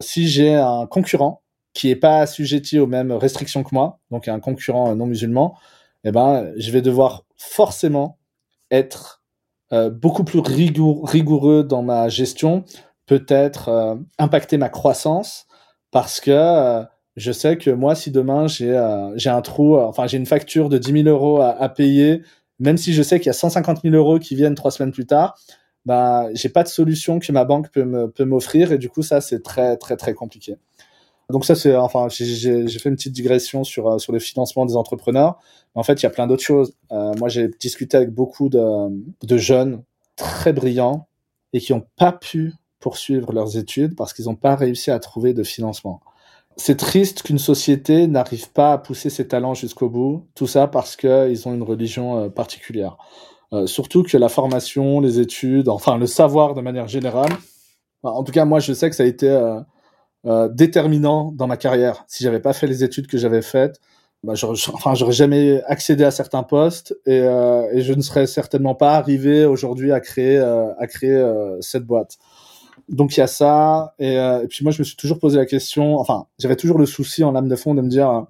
si 0.00 0.26
j'ai 0.26 0.54
un 0.54 0.86
concurrent 0.86 1.42
qui 1.74 1.90
est 1.90 1.96
pas 1.96 2.18
assujetti 2.18 2.78
aux 2.78 2.86
mêmes 2.86 3.12
restrictions 3.12 3.62
que 3.62 3.70
moi, 3.72 4.00
donc 4.10 4.28
un 4.28 4.40
concurrent 4.40 4.96
non 4.96 5.06
musulman, 5.06 5.56
eh 6.04 6.10
ben, 6.10 6.50
je 6.56 6.70
vais 6.70 6.82
devoir 6.82 7.24
forcément 7.36 8.18
être 8.70 9.22
euh, 9.72 9.90
beaucoup 9.90 10.24
plus 10.24 10.40
rigoureux 10.40 11.62
dans 11.62 11.82
ma 11.82 12.08
gestion, 12.08 12.64
peut-être 13.06 13.68
euh, 13.68 13.96
impacter 14.18 14.56
ma 14.58 14.68
croissance, 14.68 15.46
parce 15.90 16.20
que 16.20 16.30
euh, 16.30 16.84
je 17.16 17.32
sais 17.32 17.58
que 17.58 17.70
moi, 17.70 17.94
si 17.94 18.10
demain 18.10 18.46
j'ai 18.48 18.74
un 18.74 19.42
trou, 19.42 19.78
enfin 19.78 20.06
j'ai 20.06 20.18
une 20.18 20.26
facture 20.26 20.68
de 20.68 20.78
10 20.78 21.02
000 21.04 21.08
euros 21.08 21.40
à 21.40 21.68
payer, 21.68 22.22
même 22.58 22.76
si 22.76 22.92
je 22.92 23.02
sais 23.02 23.18
qu'il 23.20 23.26
y 23.28 23.30
a 23.30 23.34
150 23.34 23.82
000 23.82 23.94
euros 23.94 24.18
qui 24.18 24.34
viennent 24.34 24.54
trois 24.54 24.70
semaines 24.70 24.92
plus 24.92 25.06
tard, 25.06 25.38
bah 25.86 26.28
j'ai 26.34 26.48
pas 26.48 26.64
de 26.64 26.68
solution 26.68 27.18
que 27.18 27.32
ma 27.32 27.44
banque 27.44 27.70
peut 27.70 27.84
me 27.84 28.10
peut 28.10 28.24
m'offrir 28.24 28.72
et 28.72 28.78
du 28.78 28.90
coup 28.90 29.02
ça 29.02 29.20
c'est 29.20 29.42
très 29.42 29.76
très 29.76 29.96
très 29.96 30.14
compliqué. 30.14 30.56
Donc 31.30 31.44
ça, 31.44 31.54
c'est 31.54 31.76
enfin, 31.76 32.08
j'ai 32.08 32.68
fait 32.68 32.88
une 32.88 32.96
petite 32.96 33.12
digression 33.12 33.62
sur 33.62 33.88
euh, 33.88 33.98
sur 33.98 34.12
le 34.12 34.18
financement 34.18 34.64
des 34.64 34.76
entrepreneurs. 34.76 35.38
en 35.74 35.82
fait, 35.82 36.00
il 36.00 36.04
y 36.04 36.06
a 36.06 36.10
plein 36.10 36.26
d'autres 36.26 36.42
choses. 36.42 36.74
Euh, 36.90 37.12
moi, 37.18 37.28
j'ai 37.28 37.48
discuté 37.60 37.96
avec 37.98 38.10
beaucoup 38.10 38.48
de, 38.48 38.60
de 39.26 39.36
jeunes 39.36 39.82
très 40.16 40.52
brillants 40.54 41.06
et 41.52 41.60
qui 41.60 41.72
n'ont 41.74 41.84
pas 41.96 42.12
pu 42.12 42.54
poursuivre 42.80 43.32
leurs 43.32 43.58
études 43.58 43.94
parce 43.94 44.14
qu'ils 44.14 44.26
n'ont 44.26 44.36
pas 44.36 44.56
réussi 44.56 44.90
à 44.90 44.98
trouver 45.00 45.34
de 45.34 45.42
financement. 45.42 46.00
C'est 46.60 46.76
triste 46.76 47.22
qu'une 47.22 47.38
société 47.38 48.08
n'arrive 48.08 48.50
pas 48.50 48.72
à 48.72 48.78
pousser 48.78 49.10
ses 49.10 49.28
talents 49.28 49.54
jusqu'au 49.54 49.88
bout. 49.88 50.26
Tout 50.34 50.48
ça 50.48 50.66
parce 50.66 50.96
qu'ils 50.96 51.46
ont 51.46 51.54
une 51.54 51.62
religion 51.62 52.18
euh, 52.18 52.28
particulière. 52.28 52.96
Euh, 53.52 53.66
surtout 53.68 54.02
que 54.02 54.16
la 54.18 54.28
formation, 54.28 55.00
les 55.00 55.20
études, 55.20 55.68
enfin 55.68 55.96
le 55.96 56.06
savoir 56.06 56.54
de 56.54 56.60
manière 56.60 56.88
générale. 56.88 57.30
en 58.02 58.24
tout 58.24 58.32
cas, 58.32 58.44
moi, 58.44 58.58
je 58.58 58.72
sais 58.72 58.90
que 58.90 58.96
ça 58.96 59.04
a 59.04 59.06
été 59.06 59.28
euh, 60.26 60.48
déterminant 60.48 61.30
dans 61.32 61.46
ma 61.46 61.56
carrière. 61.56 62.04
Si 62.08 62.24
j'avais 62.24 62.40
pas 62.40 62.52
fait 62.52 62.66
les 62.66 62.82
études 62.82 63.06
que 63.06 63.18
j'avais 63.18 63.42
faites, 63.42 63.80
bah, 64.24 64.34
j'aurais, 64.34 64.58
enfin, 64.72 64.94
j'aurais 64.96 65.12
jamais 65.12 65.62
accédé 65.66 66.02
à 66.02 66.10
certains 66.10 66.42
postes 66.42 66.92
et, 67.06 67.18
et 67.18 67.80
je 67.82 67.92
ne 67.92 68.02
serais 68.02 68.26
certainement 68.26 68.74
pas 68.74 68.96
arrivé 68.96 69.44
aujourd'hui 69.44 69.92
à 69.92 70.00
créer, 70.00 70.38
à 70.38 70.86
créer 70.88 71.24
cette 71.60 71.84
boîte. 71.84 72.18
Donc 72.88 73.16
il 73.16 73.20
y 73.20 73.22
a 73.22 73.26
ça 73.26 73.94
et, 73.98 74.14
et, 74.14 74.46
puis 74.48 74.64
moi 74.64 74.72
je 74.72 74.80
me 74.80 74.84
suis 74.84 74.96
toujours 74.96 75.18
posé 75.18 75.36
la 75.36 75.46
question. 75.46 75.98
Enfin, 75.98 76.26
j'avais 76.38 76.56
toujours 76.56 76.78
le 76.78 76.86
souci 76.86 77.24
en 77.24 77.34
âme 77.34 77.48
de 77.48 77.56
fond 77.56 77.74
de 77.74 77.82
me 77.82 77.88
dire, 77.88 78.26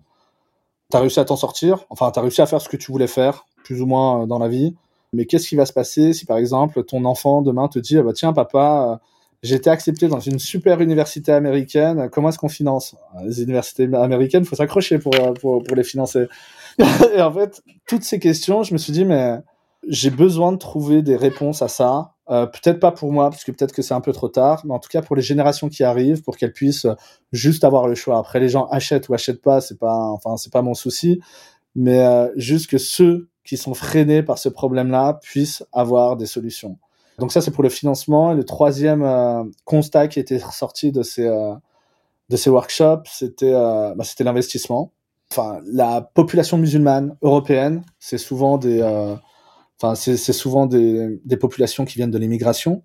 t'as 0.90 1.00
réussi 1.00 1.20
à 1.20 1.24
t'en 1.24 1.36
sortir? 1.36 1.84
Enfin, 1.90 2.10
t'as 2.10 2.20
réussi 2.20 2.40
à 2.42 2.46
faire 2.46 2.60
ce 2.60 2.68
que 2.68 2.76
tu 2.76 2.90
voulais 2.90 3.06
faire, 3.06 3.46
plus 3.64 3.82
ou 3.82 3.86
moins 3.86 4.26
dans 4.26 4.38
la 4.38 4.48
vie. 4.48 4.76
Mais 5.12 5.26
qu'est-ce 5.26 5.48
qui 5.48 5.56
va 5.56 5.66
se 5.66 5.72
passer 5.72 6.12
si 6.12 6.26
par 6.26 6.38
exemple 6.38 6.82
ton 6.84 7.04
enfant 7.04 7.42
demain 7.42 7.68
te 7.68 7.78
dit, 7.78 7.98
ah 7.98 8.02
bah 8.02 8.12
tiens 8.12 8.32
papa 8.32 9.00
j'ai 9.42 9.54
été 9.54 9.70
accepté 9.70 10.08
dans 10.08 10.20
une 10.20 10.38
super 10.38 10.80
université 10.80 11.32
américaine. 11.32 12.08
Comment 12.10 12.30
est-ce 12.30 12.38
qu'on 12.38 12.48
finance? 12.48 12.96
Les 13.24 13.42
universités 13.42 13.88
américaines, 13.94 14.44
faut 14.44 14.56
s'accrocher 14.56 14.98
pour, 14.98 15.12
pour, 15.40 15.62
pour 15.62 15.76
les 15.76 15.84
financer. 15.84 16.26
et 17.14 17.22
en 17.22 17.32
fait, 17.32 17.62
toutes 17.86 18.02
ces 18.02 18.18
questions, 18.18 18.62
je 18.62 18.72
me 18.72 18.78
suis 18.78 18.92
dit, 18.92 19.04
mais 19.04 19.36
j'ai 19.86 20.10
besoin 20.10 20.52
de 20.52 20.56
trouver 20.56 21.02
des 21.02 21.16
réponses 21.16 21.62
à 21.62 21.68
ça. 21.68 22.14
Euh, 22.30 22.46
peut-être 22.46 22.78
pas 22.78 22.92
pour 22.92 23.10
moi, 23.12 23.30
parce 23.30 23.44
que 23.44 23.52
peut-être 23.52 23.72
que 23.72 23.82
c'est 23.82 23.94
un 23.94 24.00
peu 24.00 24.12
trop 24.12 24.28
tard, 24.28 24.62
mais 24.64 24.74
en 24.74 24.78
tout 24.78 24.90
cas 24.90 25.00
pour 25.00 25.16
les 25.16 25.22
générations 25.22 25.68
qui 25.68 25.82
arrivent, 25.82 26.22
pour 26.22 26.36
qu'elles 26.36 26.52
puissent 26.52 26.86
juste 27.32 27.64
avoir 27.64 27.88
le 27.88 27.94
choix. 27.94 28.18
Après, 28.18 28.38
les 28.38 28.48
gens 28.48 28.66
achètent 28.66 29.08
ou 29.08 29.14
achètent 29.14 29.40
pas, 29.40 29.60
c'est 29.60 29.78
pas, 29.78 29.96
enfin, 29.96 30.36
c'est 30.36 30.52
pas 30.52 30.62
mon 30.62 30.74
souci, 30.74 31.20
mais 31.74 32.00
euh, 32.00 32.28
juste 32.36 32.68
que 32.68 32.78
ceux 32.78 33.28
qui 33.44 33.56
sont 33.56 33.72
freinés 33.72 34.22
par 34.22 34.36
ce 34.36 34.50
problème-là 34.50 35.20
puissent 35.22 35.64
avoir 35.72 36.16
des 36.16 36.26
solutions. 36.26 36.78
Donc 37.18 37.32
ça, 37.32 37.40
c'est 37.40 37.50
pour 37.50 37.62
le 37.62 37.68
financement. 37.68 38.32
Et 38.32 38.36
le 38.36 38.44
troisième 38.44 39.02
euh, 39.02 39.42
constat 39.64 40.08
qui 40.08 40.20
était 40.20 40.38
ressorti 40.38 40.92
de 40.92 41.02
ces 41.02 41.26
euh, 41.26 41.54
de 42.28 42.36
ces 42.36 42.50
workshops, 42.50 43.08
c'était 43.10 43.52
euh, 43.52 43.94
bah, 43.94 44.04
c'était 44.04 44.24
l'investissement. 44.24 44.92
Enfin, 45.30 45.60
la 45.66 46.00
population 46.00 46.58
musulmane 46.58 47.16
européenne, 47.22 47.82
c'est 47.98 48.18
souvent 48.18 48.56
des 48.56 48.80
enfin 49.80 49.94
c'est 49.94 50.16
souvent 50.32 50.66
des, 50.66 51.20
des 51.24 51.36
populations 51.36 51.84
qui 51.84 51.94
viennent 51.94 52.10
de 52.10 52.18
l'immigration 52.18 52.82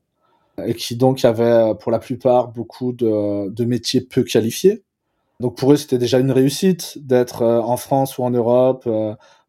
et 0.63 0.75
qui 0.75 0.95
donc 0.95 1.25
avaient 1.25 1.73
pour 1.79 1.91
la 1.91 1.99
plupart 1.99 2.49
beaucoup 2.49 2.93
de, 2.93 3.49
de 3.49 3.65
métiers 3.65 4.01
peu 4.01 4.23
qualifiés. 4.23 4.84
Donc 5.39 5.58
pour 5.58 5.73
eux, 5.73 5.77
c'était 5.77 5.97
déjà 5.97 6.19
une 6.19 6.32
réussite 6.32 6.99
d'être 7.06 7.43
en 7.43 7.75
France 7.75 8.17
ou 8.17 8.23
en 8.23 8.29
Europe, 8.29 8.88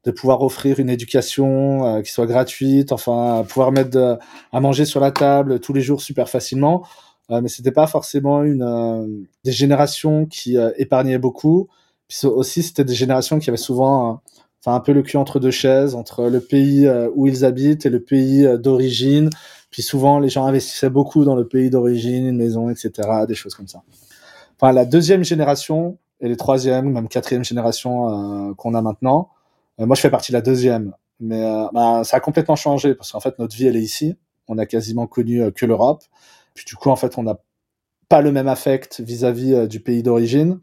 de 0.05 0.11
pouvoir 0.11 0.43
offrir 0.43 0.79
une 0.79 0.91
éducation 0.91 1.87
euh, 1.87 2.03
qui 2.03 2.13
soit 2.13 2.27
gratuite, 2.27 2.93
enfin 2.93 3.45
pouvoir 3.49 3.73
mettre 3.73 4.19
à 4.53 4.61
manger 4.61 4.85
sur 4.85 5.01
la 5.01 5.11
table 5.11 5.61
tous 5.61 5.73
les 5.73 5.81
jours 5.81 6.01
super 6.01 6.29
facilement. 6.29 6.87
Euh, 7.31 7.41
mais 7.41 7.49
c'était 7.49 7.73
pas 7.73 7.87
forcément 7.87 8.43
une 8.43 8.63
euh, 8.63 9.07
des 9.45 9.53
générations 9.53 10.27
qui 10.27 10.57
épargnaient 10.77 11.19
beaucoup. 11.19 11.69
Puis 12.09 12.27
aussi 12.27 12.63
c'était 12.63 12.85
des 12.85 12.95
générations 12.95 13.39
qui 13.39 13.49
avaient 13.49 13.57
souvent 13.57 14.21
enfin 14.65 14.77
un 14.77 14.81
peu 14.81 14.93
le 14.93 15.03
cul 15.03 15.17
entre 15.19 15.41
deux 15.41 15.51
chaises 15.51 15.95
entre 15.95 16.25
le 16.29 16.41
pays 16.41 16.89
où 17.15 17.27
ils 17.27 17.45
habitent 17.45 17.85
et 17.85 17.91
le 17.91 18.01
pays 18.01 18.47
d'origine. 18.59 19.29
Puis 19.71 19.83
souvent 19.83 20.19
les 20.19 20.29
gens 20.29 20.47
investissaient 20.47 20.91
beaucoup 20.91 21.25
dans 21.25 21.37
le 21.37 21.47
pays 21.47 21.69
d'origine, 21.69 22.27
une 22.27 22.37
maison, 22.37 22.71
etc., 22.71 22.91
des 23.29 23.35
choses 23.35 23.55
comme 23.55 23.69
ça. 23.69 23.83
Enfin 24.59 24.73
la 24.73 24.85
deuxième 24.85 25.23
génération 25.25 25.99
et 26.21 26.29
les 26.29 26.37
troisième, 26.37 26.91
même 26.91 27.09
quatrième 27.09 27.45
génération 27.45 28.55
qu'on 28.55 28.75
a 28.75 28.81
maintenant, 28.81 29.31
euh, 29.81 29.87
moi, 29.87 29.97
je 29.97 30.01
fais 30.01 30.11
partie 30.11 30.33
de 30.33 30.37
la 30.37 30.43
deuxième, 30.43 30.95
mais 31.21 31.43
euh, 31.45 31.67
bah, 31.73 32.03
ça 32.05 32.19
a 32.19 32.21
complètement 32.21 32.57
changé 32.57 32.95
parce 32.95 33.13
qu'en 33.13 33.21
fait, 33.21 33.39
notre 33.39 33.57
vie, 33.57 33.67
elle 33.67 33.77
est 33.77 33.83
ici. 33.83 34.17
On 34.49 34.59
a 34.59 34.67
quasiment 34.67 35.07
connu 35.07 35.43
euh, 35.43 35.51
que 35.51 35.67
l'Europe. 35.67 36.03
Puis 36.55 36.65
du 36.65 36.77
coup, 36.77 36.91
en 36.91 36.97
fait, 36.97 37.19
on 37.19 37.23
n'a 37.23 37.39
pas 38.09 38.21
le 38.21 38.33
même 38.33 38.49
affect 38.49 39.01
vis-à-vis 39.01 39.67
du 39.67 39.81
pays 39.81 40.03
d'origine. 40.03 40.61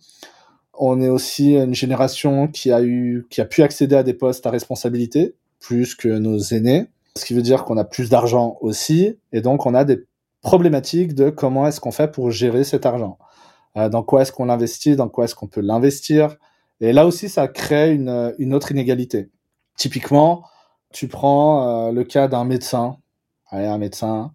On 0.84 1.00
est 1.00 1.10
aussi 1.10 1.56
une 1.56 1.76
génération 1.76 2.48
qui 2.48 2.72
a 2.72 3.46
pu 3.46 3.62
accéder 3.62 3.96
à 3.96 4.04
des 4.04 4.16
postes 4.16 4.46
à 4.48 4.50
responsabilité 4.50 5.36
plus 5.60 5.94
que 5.94 6.08
nos 6.08 6.40
aînés, 6.40 6.88
ce 7.16 7.24
qui 7.24 7.36
veut 7.36 7.44
dire 7.44 7.66
qu'on 7.66 7.78
a 7.78 7.84
plus 7.84 8.10
d'argent 8.10 8.58
aussi, 8.62 9.20
et 9.32 9.42
donc 9.42 9.68
on 9.68 9.76
a 9.76 9.84
des 9.84 10.06
problématiques 10.42 11.14
de 11.14 11.30
comment 11.30 11.68
est-ce 11.68 11.80
qu'on 11.80 11.92
fait 11.92 12.12
pour 12.12 12.32
gérer 12.32 12.64
cet 12.64 12.88
argent. 12.88 13.20
dans 13.76 14.02
quoi 14.02 14.24
est-ce 14.24 14.32
qu'on 14.32 14.46
l'investit, 14.46 14.96
dans 14.96 15.08
quoi 15.08 15.26
est-ce 15.26 15.36
qu'on 15.36 15.48
peut 15.48 15.62
l'investir, 15.62 16.36
et 16.82 16.94
là 16.94 17.06
aussi, 17.06 17.30
ça 17.30 17.48
crée 17.48 17.94
une, 17.94 18.54
autre 18.54 18.72
inégalité. 18.72 19.30
Typiquement, 19.78 20.44
tu 20.92 21.08
prends 21.08 21.88
euh, 21.88 21.92
le 21.92 22.04
cas 22.04 22.28
d'un 22.28 22.44
médecin, 22.44 22.98
un 23.52 23.78
médecin 23.78 24.34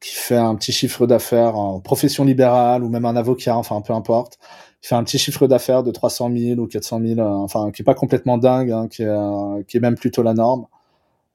qui 0.00 0.14
fait 0.14 0.36
un 0.36 0.54
petit 0.54 0.72
chiffre 0.72 1.06
d'affaires 1.06 1.56
en 1.56 1.80
profession 1.80 2.24
libérale 2.24 2.82
ou 2.84 2.88
même 2.88 3.04
un 3.04 3.16
avocat, 3.16 3.56
enfin 3.56 3.80
peu 3.82 3.92
importe, 3.92 4.38
il 4.84 4.86
fait 4.86 4.96
un 4.96 5.04
petit 5.04 5.16
chiffre 5.16 5.46
d'affaires 5.46 5.82
de 5.82 5.90
300 5.90 6.30
000 6.36 6.60
ou 6.60 6.66
400 6.66 7.00
000, 7.00 7.18
euh, 7.18 7.24
enfin 7.24 7.70
qui 7.72 7.80
est 7.80 7.84
pas 7.86 7.94
complètement 7.94 8.36
dingue, 8.36 8.70
hein, 8.70 8.86
qui, 8.86 9.02
est, 9.02 9.06
euh, 9.06 9.62
qui 9.66 9.78
est 9.78 9.80
même 9.80 9.94
plutôt 9.94 10.22
la 10.22 10.34
norme. 10.34 10.66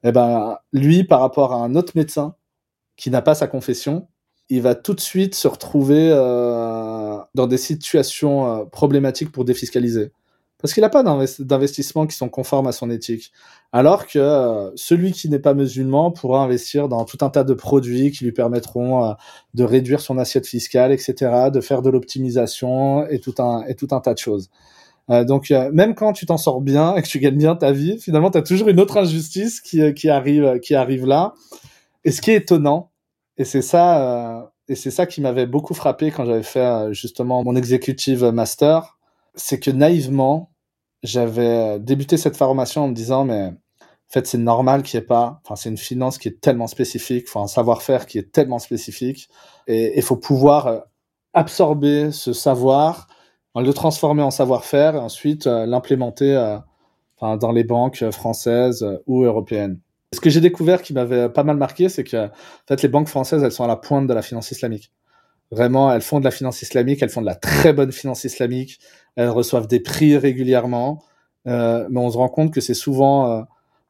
Et 0.04 0.08
eh 0.08 0.12
ben 0.12 0.58
lui, 0.72 1.02
par 1.02 1.20
rapport 1.20 1.52
à 1.52 1.56
un 1.56 1.74
autre 1.74 1.94
médecin 1.96 2.36
qui 2.96 3.10
n'a 3.10 3.22
pas 3.22 3.34
sa 3.34 3.48
confession, 3.48 4.06
il 4.50 4.62
va 4.62 4.76
tout 4.76 4.94
de 4.94 5.00
suite 5.00 5.34
se 5.34 5.48
retrouver 5.48 6.10
euh, 6.12 7.18
dans 7.34 7.48
des 7.48 7.58
situations 7.58 8.66
problématiques 8.66 9.32
pour 9.32 9.44
défiscaliser 9.44 10.12
parce 10.60 10.74
qu'il 10.74 10.82
n'a 10.82 10.88
pas 10.88 11.02
d'investissements 11.02 12.06
qui 12.06 12.16
sont 12.16 12.28
conformes 12.28 12.66
à 12.66 12.72
son 12.72 12.90
éthique. 12.90 13.32
Alors 13.72 14.06
que 14.06 14.18
euh, 14.18 14.70
celui 14.74 15.12
qui 15.12 15.28
n'est 15.28 15.38
pas 15.38 15.54
musulman 15.54 16.10
pourra 16.10 16.42
investir 16.42 16.88
dans 16.88 17.04
tout 17.04 17.18
un 17.22 17.30
tas 17.30 17.44
de 17.44 17.54
produits 17.54 18.10
qui 18.10 18.24
lui 18.24 18.32
permettront 18.32 19.04
euh, 19.04 19.12
de 19.54 19.64
réduire 19.64 20.00
son 20.00 20.18
assiette 20.18 20.46
fiscale, 20.46 20.92
etc., 20.92 21.50
de 21.52 21.60
faire 21.60 21.82
de 21.82 21.90
l'optimisation 21.90 23.06
et 23.08 23.20
tout 23.20 23.34
un 23.38 23.64
et 23.66 23.74
tout 23.74 23.88
un 23.92 24.00
tas 24.00 24.12
de 24.14 24.18
choses. 24.18 24.50
Euh, 25.10 25.24
donc 25.24 25.50
même 25.50 25.94
quand 25.94 26.12
tu 26.12 26.26
t'en 26.26 26.36
sors 26.36 26.60
bien 26.60 26.94
et 26.94 27.02
que 27.02 27.08
tu 27.08 27.18
gagnes 27.20 27.38
bien 27.38 27.56
ta 27.56 27.72
vie, 27.72 27.98
finalement 27.98 28.30
tu 28.30 28.38
as 28.38 28.42
toujours 28.42 28.68
une 28.68 28.80
autre 28.80 28.96
injustice 28.98 29.60
qui 29.60 29.94
qui 29.94 30.08
arrive 30.08 30.60
qui 30.60 30.74
arrive 30.74 31.06
là. 31.06 31.34
Et 32.04 32.12
ce 32.12 32.20
qui 32.22 32.30
est 32.32 32.36
étonnant, 32.36 32.90
et 33.38 33.44
c'est 33.44 33.62
ça 33.62 34.52
et 34.68 34.74
c'est 34.74 34.90
ça 34.90 35.06
qui 35.06 35.20
m'avait 35.20 35.46
beaucoup 35.46 35.74
frappé 35.74 36.10
quand 36.10 36.24
j'avais 36.24 36.42
fait 36.42 36.92
justement 36.92 37.44
mon 37.44 37.56
executive 37.56 38.24
master, 38.26 38.98
c'est 39.34 39.60
que 39.60 39.70
naïvement, 39.70 40.52
j'avais 41.02 41.46
euh, 41.46 41.78
débuté 41.78 42.16
cette 42.16 42.36
formation 42.36 42.84
en 42.84 42.88
me 42.88 42.94
disant, 42.94 43.24
mais 43.24 43.46
en 43.46 44.12
fait, 44.12 44.26
c'est 44.26 44.38
normal 44.38 44.82
qu'il 44.82 44.98
n'y 44.98 45.04
ait 45.04 45.06
pas, 45.06 45.40
enfin, 45.44 45.56
c'est 45.56 45.68
une 45.68 45.78
finance 45.78 46.18
qui 46.18 46.28
est 46.28 46.40
tellement 46.40 46.66
spécifique, 46.66 47.26
enfin, 47.28 47.42
un 47.42 47.48
savoir-faire 47.48 48.06
qui 48.06 48.18
est 48.18 48.32
tellement 48.32 48.58
spécifique, 48.58 49.28
et 49.66 49.96
il 49.96 50.02
faut 50.02 50.16
pouvoir 50.16 50.66
euh, 50.66 50.80
absorber 51.32 52.10
ce 52.12 52.32
savoir, 52.32 53.06
le 53.56 53.72
transformer 53.72 54.22
en 54.22 54.30
savoir-faire, 54.30 54.96
et 54.96 54.98
ensuite 54.98 55.46
euh, 55.46 55.66
l'implémenter 55.66 56.36
enfin, 57.16 57.36
dans 57.36 57.52
les 57.52 57.64
banques 57.64 58.10
françaises 58.10 58.86
ou 59.06 59.24
européennes. 59.24 59.80
Ce 60.12 60.20
que 60.20 60.28
j'ai 60.28 60.40
découvert 60.40 60.82
qui 60.82 60.92
m'avait 60.92 61.28
pas 61.28 61.44
mal 61.44 61.56
marqué, 61.56 61.88
c'est 61.88 62.02
que 62.02 62.26
en 62.26 62.30
fait, 62.66 62.82
les 62.82 62.88
banques 62.88 63.08
françaises, 63.08 63.44
elles 63.44 63.52
sont 63.52 63.64
à 63.64 63.68
la 63.68 63.76
pointe 63.76 64.08
de 64.08 64.14
la 64.14 64.22
finance 64.22 64.50
islamique. 64.50 64.92
Vraiment, 65.50 65.92
elles 65.92 66.02
font 66.02 66.20
de 66.20 66.24
la 66.24 66.30
finance 66.30 66.62
islamique, 66.62 67.02
elles 67.02 67.10
font 67.10 67.22
de 67.22 67.26
la 67.26 67.34
très 67.34 67.72
bonne 67.72 67.90
finance 67.90 68.24
islamique, 68.24 68.78
elles 69.16 69.30
reçoivent 69.30 69.66
des 69.66 69.80
prix 69.80 70.16
régulièrement, 70.16 71.02
euh, 71.46 71.86
mais 71.90 72.00
on 72.00 72.10
se 72.10 72.16
rend 72.16 72.28
compte 72.28 72.52
que 72.52 72.60
c'est 72.60 72.74
souvent, 72.74 73.30
euh, 73.30 73.42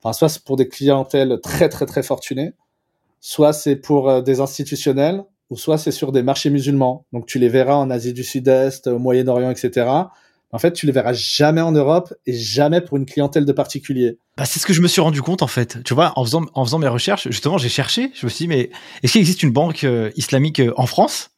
enfin, 0.03 0.13
soit 0.13 0.29
c'est 0.29 0.45
pour 0.45 0.57
des 0.57 0.69
clientèles 0.69 1.39
très 1.43 1.69
très 1.69 1.87
très 1.87 2.03
fortunées, 2.03 2.53
soit 3.21 3.53
c'est 3.53 3.77
pour 3.77 4.09
euh, 4.09 4.23
des 4.23 4.41
institutionnels, 4.41 5.23
ou 5.51 5.57
soit 5.57 5.77
c'est 5.79 5.91
sur 5.91 6.13
des 6.13 6.23
marchés 6.23 6.49
musulmans. 6.49 7.05
Donc 7.13 7.27
tu 7.27 7.39
les 7.39 7.49
verras 7.49 7.75
en 7.75 7.91
Asie 7.91 8.13
du 8.13 8.25
Sud-Est, 8.25 8.87
au 8.87 8.99
Moyen-Orient, 8.99 9.51
etc. 9.51 9.91
En 10.53 10.59
fait, 10.59 10.73
tu 10.73 10.87
les 10.87 10.93
verras 10.93 11.13
jamais 11.13 11.61
en 11.61 11.73
Europe 11.73 12.13
et 12.27 12.33
jamais 12.33 12.81
pour 12.81 12.97
une 12.97 13.07
clientèle 13.07 13.45
de 13.45 13.53
particuliers. 13.53 14.19
Bah, 14.37 14.47
c'est 14.47 14.59
ce 14.61 14.67
que 14.67 14.73
je 14.73 14.81
me 14.81 14.89
suis 14.89 15.01
rendu 15.01 15.23
compte 15.23 15.43
en 15.43 15.47
fait. 15.47 15.83
Tu 15.85 15.93
vois, 15.93 16.13
en 16.17 16.25
faisant 16.25 16.47
en 16.55 16.65
faisant 16.65 16.79
mes 16.79 16.89
recherches, 16.89 17.29
justement, 17.29 17.59
j'ai 17.59 17.69
cherché. 17.69 18.11
Je 18.15 18.25
me 18.25 18.31
suis 18.31 18.45
dit, 18.45 18.49
mais 18.49 18.71
est-ce 19.03 19.13
qu'il 19.13 19.21
existe 19.21 19.43
une 19.43 19.53
banque 19.53 19.87
islamique 20.17 20.63
en 20.77 20.87
France? 20.87 21.31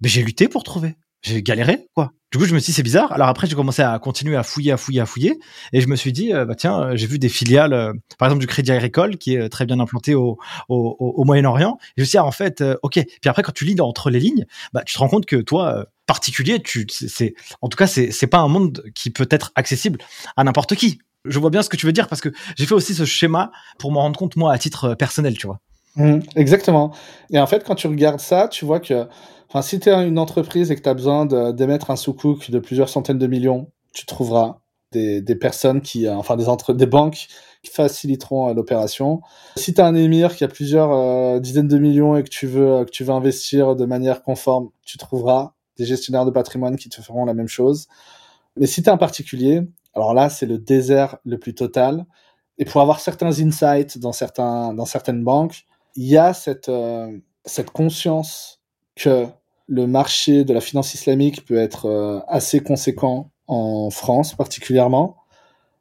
Ben, 0.00 0.08
J'ai 0.08 0.22
lutté 0.22 0.48
pour 0.48 0.64
trouver 0.64 0.96
j'ai 1.22 1.42
galéré 1.42 1.88
quoi. 1.94 2.12
Du 2.30 2.36
coup, 2.36 2.44
je 2.44 2.54
me 2.54 2.58
suis 2.58 2.72
dit 2.72 2.76
c'est 2.76 2.82
bizarre. 2.82 3.10
Alors 3.12 3.28
après, 3.28 3.46
j'ai 3.46 3.56
commencé 3.56 3.80
à 3.80 3.98
continuer 3.98 4.36
à 4.36 4.42
fouiller, 4.42 4.72
à 4.72 4.76
fouiller, 4.76 5.00
à 5.00 5.06
fouiller, 5.06 5.38
et 5.72 5.80
je 5.80 5.88
me 5.88 5.96
suis 5.96 6.12
dit 6.12 6.34
euh, 6.34 6.44
bah 6.44 6.54
tiens, 6.54 6.78
euh, 6.80 6.96
j'ai 6.96 7.06
vu 7.06 7.18
des 7.18 7.30
filiales, 7.30 7.72
euh, 7.72 7.94
par 8.18 8.28
exemple 8.28 8.40
du 8.40 8.46
Crédit 8.46 8.70
Agricole 8.70 9.16
qui 9.16 9.34
est 9.34 9.48
très 9.48 9.64
bien 9.64 9.80
implanté 9.80 10.14
au 10.14 10.38
Moyen-Orient. 10.68 11.78
Et 11.80 11.92
je 11.96 12.02
me 12.02 12.04
suis 12.04 12.12
dit 12.12 12.18
ah, 12.18 12.26
en 12.26 12.32
fait, 12.32 12.62
ok. 12.82 12.92
Puis 12.92 13.30
après, 13.30 13.42
quand 13.42 13.52
tu 13.52 13.64
lis 13.64 13.80
entre 13.80 14.10
les 14.10 14.20
lignes, 14.20 14.44
bah 14.74 14.82
tu 14.84 14.94
te 14.94 14.98
rends 14.98 15.08
compte 15.08 15.24
que 15.24 15.36
toi 15.36 15.86
particulier, 16.06 16.60
tu 16.60 16.86
c'est 16.90 17.34
en 17.62 17.68
tout 17.68 17.76
cas 17.76 17.86
c'est 17.86 18.10
c'est 18.10 18.26
pas 18.26 18.38
un 18.38 18.48
monde 18.48 18.84
qui 18.94 19.10
peut 19.10 19.28
être 19.30 19.52
accessible 19.54 19.98
à 20.36 20.44
n'importe 20.44 20.74
qui. 20.74 20.98
Je 21.24 21.38
vois 21.38 21.50
bien 21.50 21.62
ce 21.62 21.68
que 21.68 21.76
tu 21.76 21.86
veux 21.86 21.92
dire 21.92 22.08
parce 22.08 22.20
que 22.20 22.28
j'ai 22.56 22.66
fait 22.66 22.74
aussi 22.74 22.94
ce 22.94 23.04
schéma 23.04 23.50
pour 23.78 23.90
m'en 23.90 24.00
rendre 24.00 24.18
compte 24.18 24.36
moi 24.36 24.52
à 24.52 24.58
titre 24.58 24.94
personnel, 24.94 25.36
tu 25.36 25.46
vois. 25.46 25.60
Mmh, 25.96 26.20
exactement. 26.36 26.92
Et 27.30 27.40
en 27.40 27.46
fait, 27.46 27.64
quand 27.64 27.74
tu 27.74 27.86
regardes 27.88 28.20
ça, 28.20 28.48
tu 28.48 28.64
vois 28.64 28.78
que 28.78 29.08
Enfin, 29.48 29.62
si 29.62 29.80
tu 29.80 29.88
es 29.88 30.06
une 30.06 30.18
entreprise 30.18 30.70
et 30.70 30.76
que 30.76 30.82
tu 30.82 30.88
as 30.88 30.94
besoin 30.94 31.24
d'émettre 31.52 31.90
un 31.90 31.96
sous-cook 31.96 32.50
de 32.50 32.58
plusieurs 32.58 32.88
centaines 32.88 33.18
de 33.18 33.26
millions, 33.26 33.70
tu 33.94 34.04
trouveras 34.04 34.60
des, 34.92 35.20
des 35.20 35.36
personnes 35.36 35.80
qui, 35.80 36.06
euh, 36.06 36.14
enfin 36.14 36.36
des, 36.36 36.48
entre, 36.48 36.72
des 36.72 36.86
banques 36.86 37.28
qui 37.62 37.70
faciliteront 37.70 38.48
euh, 38.48 38.54
l'opération. 38.54 39.20
Si 39.56 39.74
tu 39.74 39.80
as 39.80 39.86
un 39.86 39.94
émir 39.94 40.36
qui 40.36 40.44
a 40.44 40.48
plusieurs 40.48 40.92
euh, 40.92 41.40
dizaines 41.40 41.68
de 41.68 41.78
millions 41.78 42.16
et 42.16 42.24
que 42.24 42.28
tu 42.28 42.46
veux 42.46 42.84
que 42.84 42.90
tu 42.90 43.04
veux 43.04 43.12
investir 43.12 43.76
de 43.76 43.84
manière 43.84 44.22
conforme, 44.22 44.70
tu 44.84 44.98
trouveras 44.98 45.54
des 45.76 45.84
gestionnaires 45.84 46.24
de 46.24 46.30
patrimoine 46.30 46.76
qui 46.76 46.88
te 46.88 47.00
feront 47.02 47.24
la 47.24 47.34
même 47.34 47.48
chose. 47.48 47.88
Mais 48.56 48.66
si 48.66 48.82
tu 48.82 48.88
es 48.88 48.92
un 48.92 48.96
particulier, 48.96 49.62
alors 49.94 50.14
là, 50.14 50.30
c'est 50.30 50.46
le 50.46 50.58
désert 50.58 51.18
le 51.24 51.38
plus 51.38 51.54
total. 51.54 52.06
Et 52.58 52.64
pour 52.64 52.80
avoir 52.80 53.00
certains 53.00 53.40
insights 53.40 53.98
dans 53.98 54.12
certains 54.12 54.74
dans 54.74 54.86
certaines 54.86 55.22
banques, 55.22 55.64
il 55.96 56.06
y 56.06 56.16
a 56.16 56.34
cette 56.34 56.70
cette 57.44 57.70
conscience 57.70 58.60
que 58.96 59.26
le 59.68 59.86
marché 59.86 60.44
de 60.44 60.52
la 60.54 60.60
finance 60.60 60.94
islamique 60.94 61.44
peut 61.44 61.58
être 61.58 61.86
euh, 61.86 62.20
assez 62.26 62.60
conséquent 62.60 63.30
en 63.46 63.90
France 63.90 64.34
particulièrement 64.34 65.16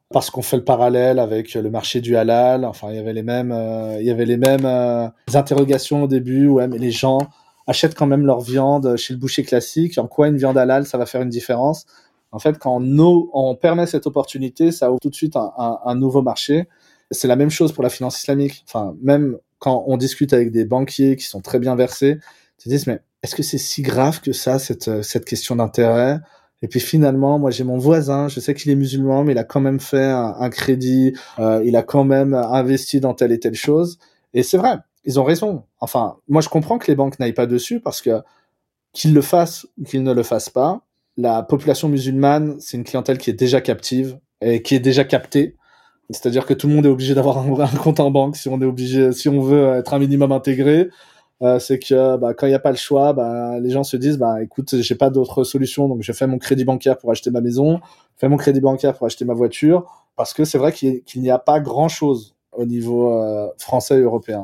parce 0.10 0.30
qu'on 0.30 0.42
fait 0.42 0.58
le 0.58 0.64
parallèle 0.64 1.20
avec 1.20 1.54
le 1.54 1.70
marché 1.70 2.00
du 2.00 2.16
halal. 2.16 2.64
Enfin, 2.66 2.90
il 2.92 2.96
y 2.96 3.00
avait 3.00 3.14
les 3.14 3.24
mêmes, 3.24 3.52
euh, 3.52 3.98
il 4.00 4.06
y 4.06 4.12
avait 4.12 4.26
les 4.26 4.38
mêmes 4.38 4.66
euh, 4.66 5.08
interrogations 5.34 6.04
au 6.04 6.08
début. 6.08 6.48
Ouais, 6.48 6.68
mais 6.68 6.78
les 6.78 6.92
gens 6.92 7.20
achètent 7.66 7.96
quand 7.96 8.08
même 8.08 8.26
leur 8.26 8.40
viande 8.40 8.96
chez 8.96 9.14
le 9.14 9.20
boucher 9.20 9.44
classique. 9.44 9.98
En 9.98 10.08
quoi 10.08 10.28
une 10.28 10.38
viande 10.38 10.58
halal, 10.58 10.86
ça 10.86 10.98
va 10.98 11.06
faire 11.06 11.22
une 11.22 11.30
différence? 11.30 11.86
En 12.32 12.40
fait, 12.40 12.58
quand 12.58 12.78
on, 12.82 13.30
on 13.34 13.56
permet 13.56 13.86
cette 13.86 14.08
opportunité, 14.08 14.72
ça 14.72 14.92
ouvre 14.92 15.00
tout 15.02 15.10
de 15.10 15.16
suite 15.16 15.36
un, 15.36 15.52
un, 15.84 15.96
nouveau 15.96 16.22
marché. 16.22 16.68
C'est 17.12 17.28
la 17.28 17.36
même 17.36 17.50
chose 17.50 17.74
pour 17.74 17.84
la 17.84 17.90
finance 17.90 18.20
islamique. 18.20 18.64
Enfin, 18.68 18.96
même 19.02 19.38
quand 19.60 19.86
on 19.88 19.98
discute 19.98 20.34
avec 20.34 20.52
des 20.52 20.66
banquiers 20.66 21.16
qui 21.16 21.26
sont 21.26 21.42
très 21.42 21.60
bien 21.60 21.76
versés, 21.76 22.20
ils 22.66 22.70
disent 22.70 22.88
mais 22.88 23.02
est-ce 23.24 23.36
que 23.36 23.44
c'est 23.44 23.58
si 23.58 23.82
grave 23.82 24.22
que 24.22 24.34
ça 24.34 24.60
cette 24.60 25.04
cette 25.04 25.26
question 25.26 25.56
d'intérêt? 25.56 26.20
Et 26.62 26.68
puis 26.68 26.80
finalement, 26.80 27.38
moi 27.38 27.52
j'ai 27.52 27.64
mon 27.64 27.78
voisin, 27.78 28.28
je 28.30 28.40
sais 28.40 28.54
qu'il 28.54 28.72
est 28.72 28.76
musulman, 28.76 29.24
mais 29.24 29.34
il 29.34 29.38
a 29.38 29.44
quand 29.44 29.60
même 29.60 29.80
fait 29.80 30.06
un, 30.06 30.50
crédit, 30.50 31.14
euh, 31.40 31.62
il 31.64 31.76
a 31.76 31.84
quand 31.84 32.04
même 32.04 32.34
investi 32.34 33.00
dans 33.00 33.14
telle 33.14 33.32
et 33.32 33.40
telle 33.40 33.56
chose. 33.56 34.00
Et 34.34 34.42
c'est 34.42 34.58
vrai, 34.58 34.78
ils 35.06 35.20
ont 35.20 35.24
raison. 35.24 35.64
Enfin, 35.80 36.18
moi 36.28 36.42
je 36.42 36.50
comprends 36.50 36.80
que 36.80 36.88
les 36.88 36.96
banques 36.96 37.20
n'aillent 37.20 37.34
pas 37.34 37.46
dessus 37.46 37.80
parce 37.80 38.02
que 38.02 38.22
qu'ils 38.94 39.14
le 39.14 39.22
fassent 39.22 39.68
ou 39.78 39.84
qu'ils 39.84 40.04
ne 40.04 40.14
le 40.14 40.24
fassent 40.24 40.50
pas, 40.50 40.82
la 41.18 41.44
population 41.44 41.90
musulmane, 41.90 42.58
c'est 42.60 42.78
une 42.78 42.84
clientèle 42.84 43.18
qui 43.18 43.30
est 43.30 43.34
déjà 43.34 43.62
captive 43.62 44.20
et 44.42 44.62
qui 44.62 44.76
est 44.76 44.80
déjà 44.80 45.04
captée. 45.04 45.56
C'est-à-dire 46.10 46.46
que 46.46 46.54
tout 46.54 46.68
le 46.68 46.76
monde 46.76 46.86
est 46.86 46.90
obligé 46.90 47.14
d'avoir 47.14 47.38
un, 47.40 47.68
compte 47.84 48.00
en 48.00 48.12
banque 48.12 48.38
si 48.38 48.48
on 48.50 48.62
est 48.62 48.66
obligé, 48.66 49.12
si 49.12 49.28
on 49.30 49.42
veut 49.42 49.74
être 49.76 49.94
un 49.94 50.00
minimum 50.00 50.32
intégré. 50.32 50.90
Euh, 51.44 51.60
c'est 51.60 51.78
que 51.78 52.18
bah, 52.18 52.34
quand 52.34 52.48
il 52.48 52.50
n'y 52.50 52.56
a 52.56 52.60
pas 52.60 52.72
le 52.72 52.78
choix, 52.78 53.14
bah, 53.14 53.60
les 53.60 53.70
gens 53.70 53.84
se 53.84 53.96
disent 53.96 54.18
bah 54.18 54.42
écoute, 54.42 54.76
j'ai 54.82 54.96
pas 54.96 55.10
d'autre 55.12 55.44
solution, 55.44 55.88
donc 55.88 56.02
je 56.02 56.12
fais 56.12 56.26
mon 56.26 56.40
crédit 56.40 56.66
bancaire 56.66 56.98
pour 56.98 57.12
acheter 57.12 57.30
ma 57.30 57.42
maison, 57.42 57.80
je 58.16 58.20
fais 58.20 58.30
mon 58.30 58.38
crédit 58.38 58.60
bancaire 58.60 58.96
pour 58.96 59.06
acheter 59.06 59.24
ma 59.24 59.36
voiture, 59.36 59.86
parce 60.16 60.34
que 60.34 60.46
c'est 60.46 60.58
vrai 60.58 60.72
qu'il 60.72 61.04
n'y 61.18 61.30
a 61.30 61.38
pas 61.38 61.60
grand 61.60 61.90
chose 61.90 62.36
au 62.54 62.66
niveau 62.66 63.14
euh, 63.14 63.48
français 63.60 64.00
et 64.00 64.02
européen. 64.02 64.42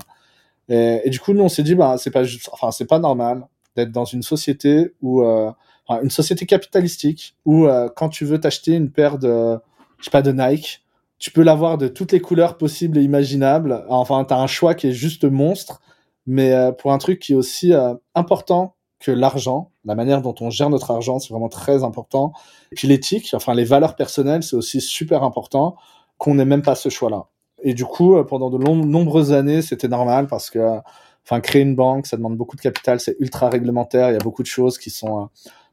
Et, 0.69 1.09
du 1.09 1.19
coup, 1.19 1.33
nous 1.33 1.43
on 1.43 1.49
s'est 1.49 1.63
dit 1.63 1.75
bah 1.75 1.95
c'est 1.97 2.11
pas 2.11 2.23
enfin 2.51 2.71
c'est 2.71 2.85
pas 2.85 2.99
normal 2.99 3.47
d'être 3.75 3.91
dans 3.91 4.05
une 4.05 4.23
société 4.23 4.93
où 5.01 5.23
euh, 5.23 5.51
une 5.89 6.09
société 6.09 6.45
capitalistique 6.45 7.35
où 7.45 7.65
euh, 7.65 7.89
quand 7.93 8.09
tu 8.09 8.23
veux 8.23 8.39
t'acheter 8.39 8.73
une 8.73 8.91
paire 8.91 9.17
de 9.17 9.57
je 9.97 10.05
sais 10.05 10.11
pas 10.11 10.21
de 10.21 10.31
Nike, 10.31 10.83
tu 11.17 11.31
peux 11.31 11.41
l'avoir 11.41 11.77
de 11.77 11.87
toutes 11.87 12.11
les 12.11 12.21
couleurs 12.21 12.57
possibles 12.57 12.97
et 12.97 13.01
imaginables. 13.01 13.85
Enfin, 13.89 14.23
tu 14.25 14.33
as 14.33 14.37
un 14.37 14.47
choix 14.47 14.75
qui 14.75 14.87
est 14.87 14.91
juste 14.91 15.23
monstre 15.25 15.81
mais 16.25 16.53
euh, 16.53 16.71
pour 16.71 16.93
un 16.93 16.97
truc 16.97 17.19
qui 17.19 17.33
est 17.33 17.35
aussi 17.35 17.73
euh, 17.73 17.93
important 18.15 18.75
que 18.99 19.11
l'argent, 19.11 19.71
la 19.83 19.95
manière 19.95 20.21
dont 20.21 20.35
on 20.39 20.49
gère 20.49 20.69
notre 20.69 20.91
argent, 20.91 21.19
c'est 21.19 21.29
vraiment 21.29 21.49
très 21.49 21.83
important. 21.83 22.31
Et 22.71 22.75
puis 22.75 22.87
l'éthique, 22.87 23.31
enfin 23.33 23.53
les 23.53 23.65
valeurs 23.65 23.95
personnelles, 23.95 24.43
c'est 24.43 24.55
aussi 24.55 24.79
super 24.79 25.23
important 25.23 25.75
qu'on 26.17 26.35
n'ait 26.35 26.45
même 26.45 26.61
pas 26.61 26.75
ce 26.75 26.89
choix-là. 26.89 27.25
Et 27.63 27.73
du 27.73 27.85
coup, 27.85 28.15
euh, 28.15 28.23
pendant 28.23 28.49
de 28.49 28.57
nombreuses 28.57 29.33
années, 29.33 29.61
c'était 29.61 29.89
normal 29.89 30.27
parce 30.27 30.49
que, 30.49 30.79
enfin, 31.25 31.41
créer 31.41 31.61
une 31.61 31.75
banque, 31.75 32.07
ça 32.07 32.17
demande 32.17 32.37
beaucoup 32.37 32.55
de 32.55 32.61
capital, 32.61 32.99
c'est 32.99 33.15
ultra 33.19 33.49
réglementaire, 33.49 34.09
il 34.09 34.13
y 34.13 34.17
a 34.17 34.23
beaucoup 34.23 34.43
de 34.43 34.47
choses 34.47 34.77
qui 34.77 34.89
sont, 34.89 35.29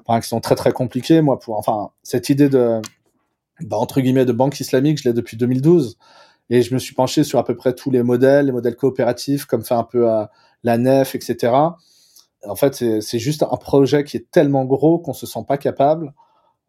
enfin, 0.06 0.20
qui 0.20 0.28
sont 0.28 0.40
très 0.40 0.56
très 0.56 0.72
compliquées. 0.72 1.20
Moi, 1.20 1.38
pour, 1.38 1.56
enfin, 1.56 1.90
cette 2.02 2.28
idée 2.30 2.48
de, 2.48 2.80
bah, 3.62 3.76
entre 3.76 4.00
guillemets, 4.00 4.24
de 4.24 4.32
banque 4.32 4.58
islamique, 4.60 4.98
je 5.02 5.08
l'ai 5.08 5.12
depuis 5.12 5.36
2012. 5.36 5.98
Et 6.50 6.62
je 6.62 6.74
me 6.74 6.78
suis 6.78 6.94
penché 6.94 7.24
sur 7.24 7.38
à 7.38 7.44
peu 7.44 7.56
près 7.56 7.74
tous 7.74 7.90
les 7.90 8.02
modèles, 8.02 8.46
les 8.46 8.52
modèles 8.52 8.76
coopératifs, 8.76 9.44
comme 9.46 9.64
fait 9.64 9.74
un 9.74 9.84
peu 9.84 10.08
à 10.08 10.30
la 10.64 10.76
nef, 10.78 11.14
etc. 11.14 11.52
En 12.46 12.56
fait, 12.56 12.74
c'est 13.00 13.18
juste 13.18 13.42
un 13.42 13.56
projet 13.56 14.04
qui 14.04 14.16
est 14.16 14.30
tellement 14.30 14.64
gros 14.64 14.98
qu'on 14.98 15.12
se 15.12 15.26
sent 15.26 15.44
pas 15.46 15.58
capable. 15.58 16.12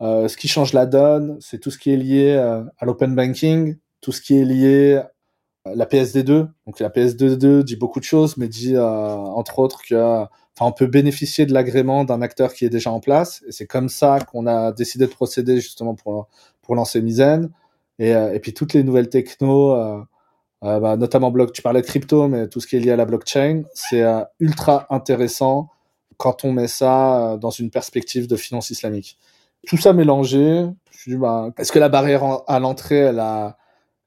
Euh, 0.02 0.28
ce 0.28 0.38
qui 0.38 0.48
change 0.48 0.74
la 0.74 0.86
donne, 0.86 1.38
c'est 1.40 1.60
tout 1.60 1.72
ce 1.72 1.78
qui 1.78 1.92
est 1.92 1.98
lié 1.98 2.36
euh, 2.38 2.64
à 2.80 2.86
l'open 2.86 3.16
banking, 3.16 3.78
tout 4.02 4.12
ce 4.12 4.22
qui 4.22 4.38
est 4.38 4.46
lié 4.46 5.02
à 5.66 5.76
la 5.76 5.86
PSD2. 5.86 6.48
Donc 6.66 6.80
la 6.80 6.90
PSD2 6.90 7.64
dit 7.64 7.76
beaucoup 7.76 8.00
de 8.00 8.06
choses, 8.06 8.38
mais 8.38 8.48
dit 8.48 8.76
euh, 8.76 8.84
entre 8.84 9.60
autres 9.60 9.82
que, 9.88 9.96
enfin, 9.96 10.26
on 10.62 10.72
peut 10.72 10.88
bénéficier 10.88 11.46
de 11.46 11.54
l'agrément 11.54 12.04
d'un 12.04 12.22
acteur 12.22 12.54
qui 12.54 12.66
est 12.66 12.70
déjà 12.70 12.92
en 12.92 13.00
place. 13.00 13.44
Et 13.48 13.52
c'est 13.52 13.68
comme 13.68 13.90
ça 13.90 14.20
qu'on 14.20 14.48
a 14.48 14.72
décidé 14.72 15.06
de 15.06 15.12
procéder 15.12 15.58
justement 15.62 15.94
pour 15.96 16.28
pour 16.62 16.76
lancer 16.76 17.02
Mizen. 17.02 17.52
Et, 18.02 18.16
euh, 18.16 18.34
et 18.34 18.40
puis 18.40 18.54
toutes 18.56 18.74
les 18.74 18.84
nouvelles 18.84 19.10
techno, 19.10 19.76
euh, 19.76 20.02
euh, 20.64 20.80
bah, 20.80 20.98
notamment 20.98 21.30
bloc, 21.30 21.54
tu 21.54 21.62
parlais 21.62 21.82
de 21.82 21.86
crypto, 21.86 22.28
mais 22.28 22.48
tout 22.48 22.60
ce 22.60 22.66
qui 22.66 22.76
est 22.76 22.80
lié 22.80 22.90
à 22.92 22.96
la 22.96 23.06
blockchain, 23.06 23.62
c'est 23.76 24.04
ultra 24.40 24.88
intéressant 24.90 25.70
quand 26.18 26.44
on 26.44 26.52
met 26.52 26.68
ça 26.68 27.38
dans 27.40 27.52
une 27.52 27.70
perspective 27.70 28.28
de 28.28 28.36
finance 28.36 28.72
islamique. 28.72 29.20
Tout 29.68 29.78
ça 29.78 29.94
mélangé, 29.94 30.66
je 30.90 31.16
bah, 31.16 31.52
est-ce 31.60 31.72
que 31.72 31.78
la 31.78 31.90
barrière 31.90 32.24
à 32.48 32.60
l'entrée, 32.60 32.98
elle 32.98 33.20
a, 33.20 33.58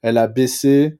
elle 0.02 0.18
a 0.18 0.26
baissé? 0.26 0.98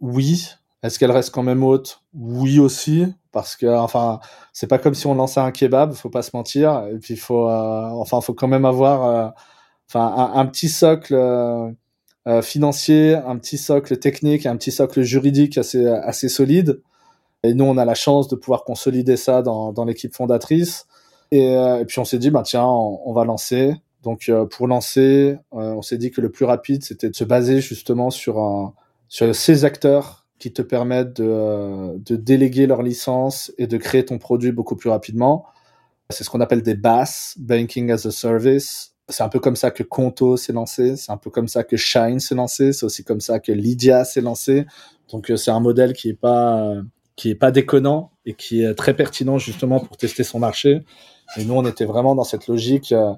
Oui. 0.00 0.48
Est-ce 0.84 1.00
qu'elle 1.00 1.10
reste 1.10 1.34
quand 1.34 1.42
même 1.42 1.64
haute? 1.64 2.04
Oui 2.14 2.60
aussi, 2.60 3.12
parce 3.32 3.56
que 3.56 3.66
enfin, 3.66 4.20
c'est 4.52 4.68
pas 4.68 4.78
comme 4.78 4.94
si 4.94 5.08
on 5.08 5.14
lançait 5.14 5.40
un 5.40 5.50
kebab, 5.50 5.92
faut 5.92 6.10
pas 6.10 6.22
se 6.22 6.30
mentir. 6.34 6.84
Et 6.92 6.98
puis 6.98 7.16
faut, 7.16 7.48
enfin, 7.48 8.20
faut 8.20 8.34
quand 8.34 8.46
même 8.46 8.64
avoir, 8.64 9.34
enfin, 9.88 10.32
un, 10.34 10.46
petit 10.46 10.68
socle 10.68 11.16
financier, 12.42 13.14
un 13.14 13.38
petit 13.38 13.56
socle 13.56 13.96
technique, 13.96 14.44
un 14.44 14.56
petit 14.56 14.70
socle 14.70 15.02
juridique 15.02 15.56
assez, 15.56 16.28
solide. 16.28 16.80
Et 17.42 17.54
nous, 17.54 17.64
on 17.64 17.78
a 17.78 17.84
la 17.84 17.94
chance 17.94 18.28
de 18.28 18.36
pouvoir 18.36 18.64
consolider 18.64 19.16
ça 19.16 19.42
dans, 19.42 19.84
l'équipe 19.86 20.14
fondatrice. 20.14 20.86
Et, 21.30 21.56
euh, 21.56 21.80
et, 21.80 21.84
puis 21.84 21.98
on 21.98 22.04
s'est 22.04 22.18
dit, 22.18 22.30
bah 22.30 22.42
tiens, 22.44 22.66
on, 22.66 23.12
va 23.12 23.24
lancer. 23.24 23.74
Donc 24.02 24.28
euh, 24.28 24.46
pour 24.46 24.66
lancer, 24.66 25.38
on 25.52 25.82
s'est 25.82 25.98
dit 25.98 26.10
que 26.10 26.20
le 26.20 26.30
plus 26.30 26.44
rapide, 26.44 26.84
c'était 26.84 27.10
de 27.10 27.16
se 27.16 27.24
baser 27.24 27.60
justement 27.60 28.10
sur 28.10 28.74
ces 29.08 29.64
acteurs 29.64 30.26
qui 30.38 30.52
te 30.52 30.62
permettent 30.62 31.14
de, 31.14 31.98
de 31.98 32.16
déléguer 32.16 32.66
leur 32.66 32.82
licence 32.82 33.52
et 33.58 33.66
de 33.66 33.76
créer 33.76 34.04
ton 34.04 34.18
produit 34.18 34.52
beaucoup 34.52 34.76
plus 34.76 34.90
rapidement. 34.90 35.46
C'est 36.10 36.24
ce 36.24 36.30
qu'on 36.30 36.40
appelle 36.40 36.62
des 36.62 36.74
BAS, 36.74 37.34
Banking 37.38 37.90
as 37.90 38.06
a 38.06 38.10
Service. 38.10 38.94
C'est 39.10 39.22
un 39.22 39.28
peu 39.28 39.40
comme 39.40 39.56
ça 39.56 39.70
que 39.70 39.82
Conto 39.82 40.36
s'est 40.36 40.52
lancé, 40.52 40.96
c'est 40.96 41.10
un 41.10 41.16
peu 41.16 41.30
comme 41.30 41.48
ça 41.48 41.64
que 41.64 41.76
Shine 41.78 42.20
s'est 42.20 42.34
lancé, 42.34 42.74
c'est 42.74 42.84
aussi 42.84 43.04
comme 43.04 43.20
ça 43.20 43.40
que 43.40 43.52
Lydia 43.52 44.04
s'est 44.04 44.20
lancé. 44.20 44.66
Donc 45.10 45.30
euh, 45.30 45.36
c'est 45.36 45.50
un 45.50 45.60
modèle 45.60 45.94
qui 45.94 46.10
est 46.10 46.20
pas 46.20 46.60
euh, 46.60 46.82
qui 47.16 47.30
est 47.30 47.34
pas 47.34 47.50
déconnant 47.50 48.10
et 48.26 48.34
qui 48.34 48.62
est 48.62 48.74
très 48.74 48.94
pertinent 48.94 49.38
justement 49.38 49.80
pour 49.80 49.96
tester 49.96 50.24
son 50.24 50.38
marché. 50.38 50.82
Et 51.38 51.44
nous 51.44 51.54
on 51.54 51.64
était 51.64 51.86
vraiment 51.86 52.14
dans 52.14 52.24
cette 52.24 52.48
logique. 52.48 52.92
Euh, 52.92 53.14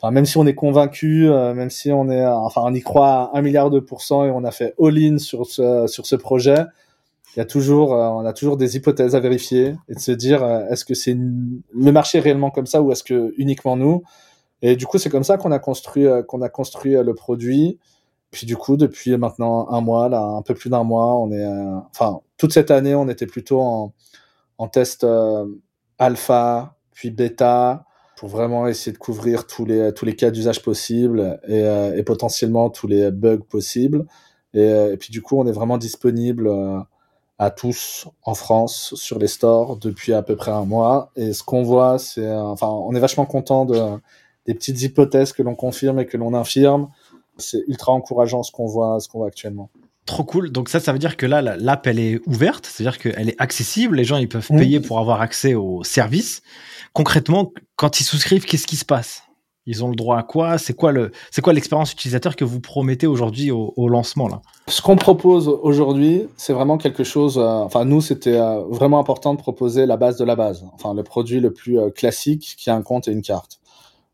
enfin 0.00 0.10
même 0.10 0.24
si 0.24 0.38
on 0.38 0.46
est 0.46 0.54
convaincu, 0.54 1.28
même 1.28 1.70
si 1.70 1.92
on 1.92 2.08
est 2.08 2.24
enfin 2.26 2.62
on 2.64 2.72
y 2.72 2.80
croit 2.80 3.30
à 3.34 3.38
un 3.38 3.42
milliard 3.42 3.70
de 3.70 3.80
pourcents 3.80 4.24
et 4.24 4.30
on 4.30 4.44
a 4.44 4.50
fait 4.50 4.74
all-in 4.80 5.18
sur 5.18 5.46
ce 5.46 5.86
sur 5.86 6.06
ce 6.06 6.16
projet, 6.16 6.64
il 7.36 7.38
y 7.38 7.42
a 7.42 7.44
toujours 7.44 7.90
on 7.90 8.24
a 8.24 8.32
toujours 8.32 8.56
des 8.56 8.76
hypothèses 8.76 9.14
à 9.14 9.20
vérifier 9.20 9.76
et 9.88 9.94
de 9.94 10.00
se 10.00 10.12
dire 10.12 10.42
est-ce 10.70 10.84
que 10.84 10.94
c'est 10.94 11.16
le 11.16 11.92
marché 11.92 12.18
réellement 12.18 12.50
comme 12.50 12.66
ça 12.66 12.82
ou 12.82 12.92
est-ce 12.92 13.04
que 13.04 13.34
uniquement 13.36 13.76
nous? 13.76 14.02
Et 14.62 14.76
du 14.76 14.86
coup, 14.86 14.98
c'est 14.98 15.10
comme 15.10 15.24
ça 15.24 15.36
qu'on 15.36 15.52
a 15.52 15.58
construit, 15.58 16.06
euh, 16.06 16.22
qu'on 16.22 16.42
a 16.42 16.48
construit 16.48 16.96
euh, 16.96 17.02
le 17.02 17.14
produit. 17.14 17.78
Puis 18.30 18.46
du 18.46 18.56
coup, 18.56 18.76
depuis 18.76 19.16
maintenant 19.16 19.68
un 19.70 19.80
mois, 19.80 20.08
là, 20.08 20.20
un 20.22 20.42
peu 20.42 20.54
plus 20.54 20.70
d'un 20.70 20.84
mois, 20.84 21.16
on 21.18 21.30
est, 21.30 21.44
euh, 21.44 21.78
enfin, 21.90 22.20
toute 22.38 22.52
cette 22.52 22.70
année, 22.70 22.94
on 22.94 23.08
était 23.08 23.26
plutôt 23.26 23.60
en, 23.60 23.92
test 24.72 25.06
alpha, 25.98 26.76
puis 26.92 27.10
bêta, 27.10 27.84
pour 28.16 28.28
vraiment 28.30 28.66
essayer 28.66 28.92
de 28.92 28.98
couvrir 28.98 29.46
tous 29.46 29.66
les 29.66 29.92
tous 29.92 30.06
les 30.06 30.16
cas 30.16 30.30
d'usage 30.30 30.62
possibles 30.62 31.38
et, 31.46 31.60
et, 31.96 32.02
potentiellement 32.02 32.70
tous 32.70 32.86
les 32.86 33.10
bugs 33.10 33.38
possibles. 33.48 34.06
Et, 34.54 34.64
et, 34.64 34.96
puis 34.96 35.10
du 35.12 35.22
coup, 35.22 35.38
on 35.38 35.46
est 35.46 35.52
vraiment 35.52 35.78
disponible 35.78 36.50
à 37.38 37.50
tous 37.50 38.08
en 38.22 38.34
France 38.34 38.94
sur 38.96 39.18
les 39.18 39.26
stores 39.28 39.76
depuis 39.76 40.12
à 40.14 40.22
peu 40.22 40.36
près 40.36 40.50
un 40.52 40.64
mois. 40.64 41.12
Et 41.16 41.32
ce 41.32 41.42
qu'on 41.42 41.62
voit, 41.62 41.98
c'est, 41.98 42.30
enfin, 42.32 42.68
on 42.68 42.94
est 42.94 43.00
vachement 43.00 43.26
content 43.26 43.64
de 43.66 43.80
des 44.46 44.54
petites 44.54 44.82
hypothèses 44.82 45.32
que 45.32 45.42
l'on 45.42 45.54
confirme 45.54 46.00
et 46.00 46.06
que 46.06 46.16
l'on 46.16 46.34
infirme. 46.34 46.88
C'est 47.36 47.64
ultra 47.66 47.92
encourageant 47.92 48.42
ce 48.42 48.52
qu'on 48.52 48.66
voit, 48.66 49.00
ce 49.00 49.08
qu'on 49.08 49.18
voit 49.18 49.28
actuellement. 49.28 49.70
Trop 50.06 50.24
cool. 50.24 50.50
Donc 50.50 50.68
ça, 50.68 50.80
ça 50.80 50.92
veut 50.92 50.98
dire 50.98 51.16
que 51.16 51.24
là, 51.24 51.40
l'app, 51.40 51.86
elle 51.86 51.98
est 51.98 52.20
ouverte, 52.26 52.66
c'est-à-dire 52.66 52.98
qu'elle 52.98 53.30
est 53.30 53.40
accessible. 53.40 53.96
Les 53.96 54.04
gens, 54.04 54.18
ils 54.18 54.28
peuvent 54.28 54.48
payer 54.48 54.80
pour 54.80 54.98
avoir 54.98 55.22
accès 55.22 55.54
au 55.54 55.82
service. 55.82 56.42
Concrètement, 56.92 57.52
quand 57.76 58.00
ils 58.00 58.04
souscrivent, 58.04 58.44
qu'est-ce 58.44 58.66
qui 58.66 58.76
se 58.76 58.84
passe? 58.84 59.22
Ils 59.66 59.82
ont 59.82 59.88
le 59.88 59.96
droit 59.96 60.18
à 60.18 60.22
quoi? 60.22 60.58
C'est 60.58 60.74
quoi 60.74 60.92
le, 60.92 61.10
c'est 61.30 61.40
quoi 61.40 61.54
l'expérience 61.54 61.90
utilisateur 61.90 62.36
que 62.36 62.44
vous 62.44 62.60
promettez 62.60 63.06
aujourd'hui 63.06 63.50
au, 63.50 63.88
lancement 63.88 64.28
là? 64.28 64.42
Ce 64.68 64.82
qu'on 64.82 64.96
propose 64.96 65.48
aujourd'hui, 65.48 66.28
c'est 66.36 66.52
vraiment 66.52 66.76
quelque 66.76 67.02
chose. 67.02 67.38
Euh, 67.38 67.42
enfin, 67.42 67.86
nous, 67.86 68.02
c'était 68.02 68.36
euh, 68.38 68.60
vraiment 68.68 68.98
important 68.98 69.32
de 69.32 69.38
proposer 69.38 69.86
la 69.86 69.96
base 69.96 70.18
de 70.18 70.24
la 70.24 70.36
base. 70.36 70.66
Enfin, 70.74 70.92
le 70.92 71.02
produit 71.02 71.40
le 71.40 71.50
plus 71.50 71.78
euh, 71.78 71.88
classique 71.88 72.56
qui 72.58 72.68
a 72.68 72.74
un 72.74 72.82
compte 72.82 73.08
et 73.08 73.12
une 73.12 73.22
carte 73.22 73.58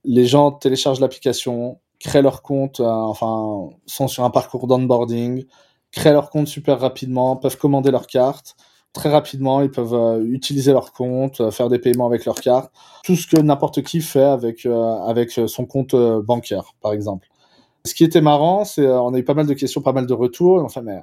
les 0.05 0.27
gens 0.27 0.53
téléchargent 0.53 1.01
l'application, 1.01 1.79
créent 1.99 2.23
leur 2.23 2.43
compte, 2.43 2.81
euh, 2.81 2.87
enfin, 2.87 3.69
sont 3.87 4.09
sur 4.09 4.25
un 4.25 4.31
parcours 4.31 4.67
d'onboarding, 4.67 5.45
créent 5.93 6.13
leur 6.13 6.31
compte 6.31 6.49
super 6.49 6.81
rapidement, 6.81 7.37
peuvent 7.37 7.59
commander 7.59 7.91
leur 7.91 8.07
carte 8.07 8.57
très 8.93 9.09
rapidement, 9.09 9.63
ils 9.63 9.71
peuvent 9.71 9.95
euh, 9.95 10.25
utiliser 10.25 10.73
leur 10.73 10.93
compte, 10.93 11.41
euh, 11.41 11.53
faire 11.53 11.69
des 11.69 11.79
paiements 11.79 12.07
avec 12.07 12.25
leur 12.25 12.35
carte, 12.35 12.73
tout 13.05 13.15
ce 13.15 13.29
que 13.29 13.41
n'importe 13.41 13.83
qui 13.83 14.01
fait 14.01 14.25
avec 14.25 14.67
avec 14.67 15.31
son 15.47 15.65
compte 15.65 15.95
bancaire, 15.95 16.75
par 16.81 16.93
exemple. 16.93 17.29
Ce 17.85 17.95
qui 17.95 18.05
était 18.05 18.21
marrant, 18.21 18.65
c'est 18.65 18.87
on 18.87 19.15
a 19.15 19.19
eu 19.19 19.25
pas 19.25 19.35
mal 19.35 19.47
de 19.47 19.55
questions, 19.55 19.81
pas 19.81 19.93
mal 19.93 20.07
de 20.07 20.13
retours. 20.13 20.63
Enfin, 20.65 20.83
mais 20.83 21.03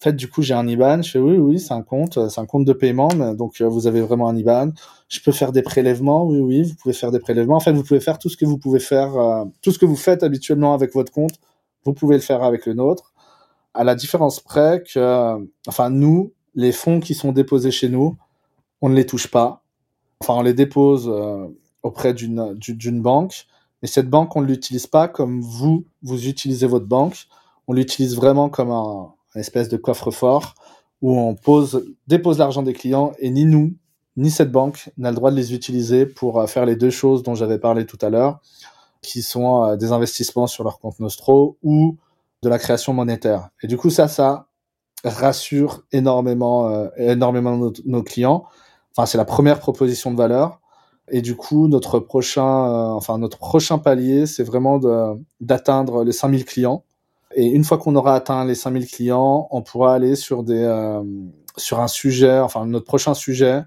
fait, 0.00 0.12
du 0.14 0.28
coup, 0.28 0.42
j'ai 0.42 0.54
un 0.54 0.66
IBAN. 0.66 1.02
Je 1.02 1.12
fais 1.12 1.18
oui, 1.18 1.36
oui, 1.36 1.58
c'est 1.58 1.74
un 1.74 1.82
compte, 1.82 2.28
c'est 2.28 2.40
un 2.40 2.46
compte 2.46 2.64
de 2.64 2.72
paiement. 2.72 3.08
donc, 3.34 3.60
euh, 3.60 3.68
vous 3.68 3.86
avez 3.86 4.00
vraiment 4.00 4.28
un 4.28 4.36
IBAN. 4.36 4.72
Je 5.08 5.20
peux 5.20 5.32
faire 5.32 5.52
des 5.52 5.62
prélèvements. 5.62 6.24
Oui, 6.24 6.40
oui, 6.40 6.62
vous 6.62 6.74
pouvez 6.74 6.94
faire 6.94 7.10
des 7.10 7.20
prélèvements. 7.20 7.56
En 7.56 7.60
fait, 7.60 7.72
vous 7.72 7.84
pouvez 7.84 8.00
faire 8.00 8.18
tout 8.18 8.28
ce 8.28 8.36
que 8.36 8.44
vous 8.44 8.58
pouvez 8.58 8.80
faire, 8.80 9.16
euh, 9.16 9.44
tout 9.62 9.70
ce 9.72 9.78
que 9.78 9.86
vous 9.86 9.96
faites 9.96 10.22
habituellement 10.22 10.74
avec 10.74 10.94
votre 10.94 11.12
compte. 11.12 11.34
Vous 11.84 11.92
pouvez 11.94 12.16
le 12.16 12.22
faire 12.22 12.42
avec 12.42 12.66
le 12.66 12.74
nôtre. 12.74 13.12
À 13.74 13.84
la 13.84 13.94
différence 13.94 14.40
près 14.40 14.82
que, 14.82 15.48
enfin, 15.66 15.90
nous, 15.90 16.32
les 16.54 16.72
fonds 16.72 17.00
qui 17.00 17.14
sont 17.14 17.32
déposés 17.32 17.70
chez 17.70 17.88
nous, 17.88 18.16
on 18.80 18.88
ne 18.88 18.94
les 18.94 19.06
touche 19.06 19.28
pas. 19.28 19.62
Enfin, 20.20 20.34
on 20.34 20.42
les 20.42 20.54
dépose 20.54 21.08
euh, 21.08 21.46
auprès 21.82 22.14
d'une 22.14 23.02
banque, 23.02 23.46
mais 23.82 23.88
cette 23.88 24.08
banque, 24.08 24.34
on 24.36 24.42
ne 24.42 24.46
l'utilise 24.46 24.86
pas 24.86 25.08
comme 25.08 25.40
vous, 25.40 25.84
vous 26.02 26.28
utilisez 26.28 26.66
votre 26.66 26.86
banque. 26.86 27.26
On 27.66 27.72
l'utilise 27.72 28.16
vraiment 28.16 28.48
comme 28.48 28.70
un, 28.70 29.12
un 29.34 29.40
espèce 29.40 29.68
de 29.68 29.76
coffre-fort 29.76 30.54
où 31.02 31.18
on 31.18 31.34
pose, 31.34 31.84
dépose 32.06 32.38
l'argent 32.38 32.62
des 32.62 32.72
clients 32.72 33.12
et 33.18 33.30
ni 33.30 33.44
nous, 33.44 33.74
ni 34.16 34.30
cette 34.30 34.52
banque 34.52 34.90
n'a 34.96 35.10
le 35.10 35.16
droit 35.16 35.30
de 35.30 35.36
les 35.36 35.54
utiliser 35.54 36.06
pour 36.06 36.40
euh, 36.40 36.46
faire 36.46 36.64
les 36.64 36.76
deux 36.76 36.90
choses 36.90 37.22
dont 37.22 37.34
j'avais 37.34 37.58
parlé 37.58 37.84
tout 37.84 37.98
à 38.00 38.10
l'heure, 38.10 38.40
qui 39.02 39.22
sont 39.22 39.64
euh, 39.64 39.76
des 39.76 39.92
investissements 39.92 40.46
sur 40.46 40.64
leur 40.64 40.78
compte 40.78 41.00
Nostro 41.00 41.58
ou 41.62 41.96
de 42.42 42.48
la 42.48 42.58
création 42.58 42.92
monétaire. 42.92 43.48
Et 43.62 43.66
du 43.66 43.76
coup, 43.76 43.90
ça, 43.90 44.08
ça 44.08 44.46
rassure 45.04 45.82
énormément, 45.92 46.68
euh, 46.68 46.88
énormément 46.96 47.70
nos, 47.84 48.02
clients. 48.02 48.44
Enfin, 48.96 49.06
c'est 49.06 49.18
la 49.18 49.24
première 49.24 49.58
proposition 49.58 50.10
de 50.10 50.16
valeur. 50.16 50.60
Et 51.10 51.20
du 51.20 51.36
coup, 51.36 51.68
notre 51.68 51.98
prochain, 51.98 52.42
enfin 52.42 53.18
notre 53.18 53.36
prochain 53.36 53.76
palier, 53.76 54.24
c'est 54.24 54.42
vraiment 54.42 54.80
d'atteindre 55.38 56.02
les 56.02 56.12
5000 56.12 56.46
clients. 56.46 56.82
Et 57.36 57.46
une 57.46 57.64
fois 57.64 57.78
qu'on 57.78 57.96
aura 57.96 58.14
atteint 58.14 58.44
les 58.44 58.54
5000 58.54 58.86
clients, 58.86 59.48
on 59.50 59.62
pourra 59.62 59.94
aller 59.94 60.16
sur 60.16 60.42
des, 60.42 60.64
sur 61.56 61.80
un 61.80 61.88
sujet. 61.88 62.38
Enfin, 62.38 62.66
notre 62.66 62.84
prochain 62.84 63.14
sujet, 63.14 63.62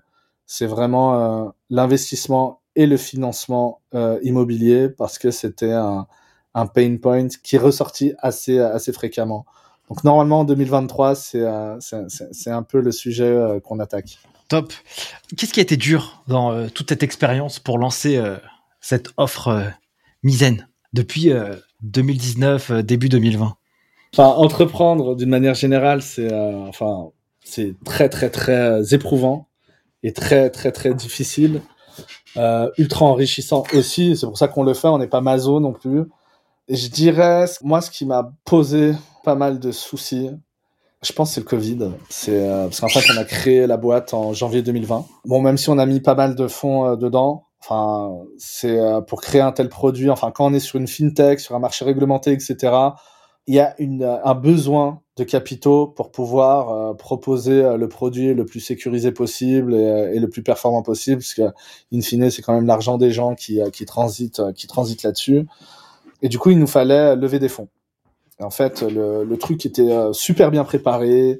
c'est 0.45 0.65
vraiment 0.65 1.45
euh, 1.45 1.49
l'investissement 1.70 2.61
et 2.76 2.86
le 2.86 2.97
financement 2.97 3.82
euh, 3.93 4.20
immobilier 4.24 4.89
parce 4.89 5.18
que 5.18 5.32
c'était 5.32 5.74
un, 5.74 6.07
pain 6.74 6.97
point 6.97 7.28
qui 7.43 7.55
est 7.55 7.59
ressorti 7.59 8.13
assez, 8.18 8.57
assez 8.57 8.91
fréquemment. 8.91 9.45
Donc 9.89 10.03
normalement 10.03 10.39
en 10.39 10.43
2023, 10.43 11.36
euh, 11.36 11.78
c'est 11.80 12.49
un 12.49 12.63
peu 12.63 12.82
le 12.82 12.91
sujet 12.91 13.59
qu'on 13.63 13.80
attaque. 13.80 14.18
Top. 14.47 14.74
Qu'est-ce 15.38 15.53
qui 15.53 15.59
a 15.59 15.63
été 15.63 15.78
dur 15.78 16.24
dans 16.28 16.68
toute 16.70 16.89
cette 16.89 17.03
expérience 17.03 17.59
pour 17.59 17.78
lancer 17.78 18.20
cette 18.82 19.09
offre 19.18 19.72
Misaine 20.24 20.68
depuis 20.93 21.32
2019, 21.84 22.71
début 22.84 23.09
2020 23.09 23.55
Enfin, 24.13 24.30
entreprendre 24.30 25.15
d'une 25.15 25.30
manière 25.30 25.53
générale, 25.53 26.01
c'est 26.01 26.34
enfin, 26.34 27.09
c'est 27.43 27.75
très 27.84 28.07
très 28.07 28.30
très 28.30 28.93
éprouvant 28.93 29.47
est 30.03 30.15
très 30.15 30.49
très 30.49 30.71
très 30.71 30.93
difficile, 30.93 31.61
euh, 32.38 32.69
ultra 32.78 33.05
enrichissant 33.05 33.63
aussi. 33.73 34.15
C'est 34.15 34.25
pour 34.25 34.38
ça 34.38 34.47
qu'on 34.47 34.63
le 34.63 34.73
fait. 34.73 34.88
On 34.88 34.97
n'est 34.97 35.07
pas 35.07 35.21
maso 35.21 35.59
non 35.59 35.73
plus. 35.73 36.03
Et 36.67 36.75
je 36.75 36.89
dirais, 36.89 37.45
moi, 37.63 37.82
ce 37.82 37.89
qui 37.89 38.05
m'a 38.05 38.32
posé 38.45 38.93
pas 39.23 39.36
mal 39.36 39.59
de 39.59 39.71
soucis, 39.71 40.30
je 41.01 41.13
pense 41.13 41.34
c'est 41.34 41.41
le 41.41 41.45
Covid. 41.45 41.91
C'est 42.09 42.47
euh, 42.47 42.65
parce 42.65 42.80
qu'en 42.80 42.89
fait 42.89 43.13
on 43.13 43.17
a 43.17 43.23
créé 43.23 43.67
la 43.67 43.78
boîte 43.78 44.13
en 44.13 44.34
janvier 44.34 44.61
2020. 44.61 45.05
Bon, 45.25 45.41
même 45.41 45.57
si 45.57 45.69
on 45.69 45.78
a 45.78 45.86
mis 45.86 46.01
pas 46.01 46.15
mal 46.15 46.36
de 46.36 46.47
fonds 46.47 46.86
euh, 46.86 46.95
dedans, 46.95 47.45
enfin 47.68 48.26
c'est 48.38 48.80
euh, 48.80 49.01
pour 49.01 49.22
créer 49.22 49.41
un 49.41 49.51
tel 49.51 49.70
produit. 49.70 50.09
Enfin 50.09 50.32
quand 50.32 50.45
on 50.45 50.53
est 50.53 50.59
sur 50.59 50.80
une 50.80 50.88
fintech, 50.88 51.39
sur 51.39 51.55
un 51.55 51.59
marché 51.59 51.86
réglementé, 51.86 52.32
etc. 52.32 52.74
Il 53.47 53.55
y 53.55 53.59
a 53.59 53.76
une, 53.80 54.03
un 54.03 54.36
besoin 54.36 55.01
de 55.18 55.24
capitaux 55.24 55.88
pour 55.88 56.11
pouvoir 56.11 56.70
euh, 56.70 56.93
proposer 56.93 57.63
euh, 57.63 57.78
le 57.78 57.89
produit 57.89 58.34
le 58.34 58.45
plus 58.45 58.59
sécurisé 58.59 59.11
possible 59.11 59.74
et, 59.74 59.78
euh, 59.78 60.20
le 60.20 60.30
plus 60.30 60.43
performant 60.43 60.84
possible, 60.84 61.18
parce 61.18 61.34
que 61.34 61.41
in 61.93 62.01
fine 62.01 62.30
c'est 62.30 62.41
quand 62.41 62.53
même 62.53 62.68
l'argent 62.68 62.97
des 62.97 63.11
gens 63.11 63.36
qui, 63.36 63.59
qui 63.74 63.86
transite 63.86 64.41
qui 64.53 64.68
transite 64.68 65.03
là-dessus. 65.03 65.47
Et 66.22 66.30
du 66.30 66.39
coup, 66.39 66.49
il 66.49 66.59
nous 66.59 66.68
fallait 66.68 67.15
lever 67.15 67.39
des 67.39 67.49
fonds. 67.49 67.68
En 68.39 68.49
fait, 68.49 68.82
le, 68.82 69.36
truc 69.38 69.65
était 69.65 69.89
super 70.13 70.49
bien 70.49 70.63
préparé. 70.63 71.39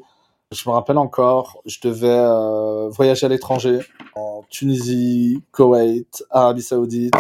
Je 0.54 0.70
me 0.70 0.74
rappelle 0.74 0.98
encore, 0.98 1.62
je 1.66 1.78
devais 1.84 2.90
voyager 2.90 3.26
à 3.26 3.30
l'étranger, 3.30 3.80
en 4.16 4.44
Tunisie, 4.50 5.44
Koweït, 5.52 6.24
Arabie 6.30 6.62
Saoudite, 6.62 7.14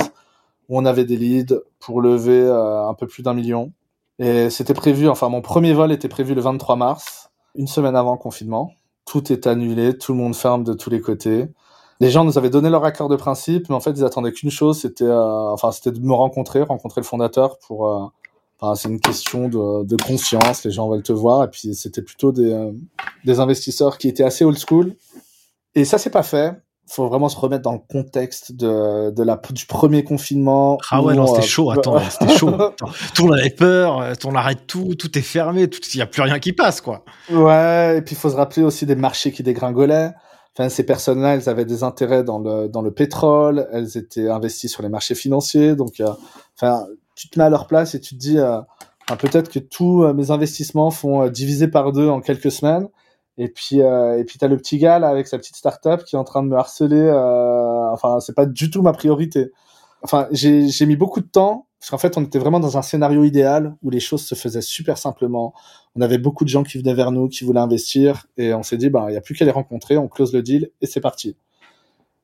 où 0.69 0.78
on 0.78 0.86
avait 0.86 1.03
des 1.03 1.17
leads 1.17 1.61
pour 1.80 2.01
lever 2.01 2.47
un 2.49 2.93
peu 2.93 3.05
plus 3.05 3.23
d'un 3.23 3.34
million. 3.34 3.73
Et 4.19 4.49
c'était 4.49 4.73
prévu, 4.73 5.09
enfin 5.09 5.28
mon 5.28 5.41
premier 5.41 5.73
vol 5.73 5.91
était 5.91 6.07
prévu 6.07 6.36
le 6.36 6.41
23 6.41 6.78
mars, 6.78 7.30
une 7.55 7.67
semaine 7.67 7.97
avant 7.97 8.13
le 8.13 8.17
confinement. 8.17 8.71
Tout 9.05 9.32
est 9.34 9.45
annulé, 9.45 9.97
tout 9.97 10.13
le 10.13 10.17
monde 10.19 10.36
ferme 10.36 10.63
de 10.63 10.73
tous 10.73 10.89
les 10.89 11.01
côtés. 11.01 11.49
Les 11.99 12.09
gens 12.09 12.23
nous 12.23 12.38
avaient 12.38 12.49
donné 12.49 12.69
leur 12.69 12.86
accord 12.86 13.09
de 13.09 13.17
principe, 13.17 13.67
mais 13.67 13.75
en 13.75 13.82
fait 13.82 13.91
ils 13.91 14.05
attendaient 14.05 14.32
qu'une 14.32 14.51
chose, 14.51 14.80
c'était, 14.80 15.03
euh, 15.03 15.51
enfin 15.51 15.73
c'était 15.73 15.91
de 15.91 15.99
me 15.99 16.13
rencontrer, 16.13 16.61
rencontrer 16.61 17.01
le 17.01 17.05
fondateur 17.05 17.59
pour. 17.59 18.13
Euh, 18.62 18.66
enfin 18.66 18.76
c'est 18.76 18.89
une 18.89 18.99
question 18.99 19.49
de, 19.49 19.84
de, 19.86 19.95
confiance, 19.95 20.64
les 20.64 20.72
gens 20.72 20.89
veulent 20.89 21.03
te 21.03 21.14
voir, 21.14 21.43
et 21.43 21.49
puis 21.49 21.76
c'était 21.76 22.01
plutôt 22.01 22.32
des, 22.32 22.51
euh, 22.51 22.72
des 23.26 23.39
investisseurs 23.39 23.97
qui 23.97 24.08
étaient 24.08 24.24
assez 24.24 24.45
old 24.45 24.58
school. 24.58 24.95
Et 25.76 25.86
ça 25.86 25.97
s'est 25.97 26.10
pas 26.10 26.24
fait 26.24 26.55
faut 26.89 27.08
vraiment 27.08 27.30
se 27.30 27.38
remettre 27.38 27.64
dans 27.64 27.74
le 27.74 27.80
contexte 27.80 28.53
de, 28.53 29.12
de 29.12 29.24
la, 29.24 29.39
du 29.51 29.66
premier 29.66 30.03
confinement. 30.03 30.78
Ah 30.89 31.01
ouais, 31.01 31.16
non, 31.16 31.28
c'était 31.28 31.45
chaud, 31.45 31.70
attends, 31.70 31.99
c'était 32.10 32.36
chaud. 32.38 32.51
tout 33.14 33.24
le 33.24 33.30
monde 33.30 33.39
avait 33.39 33.49
peur, 33.49 34.01
euh, 34.01 34.14
on 34.26 34.36
arrête 34.36 34.68
tout, 34.68 34.95
tout 34.95 35.18
est 35.18 35.22
fermé, 35.22 35.64
il 35.64 35.95
n'y 35.95 36.01
a 36.01 36.05
plus 36.05 36.22
rien 36.22 36.39
qui 36.39 36.53
passe, 36.53 36.82
quoi. 36.82 37.03
Ouais, 37.30 37.97
et 37.97 38.01
puis 38.01 38.16
il 38.16 38.18
faut 38.18 38.30
se 38.30 38.36
rappeler 38.36 38.64
aussi 38.64 38.86
des 38.86 38.95
marchés 38.95 39.32
qui 39.32 39.43
dégringolaient. 39.43 40.14
Enfin, 40.58 40.70
ces 40.70 40.84
personnes-là, 40.84 41.36
elles 41.36 41.49
avaient 41.49 41.66
des 41.66 41.84
intérêts 41.84 42.24
dans 42.24 42.39
le, 42.39 42.68
dans 42.68 42.82
le 42.82 42.91
pétrole, 42.91 43.68
elles 43.72 43.97
étaient 43.97 44.30
investies 44.30 44.70
sur 44.70 44.82
les 44.82 44.89
marchés 44.89 45.14
financiers, 45.14 45.76
donc, 45.76 45.99
euh, 45.99 46.10
enfin, 46.55 46.86
tu 47.18 47.30
te 47.30 47.39
mets 47.39 47.45
à 47.45 47.49
leur 47.49 47.68
place 47.68 47.95
et 47.95 47.99
tu 47.99 48.15
te 48.15 48.20
dis, 48.20 48.38
euh, 48.38 48.61
peut-être 49.20 49.49
que 49.49 49.59
tous 49.59 50.05
mes 50.13 50.32
investissements 50.32 50.91
font 50.91 51.28
diviser 51.28 51.68
par 51.68 51.91
deux 51.91 52.07
en 52.07 52.22
quelques 52.22 52.51
semaines. 52.51 52.88
Et 53.38 53.49
puis, 53.49 53.82
euh, 53.82 54.18
et 54.18 54.24
puis 54.24 54.39
t'as 54.39 54.47
le 54.47 54.57
petit 54.57 54.78
gars 54.80 54.99
là 54.99 55.09
avec 55.09 55.28
sa 55.28 55.38
petite 55.38 55.55
start-up 55.55 56.03
qui 56.03 56.15
est 56.15 56.20
en 56.20 56.24
train 56.24 56.43
de 56.43 56.47
me 56.47 56.57
harceler. 56.57 56.95
Euh, 56.95 57.91
enfin, 57.91 58.20
c'est 58.20 58.36
pas 58.36 58.45
du 58.45 58.72
tout 58.72 58.82
ma 58.82 58.93
priorité. 58.93 59.51
Enfin, 60.01 60.28
j'ai 60.32 60.86
mis 60.86 60.95
beaucoup 60.95 61.22
de 61.22 61.28
temps 61.28 61.68
parce 61.80 61.91
qu'en 61.91 61.97
fait, 61.99 62.18
on 62.18 62.24
était 62.24 62.39
vraiment 62.39 62.59
dans 62.59 62.78
un 62.78 62.82
scénario 62.82 63.24
idéal 63.24 63.76
où 63.84 63.91
les 63.91 63.99
choses 63.99 64.26
se 64.26 64.34
faisaient 64.34 64.61
super 64.61 64.97
simplement. 64.97 65.53
On 65.95 66.01
avait 66.01 66.18
beaucoup 66.18 66.43
de 66.43 66.49
gens 66.49 66.63
qui 66.63 66.80
venaient 66.80 66.95
vers 66.95 67.11
nous, 67.11 67.28
qui 67.28 67.43
voulaient 67.45 67.59
investir, 67.59 68.26
et 68.38 68.53
on 68.55 68.63
s'est 68.63 68.78
dit, 68.78 68.89
bah, 68.89 69.07
il 69.09 69.13
y 69.13 69.18
a 69.18 69.22
plus 69.22 69.36
qu'à 69.36 69.45
les 69.45 69.51
rencontrer, 69.51 69.97
on 69.97 70.07
close 70.07 70.34
le 70.34 70.41
deal 70.41 70.72
et 70.82 70.88
c'est 70.88 71.01
parti. 71.01 71.38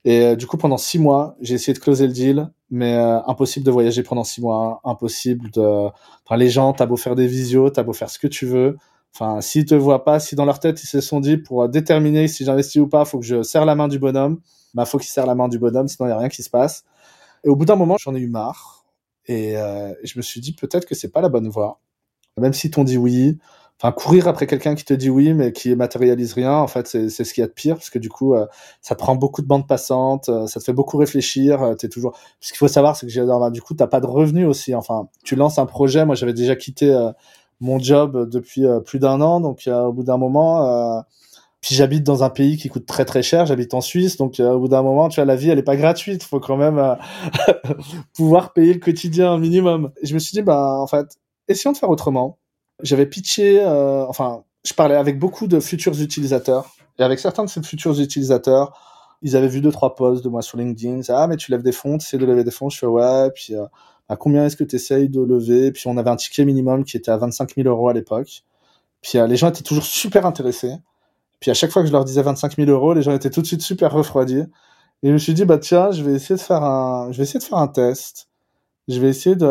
Et 0.06 0.22
euh, 0.22 0.36
du 0.36 0.47
coup, 0.47 0.58
pendant 0.58 0.78
six 0.78 0.99
mois, 0.99 1.36
j'ai 1.39 1.56
essayé 1.56 1.74
de 1.74 1.80
closer 1.80 2.08
le 2.08 2.14
deal, 2.14 2.49
mais 2.70 2.95
euh, 2.95 3.22
impossible 3.28 3.66
de 3.66 3.72
voyager 3.72 4.04
pendant 4.04 4.24
six 4.24 4.41
mois, 4.41 4.82
impossible 4.84 5.49
de. 5.51 5.62
Enfin, 6.26 6.38
les 6.38 6.49
gens, 6.49 6.74
t'as 6.74 6.86
beau 6.86 6.97
faire 6.97 7.16
des 7.16 7.28
visios, 7.28 7.70
t'as 7.70 7.84
beau 7.84 7.93
faire 7.93 8.10
ce 8.10 8.20
que 8.20 8.28
tu 8.28 8.45
veux, 8.45 8.78
Enfin, 9.16 9.41
s'ils 9.41 9.66
te 9.66 9.76
voient 9.76 10.04
pas, 10.04 10.20
si 10.20 10.36
dans 10.36 10.45
leur 10.45 10.60
tête 10.60 10.82
ils 10.84 10.88
se 10.88 10.99
sont 10.99 11.20
dit 11.20 11.38
pour 11.38 11.70
déterminer 11.70 12.28
si 12.28 12.45
j'investis 12.45 12.82
ou 12.82 12.88
pas, 12.88 13.06
faut 13.06 13.20
que 13.20 13.26
je 13.26 13.43
serre 13.43 13.66
la 13.66 13.76
main 13.76 13.88
du 13.88 13.99
bonhomme, 13.99 14.41
bah 14.74 14.86
faut 14.86 14.97
qu'ils 14.97 15.10
serrent 15.12 15.28
la 15.28 15.36
main 15.36 15.47
du 15.47 15.60
bonhomme, 15.60 15.88
sinon 15.88 16.08
il 16.08 16.10
y 16.10 16.14
a 16.14 16.18
rien 16.18 16.30
qui 16.30 16.41
se 16.41 16.49
passe. 16.49 16.84
Et 17.43 17.49
au 17.49 17.56
bout 17.56 17.66
d'un 17.66 17.76
moment, 17.76 17.97
j'en 17.99 18.16
ai 18.16 18.20
eu 18.20 18.28
marre 18.28 18.86
et 19.28 19.58
euh, 19.58 19.93
je 20.04 20.18
me 20.18 20.24
suis 20.24 20.41
dit 20.41 20.54
peut-être 20.56 20.86
que 20.86 20.95
c'est 20.95 21.12
pas 21.12 21.22
la 21.22 21.30
bonne 21.30 21.47
voie. 21.47 21.80
Même 22.38 22.54
si 22.54 22.72
t'ont 22.72 22.84
dit 22.84 22.97
oui, 22.97 23.38
enfin 23.82 23.91
courir 23.91 24.28
après 24.28 24.47
quelqu'un 24.47 24.76
qui 24.76 24.86
te 24.86 24.93
dit 24.93 25.09
oui 25.09 25.34
mais 25.34 25.51
qui 25.51 25.76
matérialise 25.76 26.34
rien, 26.34 26.53
en 26.53 26.67
fait 26.67 26.88
c'est 26.88 27.09
ce 27.09 27.34
qu'il 27.34 27.41
y 27.41 27.45
a 27.45 27.47
de 27.47 27.53
pire 27.53 27.76
parce 27.76 27.89
que 27.89 27.99
du 27.99 28.09
coup 28.09 28.34
euh, 28.34 28.45
ça 28.82 28.95
prend 28.95 29.15
beaucoup 29.15 29.41
de 29.41 29.47
bandes 29.47 29.67
passantes, 29.67 30.30
euh, 30.30 30.47
ça 30.47 30.59
te 30.59 30.65
fait 30.65 30.74
beaucoup 30.74 30.97
réfléchir, 30.97 31.61
euh, 31.61 31.76
t'es 31.76 31.89
toujours. 31.89 32.17
Ce 32.39 32.49
qu'il 32.51 32.57
faut 32.59 32.67
savoir 32.67 32.95
c'est 32.95 33.07
que 33.07 33.49
du 33.51 33.61
coup 33.61 33.74
t'as 33.74 33.88
pas 33.88 33.99
de 33.99 34.07
revenus 34.07 34.47
aussi. 34.47 34.76
Enfin, 34.76 35.09
tu 35.24 35.36
lances 35.36 35.59
un 35.59 35.65
projet, 35.65 36.05
moi 36.05 36.15
j'avais 36.15 36.34
déjà 36.34 36.55
quitté 36.55 36.93
mon 37.63 37.80
job 37.80 38.30
depuis 38.30 38.65
euh, 38.65 38.80
plus 38.80 38.99
d'un 38.99 39.21
an. 39.21 39.39
Donc, 39.39 39.67
euh, 39.67 39.84
au 39.84 39.93
bout 39.93 40.03
d'un 40.03 40.17
moment, 40.17 40.67
euh, 40.67 41.01
puis 41.61 41.76
j'habite 41.76 42.03
dans 42.03 42.24
un 42.24 42.30
pays 42.30 42.57
qui 42.57 42.69
coûte 42.69 42.86
très 42.86 43.05
très 43.05 43.24
cher. 43.24 43.45
J'habite 43.45 43.74
en 43.74 43.82
Suisse, 43.82 44.17
donc 44.17 44.39
au 44.39 44.59
bout 44.59 44.67
d'un 44.67 44.84
moment, 44.84 45.09
tu 45.09 45.15
vois, 45.15 45.26
la 45.26 45.36
vie 45.36 45.49
elle 45.49 45.59
est 45.59 45.63
pas 45.63 45.78
gratuite. 45.78 46.24
Faut 46.24 46.41
quand 46.41 46.57
même 46.57 46.97
pouvoir 48.13 48.53
payer 48.53 48.74
le 48.74 48.80
quotidien 48.80 49.38
minimum. 49.38 49.91
Et 50.01 50.07
je 50.07 50.13
me 50.13 50.19
suis 50.19 50.34
dit, 50.34 50.41
bah 50.41 50.78
en 50.78 50.88
fait, 50.88 51.17
essayons 51.47 51.71
de 51.71 51.78
faire 51.78 51.89
autrement. 51.89 52.38
J'avais 52.84 53.06
pitché, 53.06 53.66
enfin, 53.66 54.44
je 54.64 54.74
parlais 54.74 54.96
avec 54.96 55.18
beaucoup 55.18 55.48
de 55.48 55.60
futurs 55.60 56.00
utilisateurs 56.00 56.76
et 57.00 57.04
avec 57.04 57.20
certains 57.20 57.46
de 57.46 57.50
ces 57.50 57.64
futurs 57.64 58.00
utilisateurs, 58.00 58.78
ils 59.22 59.36
avaient 59.36 59.48
vu 59.48 59.62
deux 59.62 59.72
trois 59.72 59.96
posts 59.96 60.24
de 60.24 60.30
moi 60.30 60.42
sur 60.42 60.58
LinkedIn. 60.58 61.02
Ah 61.10 61.28
mais 61.28 61.38
tu 61.38 61.50
lèves 61.50 61.64
des 61.64 61.72
fonds, 61.72 61.98
tu 61.98 62.06
sais 62.06 62.18
de 62.18 62.26
lever 62.26 62.44
des 62.44 62.52
fonds. 62.52 62.70
Je 62.70 62.78
fais 62.78 62.86
ouais. 62.86 63.32
Puis 63.34 63.56
à 64.10 64.16
combien 64.16 64.46
est-ce 64.46 64.58
que 64.58 64.64
tu 64.64 64.76
essayes 64.76 65.10
de 65.10 65.22
lever? 65.22 65.72
Puis 65.72 65.88
on 65.88 65.98
avait 65.98 66.10
un 66.10 66.16
ticket 66.16 66.46
minimum 66.46 66.84
qui 66.84 66.98
était 66.98 67.12
à 67.12 67.18
25 67.18 67.56
000 67.56 67.68
euros 67.68 67.90
à 67.90 67.94
l'époque. 67.94 68.44
Puis 69.02 69.18
euh, 69.18 69.28
les 69.28 69.36
gens 69.38 69.50
étaient 69.50 69.64
toujours 69.64 69.86
super 69.86 70.26
intéressés. 70.26 70.76
Puis 71.40 71.52
à 71.52 71.54
chaque 71.54 71.72
fois 71.72 71.82
que 71.82 71.88
je 71.88 71.94
leur 71.94 72.06
disais 72.06 72.22
25 72.22 72.56
000 72.58 72.70
euros, 72.72 72.94
les 72.94 73.02
gens 73.02 73.14
étaient 73.14 73.30
tout 73.30 73.42
de 73.42 73.48
suite 73.48 73.62
super 73.62 73.92
refroidis. 73.92 74.44
Et 75.04 75.08
je 75.10 75.14
me 75.14 75.18
suis 75.18 75.34
dit, 75.34 75.46
bah 75.46 75.58
tiens, 75.58 75.92
je 75.92 76.04
vais 76.04 76.14
essayer 76.14 76.36
de 76.36 76.42
faire 76.42 76.64
un, 76.64 77.12
je 77.12 77.18
vais 77.18 77.24
essayer 77.24 77.40
de 77.40 77.44
faire 77.44 77.58
un 77.58 77.68
test. 77.68 78.30
Je 78.88 79.00
vais 79.00 79.10
essayer 79.10 79.36
de, 79.36 79.48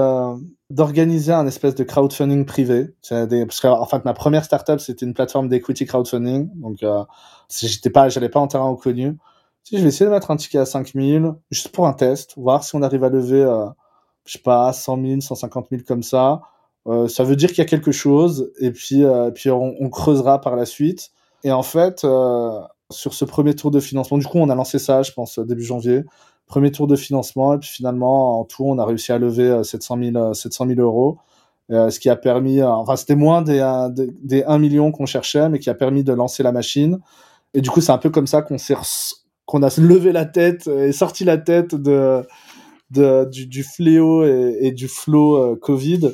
d'organiser 0.70 1.32
un 1.32 1.46
espèce 1.46 1.74
de 1.74 1.84
crowdfunding 1.84 2.44
privé. 2.44 2.94
Des, 3.10 3.46
parce 3.46 3.60
que, 3.60 3.66
en 3.66 3.86
fait, 3.86 4.04
ma 4.04 4.12
première 4.14 4.44
startup, 4.44 4.80
c'était 4.80 5.06
une 5.06 5.14
plateforme 5.14 5.48
d'equity 5.48 5.86
crowdfunding. 5.86 6.50
Donc, 6.54 6.82
euh, 6.82 7.04
j'étais 7.50 7.90
pas, 7.90 8.08
j'allais 8.08 8.28
pas 8.28 8.40
en 8.40 8.46
terrain 8.46 8.70
inconnu. 8.70 9.16
Si, 9.64 9.78
je 9.78 9.82
vais 9.82 9.88
essayer 9.88 10.06
de 10.06 10.10
mettre 10.10 10.30
un 10.30 10.36
ticket 10.36 10.58
à 10.58 10.66
5 10.66 10.92
000, 10.94 11.36
juste 11.50 11.68
pour 11.68 11.86
un 11.86 11.92
test, 11.92 12.34
voir 12.36 12.64
si 12.64 12.74
on 12.74 12.82
arrive 12.82 13.04
à 13.04 13.08
lever, 13.08 13.42
euh, 13.42 13.66
je 14.26 14.32
sais 14.32 14.38
pas, 14.40 14.72
100 14.72 15.02
000, 15.02 15.20
150 15.20 15.68
000 15.70 15.82
comme 15.86 16.02
ça. 16.02 16.42
Euh, 16.86 17.08
ça 17.08 17.24
veut 17.24 17.36
dire 17.36 17.50
qu'il 17.50 17.58
y 17.58 17.62
a 17.62 17.66
quelque 17.66 17.92
chose, 17.92 18.52
et 18.58 18.72
puis, 18.72 19.04
euh, 19.04 19.30
puis 19.30 19.50
on, 19.50 19.74
on, 19.78 19.88
creusera 19.88 20.40
par 20.40 20.56
la 20.56 20.66
suite. 20.66 21.10
Et 21.44 21.52
en 21.52 21.62
fait, 21.62 22.04
euh, 22.04 22.60
sur 22.90 23.14
ce 23.14 23.24
premier 23.24 23.54
tour 23.54 23.70
de 23.70 23.80
financement, 23.80 24.18
du 24.18 24.26
coup, 24.26 24.38
on 24.38 24.48
a 24.48 24.54
lancé 24.54 24.78
ça, 24.78 25.02
je 25.02 25.12
pense, 25.12 25.38
début 25.38 25.62
janvier. 25.62 26.02
Premier 26.46 26.70
tour 26.70 26.86
de 26.86 26.96
financement, 26.96 27.54
et 27.54 27.58
puis 27.58 27.70
finalement, 27.70 28.40
en 28.40 28.44
tout, 28.44 28.64
on 28.64 28.78
a 28.78 28.84
réussi 28.84 29.12
à 29.12 29.18
lever 29.18 29.62
700 29.64 29.98
000, 30.12 30.34
700 30.34 30.66
000 30.66 30.80
euros. 30.80 31.18
Euh, 31.70 31.90
ce 31.90 32.00
qui 32.00 32.10
a 32.10 32.16
permis, 32.16 32.60
euh, 32.60 32.68
enfin 32.68 32.96
c'était 32.96 33.14
moins 33.14 33.40
des, 33.40 33.64
des, 33.90 34.10
des 34.22 34.44
1 34.44 34.58
million 34.58 34.92
qu'on 34.92 35.06
cherchait, 35.06 35.48
mais 35.48 35.58
qui 35.58 35.70
a 35.70 35.74
permis 35.74 36.04
de 36.04 36.12
lancer 36.12 36.42
la 36.42 36.52
machine. 36.52 36.98
Et 37.54 37.60
du 37.60 37.70
coup, 37.70 37.80
c'est 37.80 37.92
un 37.92 37.98
peu 37.98 38.10
comme 38.10 38.26
ça 38.26 38.42
qu'on 38.42 38.58
s'est 38.58 38.74
a 38.74 39.80
levé 39.80 40.12
la 40.12 40.24
tête 40.24 40.66
et 40.66 40.92
sorti 40.92 41.24
la 41.24 41.38
tête 41.38 41.74
de, 41.74 42.26
de 42.90 43.28
du, 43.30 43.62
fléau 43.62 44.24
et, 44.24 44.72
du 44.72 44.88
flot 44.88 45.36
euh, 45.36 45.56
Covid. 45.56 46.12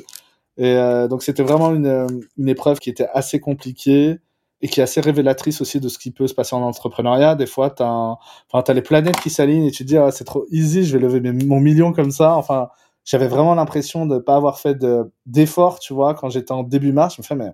Et 0.57 0.75
euh, 0.75 1.07
donc 1.07 1.23
c'était 1.23 1.43
vraiment 1.43 1.73
une, 1.73 2.07
une 2.37 2.49
épreuve 2.49 2.79
qui 2.79 2.89
était 2.89 3.07
assez 3.13 3.39
compliquée 3.39 4.19
et 4.61 4.67
qui 4.67 4.79
est 4.79 4.83
assez 4.83 5.01
révélatrice 5.01 5.61
aussi 5.61 5.79
de 5.79 5.87
ce 5.87 5.97
qui 5.97 6.11
peut 6.11 6.27
se 6.27 6.33
passer 6.33 6.55
en 6.55 6.61
entrepreneuriat. 6.61 7.35
Des 7.35 7.45
fois, 7.45 7.69
tu 7.69 7.81
as, 7.83 8.17
enfin, 8.51 8.63
as 8.67 8.73
les 8.73 8.81
planètes 8.81 9.19
qui 9.21 9.29
s'alignent 9.29 9.65
et 9.65 9.71
tu 9.71 9.83
te 9.83 9.87
dis, 9.87 9.97
ah, 9.97 10.11
c'est 10.11 10.25
trop 10.25 10.45
easy, 10.51 10.83
je 10.83 10.97
vais 10.97 11.07
lever 11.07 11.21
mon 11.45 11.59
million 11.59 11.93
comme 11.93 12.11
ça. 12.11 12.35
Enfin, 12.35 12.69
j'avais 13.05 13.27
vraiment 13.27 13.55
l'impression 13.55 14.05
de 14.05 14.15
ne 14.15 14.19
pas 14.19 14.35
avoir 14.35 14.59
fait 14.59 14.77
d'efforts, 15.25 15.79
tu 15.79 15.93
vois, 15.93 16.13
quand 16.13 16.29
j'étais 16.29 16.51
en 16.51 16.63
début 16.63 16.91
mars. 16.91 17.15
Je 17.15 17.21
me 17.21 17.25
fais, 17.25 17.35
mais 17.35 17.51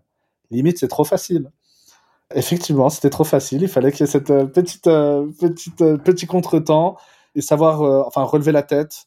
limite, 0.52 0.80
c'est 0.80 0.88
trop 0.88 1.04
facile. 1.04 1.52
Effectivement, 2.34 2.90
c'était 2.90 3.12
trop 3.12 3.24
facile. 3.24 3.62
Il 3.62 3.68
fallait 3.68 3.92
qu'il 3.92 4.02
y 4.02 4.04
ait 4.04 4.12
cette 4.12 4.32
euh, 4.32 4.46
petite, 4.46 4.88
euh, 4.88 5.28
petite, 5.40 5.82
euh, 5.82 5.98
petit 5.98 6.26
contretemps 6.26 6.98
et 7.36 7.42
savoir, 7.42 7.82
enfin, 8.08 8.24
relever 8.24 8.52
la 8.52 8.64
tête. 8.64 9.06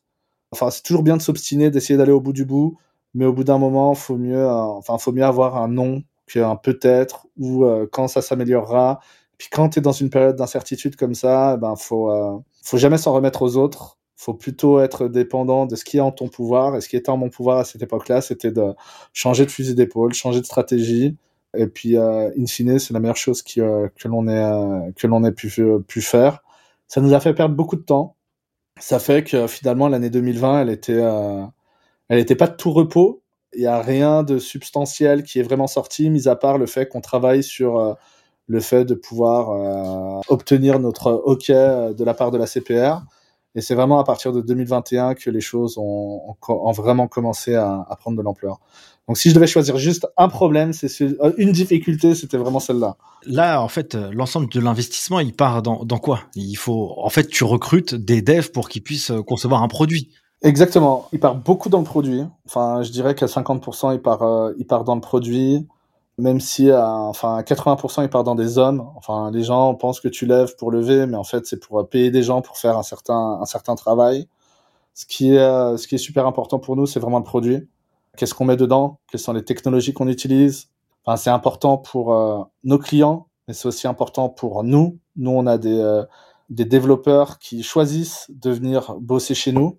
Enfin, 0.52 0.70
c'est 0.70 0.82
toujours 0.82 1.02
bien 1.02 1.16
de 1.16 1.22
s'obstiner, 1.22 1.70
d'essayer 1.70 1.96
d'aller 1.96 2.12
au 2.12 2.20
bout 2.20 2.32
du 2.32 2.44
bout, 2.44 2.78
mais 3.14 3.24
au 3.24 3.32
bout 3.32 3.44
d'un 3.44 3.58
moment, 3.58 3.94
faut 3.94 4.16
mieux, 4.16 4.46
enfin, 4.46 4.98
faut 4.98 5.12
mieux 5.12 5.24
avoir 5.24 5.56
un 5.56 5.68
non 5.68 6.02
qu'un 6.28 6.56
peut-être 6.56 7.26
ou 7.38 7.64
quand 7.92 8.08
ça 8.08 8.22
s'améliorera. 8.22 9.00
Puis 9.38 9.48
quand 9.50 9.70
tu 9.70 9.78
es 9.78 9.82
dans 9.82 9.92
une 9.92 10.10
période 10.10 10.36
d'incertitude 10.36 10.96
comme 10.96 11.14
ça, 11.14 11.56
ben 11.56 11.76
faut, 11.76 12.12
faut 12.64 12.76
jamais 12.78 12.98
s'en 12.98 13.12
remettre 13.12 13.42
aux 13.42 13.56
autres. 13.56 13.98
Faut 14.16 14.34
plutôt 14.34 14.80
être 14.80 15.08
dépendant 15.08 15.66
de 15.66 15.76
ce 15.76 15.84
qui 15.84 15.98
est 15.98 16.00
en 16.00 16.12
ton 16.12 16.28
pouvoir. 16.28 16.76
Et 16.76 16.80
ce 16.80 16.88
qui 16.88 16.96
était 16.96 17.10
en 17.10 17.16
mon 17.16 17.30
pouvoir 17.30 17.58
à 17.58 17.64
cette 17.64 17.82
époque-là, 17.82 18.20
c'était 18.20 18.50
de 18.50 18.74
changer 19.12 19.46
de 19.46 19.50
fusil 19.50 19.74
d'épaule, 19.74 20.12
changer 20.14 20.40
de 20.40 20.46
stratégie 20.46 21.16
et 21.56 21.66
puis, 21.66 21.96
euh, 21.96 22.30
in 22.38 22.46
fine, 22.46 22.78
c'est 22.78 22.92
la 22.92 23.00
meilleure 23.00 23.16
chose 23.16 23.42
qui, 23.42 23.60
euh, 23.60 23.88
que 23.96 24.08
l'on 24.08 24.28
ait, 24.28 24.32
euh, 24.32 24.92
que 24.96 25.06
l'on 25.06 25.24
ait 25.24 25.32
pu, 25.32 25.50
pu 25.86 26.02
faire. 26.02 26.42
Ça 26.88 27.00
nous 27.00 27.14
a 27.14 27.20
fait 27.20 27.34
perdre 27.34 27.54
beaucoup 27.54 27.76
de 27.76 27.82
temps. 27.82 28.16
Ça 28.78 28.98
fait 28.98 29.24
que 29.24 29.46
finalement, 29.46 29.88
l'année 29.88 30.10
2020, 30.10 30.62
elle 30.62 30.70
était, 30.70 31.02
elle 32.08 32.18
était 32.18 32.36
pas 32.36 32.46
de 32.46 32.56
tout 32.56 32.72
repos. 32.72 33.22
Il 33.54 33.62
y 33.62 33.66
a 33.66 33.80
rien 33.80 34.22
de 34.22 34.38
substantiel 34.38 35.22
qui 35.22 35.38
est 35.38 35.42
vraiment 35.42 35.66
sorti, 35.66 36.10
mis 36.10 36.28
à 36.28 36.36
part 36.36 36.58
le 36.58 36.66
fait 36.66 36.86
qu'on 36.86 37.00
travaille 37.00 37.42
sur 37.42 37.96
le 38.46 38.60
fait 38.60 38.84
de 38.84 38.94
pouvoir 38.94 40.22
obtenir 40.28 40.78
notre 40.78 41.12
OK 41.12 41.48
de 41.48 42.04
la 42.04 42.14
part 42.14 42.30
de 42.30 42.36
la 42.38 42.46
CPR. 42.46 43.02
Et 43.54 43.60
c'est 43.60 43.74
vraiment 43.74 43.98
à 43.98 44.04
partir 44.04 44.32
de 44.32 44.40
2021 44.40 45.14
que 45.14 45.30
les 45.30 45.40
choses 45.40 45.78
ont, 45.78 46.36
vraiment 46.72 47.08
commencé 47.08 47.54
à, 47.56 47.84
prendre 47.98 48.16
de 48.16 48.22
l'ampleur. 48.22 48.60
Donc 49.08 49.16
si 49.16 49.30
je 49.30 49.34
devais 49.34 49.46
choisir 49.46 49.78
juste 49.78 50.06
un 50.16 50.28
problème, 50.28 50.72
c'est 50.72 51.02
euh, 51.02 51.32
une 51.38 51.50
difficulté, 51.50 52.14
c'était 52.14 52.36
vraiment 52.36 52.60
celle-là. 52.60 52.96
Là, 53.24 53.60
en 53.62 53.68
fait, 53.68 53.94
euh, 53.94 54.10
l'ensemble 54.12 54.48
de 54.50 54.60
l'investissement, 54.60 55.18
il 55.18 55.32
part 55.32 55.62
dans, 55.62 55.84
dans 55.84 55.98
quoi? 55.98 56.20
Il 56.36 56.56
faut, 56.56 56.94
en 56.98 57.08
fait, 57.08 57.26
tu 57.26 57.42
recrutes 57.42 57.94
des 57.94 58.22
devs 58.22 58.52
pour 58.52 58.68
qu'ils 58.68 58.82
puissent 58.82 59.10
euh, 59.10 59.22
concevoir 59.22 59.62
un 59.62 59.68
produit. 59.68 60.10
Exactement. 60.42 61.08
Il 61.12 61.20
part 61.20 61.34
beaucoup 61.34 61.68
dans 61.68 61.78
le 61.78 61.84
produit. 61.84 62.24
Enfin, 62.46 62.82
je 62.82 62.90
dirais 62.92 63.14
qu'à 63.14 63.26
50%, 63.26 63.94
il 63.94 64.00
part, 64.00 64.52
il 64.56 64.66
part 64.66 64.84
dans 64.84 64.94
le 64.94 65.00
produit. 65.00 65.66
Même 66.18 66.40
si, 66.40 66.70
à, 66.70 66.88
enfin, 66.90 67.36
à 67.36 67.42
80%, 67.42 68.02
il 68.02 68.08
part 68.08 68.24
dans 68.24 68.34
des 68.34 68.58
hommes. 68.58 68.88
Enfin, 68.96 69.30
les 69.30 69.44
gens 69.44 69.74
pensent 69.74 70.00
que 70.00 70.08
tu 70.08 70.26
lèves 70.26 70.56
pour 70.56 70.70
lever, 70.72 71.06
mais 71.06 71.16
en 71.16 71.24
fait, 71.24 71.46
c'est 71.46 71.58
pour 71.60 71.88
payer 71.88 72.10
des 72.10 72.22
gens 72.22 72.42
pour 72.42 72.58
faire 72.58 72.76
un 72.76 72.82
certain, 72.82 73.38
un 73.40 73.44
certain 73.46 73.76
travail. 73.76 74.28
Ce 74.94 75.06
qui 75.06 75.34
est, 75.34 75.76
ce 75.76 75.86
qui 75.88 75.96
est 75.96 75.98
super 75.98 76.26
important 76.26 76.58
pour 76.58 76.76
nous, 76.76 76.86
c'est 76.86 77.00
vraiment 77.00 77.18
le 77.18 77.24
produit 77.24 77.68
qu'est-ce 78.18 78.34
qu'on 78.34 78.44
met 78.44 78.56
dedans, 78.56 79.00
quelles 79.10 79.20
sont 79.20 79.32
les 79.32 79.44
technologies 79.44 79.94
qu'on 79.94 80.08
utilise? 80.08 80.68
Enfin, 81.04 81.16
c'est 81.16 81.30
important 81.30 81.78
pour 81.78 82.12
euh, 82.12 82.42
nos 82.64 82.78
clients, 82.78 83.28
mais 83.46 83.54
c'est 83.54 83.68
aussi 83.68 83.86
important 83.86 84.28
pour 84.28 84.64
nous. 84.64 84.98
Nous, 85.16 85.30
on 85.30 85.46
a 85.46 85.56
des, 85.56 85.78
euh, 85.78 86.04
des 86.50 86.64
développeurs 86.66 87.38
qui 87.38 87.62
choisissent 87.62 88.26
de 88.28 88.50
venir 88.50 88.96
bosser 89.00 89.34
chez 89.34 89.52
nous 89.52 89.78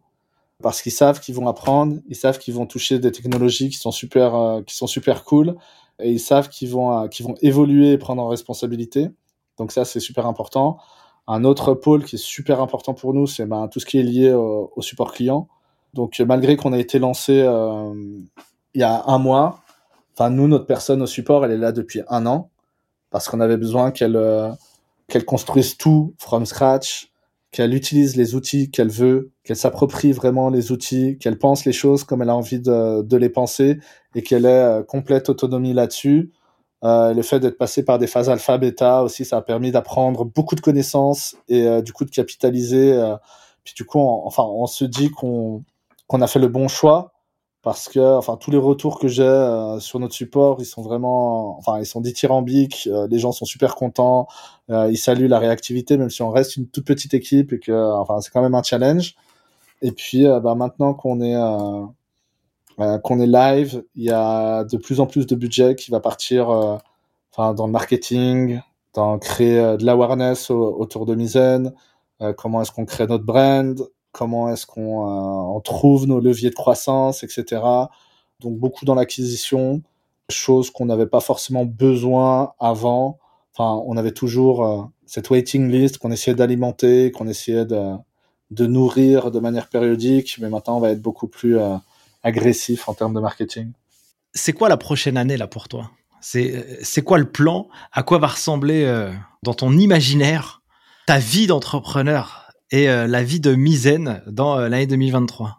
parce 0.61 0.81
qu'ils 0.81 0.91
savent 0.91 1.19
qu'ils 1.19 1.35
vont 1.35 1.47
apprendre, 1.47 1.97
ils 2.07 2.15
savent 2.15 2.37
qu'ils 2.39 2.53
vont 2.53 2.65
toucher 2.65 2.99
des 2.99 3.11
technologies 3.11 3.69
qui 3.69 3.77
sont 3.77 3.91
super, 3.91 4.35
euh, 4.35 4.61
qui 4.61 4.75
sont 4.75 4.87
super 4.87 5.23
cool, 5.23 5.55
et 5.99 6.11
ils 6.11 6.19
savent 6.19 6.49
qu'ils 6.49 6.69
vont, 6.69 7.07
qu'ils 7.07 7.25
vont 7.25 7.35
évoluer 7.41 7.91
et 7.93 7.97
prendre 7.97 8.21
en 8.21 8.27
responsabilité. 8.27 9.09
Donc 9.57 9.71
ça, 9.71 9.85
c'est 9.85 9.99
super 9.99 10.25
important. 10.25 10.77
Un 11.27 11.43
autre 11.43 11.73
pôle 11.73 12.05
qui 12.05 12.15
est 12.15 12.23
super 12.23 12.61
important 12.61 12.93
pour 12.93 13.13
nous, 13.13 13.27
c'est 13.27 13.45
ben, 13.45 13.67
tout 13.67 13.79
ce 13.79 13.85
qui 13.85 13.99
est 13.99 14.03
lié 14.03 14.31
au, 14.31 14.71
au 14.75 14.81
support 14.81 15.13
client. 15.13 15.47
Donc 15.93 16.19
malgré 16.19 16.55
qu'on 16.55 16.73
a 16.73 16.77
été 16.77 16.99
lancé 16.99 17.41
euh, 17.41 17.93
il 18.73 18.81
y 18.81 18.83
a 18.83 19.03
un 19.07 19.17
mois, 19.17 19.61
enfin 20.13 20.29
nous 20.29 20.47
notre 20.47 20.65
personne 20.65 21.01
au 21.01 21.07
support, 21.07 21.45
elle 21.45 21.51
est 21.51 21.57
là 21.57 21.71
depuis 21.71 22.01
un 22.07 22.25
an 22.25 22.49
parce 23.09 23.27
qu'on 23.27 23.39
avait 23.39 23.57
besoin 23.57 23.91
qu'elle 23.91 24.15
euh, 24.15 24.51
qu'elle 25.07 25.25
construise 25.25 25.77
tout 25.77 26.13
from 26.19 26.45
scratch, 26.45 27.08
qu'elle 27.51 27.73
utilise 27.73 28.15
les 28.15 28.35
outils 28.35 28.69
qu'elle 28.69 28.89
veut, 28.89 29.31
qu'elle 29.43 29.55
s'approprie 29.55 30.11
vraiment 30.11 30.49
les 30.49 30.71
outils, 30.71 31.17
qu'elle 31.17 31.37
pense 31.39 31.65
les 31.65 31.73
choses 31.73 32.03
comme 32.03 32.21
elle 32.21 32.29
a 32.29 32.35
envie 32.35 32.59
de, 32.59 33.01
de 33.01 33.17
les 33.17 33.29
penser 33.29 33.79
et 34.15 34.21
qu'elle 34.21 34.45
ait 34.45 34.49
euh, 34.49 34.83
complète 34.83 35.29
autonomie 35.29 35.73
là-dessus. 35.73 36.31
Euh, 36.83 37.13
le 37.13 37.21
fait 37.23 37.39
d'être 37.39 37.57
passé 37.57 37.83
par 37.83 37.97
des 37.99 38.07
phases 38.07 38.29
alpha, 38.29 38.57
bêta 38.57 39.03
aussi, 39.03 39.25
ça 39.25 39.37
a 39.37 39.41
permis 39.41 39.71
d'apprendre 39.71 40.25
beaucoup 40.25 40.55
de 40.55 40.61
connaissances 40.61 41.35
et 41.49 41.67
euh, 41.67 41.81
du 41.81 41.91
coup 41.91 42.05
de 42.05 42.11
capitaliser. 42.11 42.97
puis 43.63 43.73
du 43.75 43.85
coup, 43.85 43.99
on, 43.99 44.25
enfin, 44.25 44.43
on 44.43 44.67
se 44.67 44.85
dit 44.85 45.09
qu'on 45.09 45.63
qu'on 46.07 46.21
a 46.21 46.27
fait 46.27 46.39
le 46.39 46.47
bon 46.47 46.67
choix 46.67 47.13
parce 47.61 47.89
que 47.89 47.99
enfin 48.17 48.37
tous 48.37 48.51
les 48.51 48.57
retours 48.57 48.99
que 48.99 49.07
j'ai 49.07 49.23
euh, 49.23 49.79
sur 49.79 49.99
notre 49.99 50.13
support 50.13 50.57
ils 50.61 50.65
sont 50.65 50.81
vraiment 50.81 51.57
enfin 51.57 51.79
ils 51.79 51.85
sont 51.85 51.99
dithyrambiques 51.99 52.87
euh, 52.87 53.07
les 53.09 53.19
gens 53.19 53.33
sont 53.33 53.45
super 53.45 53.75
contents 53.75 54.27
euh, 54.69 54.89
ils 54.89 54.97
saluent 54.97 55.27
la 55.27 55.39
réactivité 55.39 55.97
même 55.97 56.09
si 56.09 56.21
on 56.21 56.29
reste 56.29 56.55
une 56.55 56.67
toute 56.67 56.85
petite 56.85 57.13
équipe 57.13 57.51
et 57.51 57.59
que 57.59 57.71
enfin 57.93 58.21
c'est 58.21 58.31
quand 58.31 58.41
même 58.41 58.55
un 58.55 58.63
challenge. 58.63 59.15
Et 59.81 59.91
puis 59.93 60.25
bah, 60.25 60.55
maintenant 60.55 60.93
qu'on 60.93 61.21
est 61.21 61.37
qu'on 63.03 63.19
est 63.19 63.27
live 63.27 63.83
il 63.95 64.03
y 64.03 64.11
a 64.11 64.63
de 64.65 64.77
plus 64.77 64.99
en 64.99 65.05
plus 65.07 65.25
de 65.25 65.35
budget 65.35 65.75
qui 65.75 65.89
va 65.91 65.99
partir 66.01 66.49
enfin 67.31 67.53
dans 67.53 67.65
le 67.65 67.71
marketing 67.71 68.61
dans 68.93 69.17
créer 69.19 69.77
de 69.77 69.85
l'awareness 69.85 70.49
autour 70.51 71.05
de 71.05 71.15
Mizen 71.15 71.73
comment 72.37 72.61
est-ce 72.61 72.71
qu'on 72.71 72.85
crée 72.85 73.07
notre 73.07 73.23
brand 73.23 73.81
comment 74.11 74.51
est-ce 74.51 74.65
qu'on 74.65 75.57
euh, 75.57 75.59
trouve 75.61 76.07
nos 76.07 76.19
leviers 76.19 76.49
de 76.49 76.55
croissance, 76.55 77.23
etc. 77.23 77.61
Donc 78.39 78.57
beaucoup 78.57 78.85
dans 78.85 78.95
l'acquisition, 78.95 79.81
chose 80.29 80.69
qu'on 80.69 80.85
n'avait 80.85 81.07
pas 81.07 81.19
forcément 81.19 81.65
besoin 81.65 82.53
avant. 82.59 83.19
Enfin, 83.53 83.81
on 83.85 83.97
avait 83.97 84.11
toujours 84.11 84.65
euh, 84.65 84.83
cette 85.05 85.29
waiting 85.29 85.69
list 85.69 85.97
qu'on 85.97 86.11
essayait 86.11 86.35
d'alimenter, 86.35 87.11
qu'on 87.11 87.27
essayait 87.27 87.65
de, 87.65 87.93
de 88.51 88.67
nourrir 88.67 89.31
de 89.31 89.39
manière 89.39 89.67
périodique, 89.67 90.37
mais 90.39 90.49
maintenant 90.49 90.77
on 90.77 90.79
va 90.79 90.91
être 90.91 91.01
beaucoup 91.01 91.27
plus 91.27 91.57
euh, 91.57 91.75
agressif 92.23 92.87
en 92.87 92.93
termes 92.93 93.13
de 93.13 93.19
marketing. 93.19 93.71
C'est 94.33 94.53
quoi 94.53 94.69
la 94.69 94.77
prochaine 94.77 95.17
année 95.17 95.37
là 95.37 95.47
pour 95.47 95.67
toi? 95.67 95.91
C'est 96.21 97.01
quoi 97.01 97.17
le 97.17 97.31
plan? 97.31 97.69
À 97.93 98.03
quoi 98.03 98.17
va 98.17 98.27
ressembler 98.27 99.09
dans 99.41 99.53
ton 99.53 99.71
imaginaire 99.77 100.61
ta 101.07 101.17
vie 101.17 101.47
d'entrepreneur? 101.47 102.48
Et 102.71 102.89
euh, 102.89 103.07
la 103.07 103.23
vie 103.23 103.39
de 103.39 103.55
Mizen 103.55 104.21
dans 104.27 104.57
euh, 104.57 104.69
l'année 104.69 104.87
2023 104.87 105.57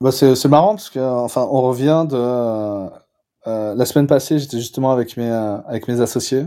bah 0.00 0.10
c'est 0.10 0.44
marrant 0.46 0.74
parce 0.74 0.90
que 0.90 0.98
enfin 0.98 1.42
revient 1.42 2.06
de 2.08 2.16
euh, 2.16 3.74
la 3.74 3.84
semaine 3.86 4.08
passée 4.08 4.40
j'étais 4.40 4.58
justement 4.58 4.90
avec 4.90 5.16
mes 5.16 5.30
avec 5.30 5.86
mes 5.86 6.00
associés 6.00 6.46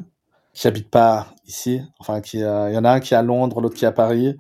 qui 0.54 0.68
habitent 0.68 0.90
pas 0.90 1.28
ici. 1.48 1.82
Enfin 2.00 2.22
il 2.34 2.40
y 2.42 2.46
en 2.78 2.84
a 2.84 2.92
un 2.92 3.00
qui 3.00 3.14
est 3.14 3.18
à 3.18 3.22
Londres 3.22 3.62
l'autre 3.62 3.76
qui 3.76 3.86
est 3.86 3.88
à 3.88 3.94
Paris. 3.94 4.36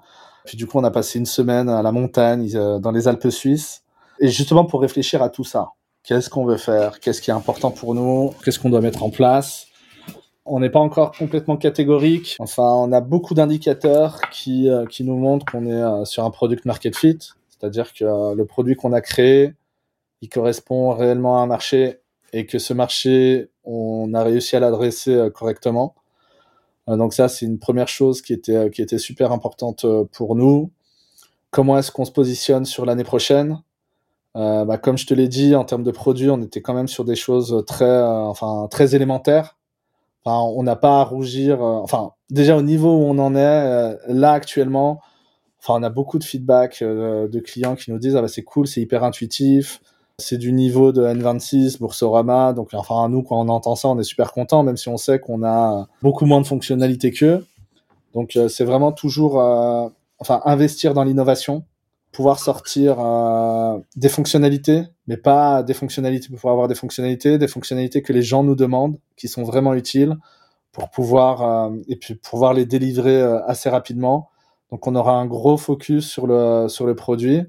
Puis 0.45 0.57
du 0.57 0.67
coup 0.67 0.79
on 0.79 0.83
a 0.83 0.91
passé 0.91 1.17
une 1.17 1.25
semaine 1.25 1.69
à 1.69 1.81
la 1.81 1.93
montagne 1.93 2.49
dans 2.79 2.91
les 2.91 3.07
Alpes 3.07 3.29
suisses. 3.29 3.83
Et 4.19 4.27
justement 4.27 4.65
pour 4.65 4.81
réfléchir 4.81 5.23
à 5.23 5.29
tout 5.29 5.45
ça 5.45 5.69
qu'est-ce 6.03 6.29
qu'on 6.29 6.45
veut 6.45 6.57
faire? 6.57 6.99
Qu'est-ce 6.99 7.21
qui 7.21 7.31
est 7.31 7.33
important 7.33 7.71
pour 7.71 7.95
nous? 7.95 8.33
Qu'est-ce 8.43 8.59
qu'on 8.59 8.69
doit 8.69 8.81
mettre 8.81 9.03
en 9.03 9.09
place? 9.09 9.67
On 10.45 10.59
n'est 10.59 10.69
pas 10.69 10.79
encore 10.79 11.11
complètement 11.11 11.57
catégorique. 11.57 12.35
Enfin, 12.39 12.63
on 12.63 12.91
a 12.91 13.01
beaucoup 13.01 13.33
d'indicateurs 13.33 14.21
qui, 14.31 14.69
euh, 14.69 14.85
nous 14.99 15.17
montrent 15.17 15.45
qu'on 15.45 15.65
est 15.65 15.71
euh, 15.71 16.05
sur 16.05 16.23
un 16.23 16.29
product 16.29 16.65
market 16.65 16.95
fit, 16.95 17.17
c'est-à-dire 17.49 17.93
que 17.93 18.05
euh, 18.05 18.35
le 18.35 18.45
produit 18.45 18.75
qu'on 18.75 18.93
a 18.93 19.01
créé, 19.01 19.53
il 20.21 20.29
correspond 20.29 20.91
réellement 20.91 21.39
à 21.39 21.41
un 21.41 21.47
marché 21.47 21.99
et 22.31 22.45
que 22.45 22.59
ce 22.59 22.73
marché, 22.73 23.49
on 23.63 24.13
a 24.13 24.23
réussi 24.23 24.55
à 24.55 24.59
l'adresser 24.59 25.29
correctement. 25.33 25.95
donc 26.87 27.13
ça, 27.13 27.29
c'est 27.29 27.45
une 27.45 27.59
première 27.59 27.87
chose 27.87 28.21
qui 28.21 28.33
était, 28.33 28.97
super 28.97 29.31
importante 29.31 29.85
pour 30.11 30.35
nous. 30.35 30.71
Comment 31.51 31.77
est-ce 31.77 31.91
qu'on 31.91 32.03
se 32.03 32.11
positionne 32.11 32.65
sur 32.65 32.85
l'année 32.85 33.03
prochaine? 33.03 33.61
Bah, 34.33 34.77
comme 34.81 34.97
je 34.97 35.05
te 35.05 35.13
l'ai 35.13 35.29
dit, 35.29 35.55
en 35.55 35.63
termes 35.63 35.83
de 35.83 35.91
produits, 35.91 36.29
on 36.29 36.41
était 36.41 36.61
quand 36.61 36.73
même 36.73 36.89
sur 36.89 37.05
des 37.05 37.15
choses 37.15 37.63
très 37.65 38.95
élémentaires. 38.95 39.55
On 40.25 40.63
n'a 40.63 40.75
pas 40.75 41.01
à 41.01 41.03
rougir. 41.03 41.63
euh, 41.63 41.79
enfin, 41.83 42.11
déjà 42.29 42.57
au 42.57 42.61
niveau 42.61 42.91
où 42.91 43.03
on 43.03 43.19
en 43.19 43.35
est 43.35 43.39
euh, 43.39 43.95
là 44.07 44.31
actuellement, 44.31 45.01
enfin, 45.59 45.79
on 45.79 45.83
a 45.83 45.89
beaucoup 45.89 46.17
de 46.19 46.23
feedback 46.23 46.81
euh, 46.81 47.27
de 47.27 47.39
clients 47.39 47.75
qui 47.75 47.91
nous 47.91 47.99
disent 47.99 48.15
ah 48.15 48.21
bah 48.21 48.27
c'est 48.27 48.43
cool, 48.43 48.67
c'est 48.67 48.81
hyper 48.81 49.03
intuitif, 49.03 49.81
c'est 50.17 50.37
du 50.37 50.51
niveau 50.51 50.91
de 50.91 51.05
N26, 51.05 51.79
Boursorama. 51.79 52.53
Donc, 52.53 52.73
enfin, 52.73 53.07
nous 53.09 53.21
quand 53.23 53.39
on 53.39 53.49
entend 53.49 53.75
ça, 53.75 53.87
on 53.89 53.99
est 53.99 54.03
super 54.03 54.31
content, 54.31 54.63
même 54.63 54.77
si 54.77 54.89
on 54.89 54.97
sait 54.97 55.19
qu'on 55.19 55.43
a 55.43 55.87
beaucoup 56.01 56.25
moins 56.25 56.41
de 56.41 56.47
fonctionnalités 56.47 57.11
qu'eux. 57.11 57.45
Donc, 58.13 58.39
c'est 58.47 58.63
vraiment 58.63 58.93
toujours, 58.93 59.35
enfin, 60.19 60.41
investir 60.45 60.93
dans 60.93 61.03
l'innovation 61.03 61.65
pouvoir 62.15 62.39
sortir 62.39 62.95
euh, 62.99 63.77
des 63.97 64.07
fonctionnalités, 64.07 64.83
mais 65.05 65.17
pas 65.17 65.63
des 65.63 65.73
fonctionnalités 65.73 66.29
pour 66.33 66.49
avoir 66.49 66.69
des 66.69 66.75
fonctionnalités, 66.75 67.37
des 67.37 67.49
fonctionnalités 67.49 68.01
que 68.01 68.13
les 68.13 68.21
gens 68.21 68.41
nous 68.41 68.55
demandent, 68.55 68.97
qui 69.17 69.27
sont 69.27 69.43
vraiment 69.43 69.73
utiles 69.73 70.15
pour 70.71 70.89
pouvoir 70.89 71.41
euh, 71.41 71.75
et 71.89 71.97
puis 71.97 72.15
pouvoir 72.15 72.53
les 72.53 72.65
délivrer 72.65 73.21
euh, 73.21 73.45
assez 73.47 73.69
rapidement. 73.69 74.29
Donc 74.71 74.87
on 74.87 74.95
aura 74.95 75.11
un 75.11 75.25
gros 75.25 75.57
focus 75.57 76.07
sur 76.07 76.25
le 76.25 76.67
sur 76.69 76.85
le 76.85 76.95
produit, 76.95 77.43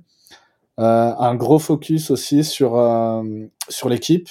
un 0.78 1.34
gros 1.36 1.58
focus 1.58 2.10
aussi 2.10 2.44
sur 2.44 2.72
sur 3.68 3.88
l'équipe, 3.88 4.28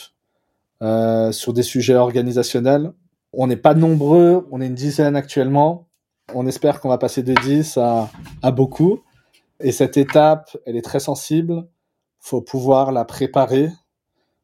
sur 1.31 1.53
des 1.53 1.63
sujets 1.63 1.95
organisationnels. 1.95 2.93
On 3.33 3.47
n'est 3.47 3.57
pas 3.57 3.73
nombreux, 3.73 4.47
on 4.51 4.61
est 4.61 4.67
une 4.67 4.75
dizaine 4.75 5.15
actuellement. 5.15 5.87
On 6.33 6.45
espère 6.45 6.79
qu'on 6.79 6.89
va 6.89 6.99
passer 6.99 7.23
de 7.23 7.33
10 7.33 7.77
à, 7.77 8.09
à 8.43 8.51
beaucoup. 8.51 9.01
Et 9.59 9.71
cette 9.71 9.97
étape, 9.97 10.55
elle 10.65 10.75
est 10.75 10.81
très 10.81 10.99
sensible. 10.99 11.67
Faut 12.19 12.41
pouvoir 12.41 12.91
la 12.91 13.05
préparer. 13.05 13.69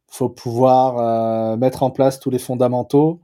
Faut 0.07 0.29
pouvoir 0.29 0.97
euh, 0.97 1.57
mettre 1.57 1.83
en 1.83 1.91
place 1.91 2.19
tous 2.19 2.29
les 2.29 2.39
fondamentaux. 2.39 3.21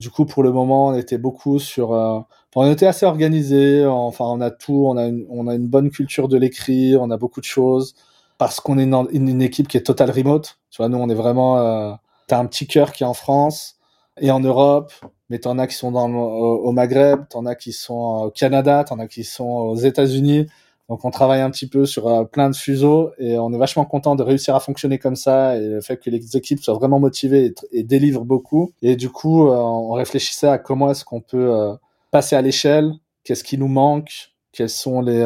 Du 0.00 0.10
coup, 0.10 0.26
pour 0.26 0.42
le 0.42 0.52
moment, 0.52 0.88
on 0.88 0.94
était 0.94 1.18
beaucoup 1.18 1.58
sur. 1.58 1.92
Euh, 1.92 2.18
on 2.54 2.70
était 2.70 2.86
assez 2.86 3.06
organisé. 3.06 3.86
Enfin, 3.86 4.24
on 4.26 4.40
a 4.40 4.50
tout. 4.50 4.84
On 4.86 4.96
a 4.96 5.06
une, 5.06 5.26
on 5.30 5.46
a 5.46 5.54
une 5.54 5.68
bonne 5.68 5.90
culture 5.90 6.28
de 6.28 6.36
l'écrit. 6.36 6.96
On 6.96 7.10
a 7.10 7.16
beaucoup 7.16 7.40
de 7.40 7.46
choses 7.46 7.94
parce 8.38 8.60
qu'on 8.60 8.78
est 8.78 8.84
une, 8.84 9.06
une, 9.12 9.42
équipe 9.42 9.68
qui 9.68 9.76
est 9.76 9.82
total 9.82 10.10
remote. 10.10 10.58
Tu 10.70 10.78
vois, 10.78 10.88
nous, 10.88 10.98
on 10.98 11.08
est 11.08 11.14
vraiment. 11.14 11.58
Euh, 11.58 11.92
T'as 12.28 12.38
un 12.38 12.46
petit 12.46 12.66
cœur 12.66 12.92
qui 12.92 13.02
est 13.02 13.06
en 13.06 13.14
France 13.14 13.76
et 14.20 14.30
en 14.30 14.40
Europe, 14.40 14.92
mais 15.28 15.38
t'en 15.38 15.58
as 15.58 15.66
qui 15.66 15.74
sont 15.74 15.92
dans, 15.92 16.10
au, 16.10 16.64
au 16.64 16.72
Maghreb, 16.72 17.28
t'en 17.28 17.46
as 17.46 17.54
qui 17.54 17.72
sont 17.72 18.24
au 18.26 18.30
Canada, 18.30 18.84
t'en 18.84 18.98
as 18.98 19.06
qui 19.06 19.24
sont 19.24 19.44
aux 19.44 19.76
États-Unis. 19.76 20.46
Donc 20.88 21.04
on 21.04 21.10
travaille 21.10 21.40
un 21.40 21.50
petit 21.50 21.68
peu 21.68 21.86
sur 21.86 22.08
euh, 22.08 22.24
plein 22.24 22.50
de 22.50 22.56
fuseaux 22.56 23.12
et 23.18 23.38
on 23.38 23.52
est 23.52 23.58
vachement 23.58 23.84
content 23.84 24.14
de 24.16 24.22
réussir 24.22 24.54
à 24.54 24.60
fonctionner 24.60 24.98
comme 24.98 25.16
ça 25.16 25.56
et 25.56 25.66
le 25.66 25.80
fait 25.80 25.96
que 25.96 26.10
les 26.10 26.36
équipes 26.36 26.60
soient 26.62 26.74
vraiment 26.74 27.00
motivées 27.00 27.54
et, 27.72 27.82
délivrent 27.82 28.24
beaucoup. 28.24 28.72
Et 28.82 28.96
du 28.96 29.08
coup, 29.08 29.48
euh, 29.48 29.56
on 29.56 29.92
réfléchissait 29.92 30.48
à 30.48 30.58
comment 30.58 30.90
est-ce 30.90 31.04
qu'on 31.04 31.20
peut 31.20 31.54
euh, 31.54 31.74
passer 32.10 32.36
à 32.36 32.42
l'échelle, 32.42 32.92
qu'est-ce 33.24 33.44
qui 33.44 33.58
nous 33.58 33.68
manque, 33.68 34.32
quels 34.52 34.68
sont 34.68 35.00
les, 35.00 35.24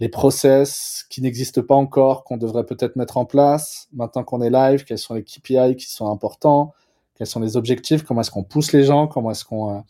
les 0.00 0.08
process 0.08 1.06
qui 1.08 1.22
n'existent 1.22 1.62
pas 1.62 1.74
encore, 1.74 2.24
qu'on 2.24 2.36
devrait 2.36 2.66
peut-être 2.66 2.96
mettre 2.96 3.16
en 3.16 3.24
place 3.24 3.88
maintenant 3.92 4.22
qu'on 4.22 4.42
est 4.42 4.50
live, 4.50 4.84
quels 4.84 4.98
sont 4.98 5.14
les 5.14 5.24
KPI 5.24 5.76
qui 5.76 5.90
sont 5.90 6.10
importants, 6.10 6.72
quels 7.16 7.26
sont 7.26 7.40
les 7.40 7.56
objectifs, 7.56 8.02
comment 8.02 8.20
est-ce 8.20 8.30
qu'on 8.30 8.44
pousse 8.44 8.72
les 8.72 8.84
gens, 8.84 9.06
comment 9.06 9.30
est-ce 9.30 9.44
qu'on... 9.44 9.78
Euh, 9.78 9.80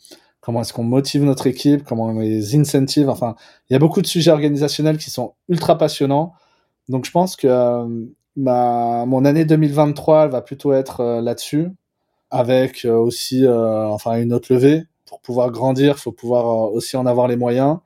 comment 0.45 0.61
est-ce 0.61 0.73
qu'on 0.73 0.83
motive 0.83 1.23
notre 1.23 1.47
équipe, 1.47 1.83
comment 1.83 2.05
on 2.05 2.19
les 2.19 2.55
incentive. 2.55 3.09
Enfin, 3.09 3.35
il 3.69 3.73
y 3.73 3.75
a 3.75 3.79
beaucoup 3.79 4.03
de 4.03 4.07
sujets 4.07 4.29
organisationnels 4.29 4.99
qui 4.99 5.09
sont 5.09 5.33
ultra 5.49 5.75
passionnants. 5.75 6.33
Donc, 6.87 7.05
je 7.05 7.11
pense 7.11 7.35
que 7.35 7.47
euh, 7.47 7.87
ma, 8.35 9.05
mon 9.07 9.25
année 9.25 9.43
2023 9.45 10.25
elle 10.25 10.29
va 10.29 10.41
plutôt 10.43 10.73
être 10.73 10.99
euh, 10.99 11.21
là-dessus, 11.21 11.71
avec 12.29 12.85
euh, 12.85 12.95
aussi 12.95 13.47
enfin 13.47 14.21
une 14.21 14.33
autre 14.33 14.53
levée. 14.53 14.83
Pour 15.07 15.19
pouvoir 15.21 15.49
grandir, 15.51 15.95
il 15.97 16.01
faut 16.01 16.11
pouvoir 16.11 16.71
aussi 16.71 16.95
en 16.95 17.07
avoir 17.07 17.27
les 17.27 17.37
moyens. 17.37 17.79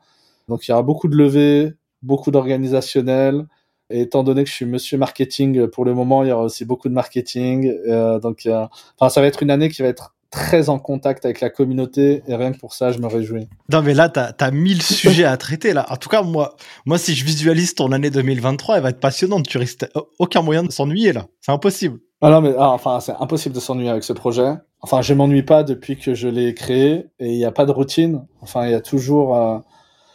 Donc, 0.50 0.68
il 0.68 0.72
y 0.72 0.74
aura 0.74 0.84
beaucoup 0.84 1.08
de 1.08 1.16
levées, 1.16 1.74
beaucoup 2.02 2.32
d'organisationnel. 2.32 3.48
Et 3.90 4.02
étant 4.02 4.24
donné 4.24 4.44
que 4.44 4.50
je 4.50 4.56
suis 4.56 4.66
monsieur 4.66 4.98
marketing 4.98 5.68
pour 5.68 5.86
le 5.86 5.94
moment, 5.94 6.24
il 6.24 6.30
y 6.30 6.32
aura 6.34 6.44
aussi 6.44 6.66
beaucoup 6.66 6.90
de 6.90 6.94
marketing. 6.94 7.74
donc, 8.22 8.48
enfin, 8.48 9.10
ça 9.10 9.22
va 9.22 9.28
être 9.28 9.44
une 9.44 9.52
année 9.52 9.70
qui 9.70 9.82
va 9.82 9.88
être 9.88 10.16
très 10.32 10.70
en 10.70 10.80
contact 10.80 11.26
avec 11.26 11.42
la 11.42 11.50
communauté 11.50 12.24
et 12.28 12.36
rien 12.36 12.52
que 12.52 12.58
pour 12.58 12.74
ça, 12.74 12.92
je 12.92 13.00
me 13.00 13.08
réjouis. 13.08 13.48
Non, 13.72 13.82
mais 13.82 13.94
là, 13.94 14.10
t'as 14.10 14.32
as 14.40 14.52
mille 14.52 14.82
sujets 14.82 15.26
à 15.26 15.38
traiter 15.38 15.74
là. 15.74 15.86
En 15.90 15.98
tout 15.98 16.10
cas, 16.10 16.22
moi, 16.22 16.56
moi, 16.86 16.98
si 16.98 17.16
je 17.16 17.26
visualise 17.26 17.76
ton 17.76 17.92
année 17.92 18.10
2023, 18.10 18.78
elle 18.78 18.84
va 18.84 18.90
être 18.90 19.00
passionnante. 19.00 19.48
Tu 19.48 19.58
risques 19.58 19.86
aucun 20.20 20.42
moyen 20.42 20.64
de 20.64 20.72
s'ennuyer 20.72 21.14
là. 21.14 21.26
C'est 21.42 21.52
impossible. 21.52 22.00
Ah 22.22 22.30
non, 22.32 22.42
mais 22.42 22.54
ah, 22.58 22.72
enfin, 22.72 23.00
c'est 23.00 23.14
impossible 23.20 23.56
de 23.56 23.60
s'ennuyer 23.60 23.90
avec 23.90 24.04
ce 24.04 24.14
projet. 24.14 24.54
Enfin, 24.82 25.02
je 25.02 25.14
m'ennuie 25.14 25.44
pas 25.44 25.64
depuis 25.64 25.98
que 25.98 26.14
je 26.14 26.28
l'ai 26.28 26.54
créé 26.54 27.06
et 27.20 27.32
il 27.32 27.38
n'y 27.38 27.46
a 27.46 27.52
pas 27.52 27.66
de 27.66 27.72
routine. 27.72 28.26
Enfin, 28.42 28.66
il 28.66 28.72
y 28.72 28.76
a 28.76 28.82
toujours. 28.82 29.36
Euh... 29.36 29.58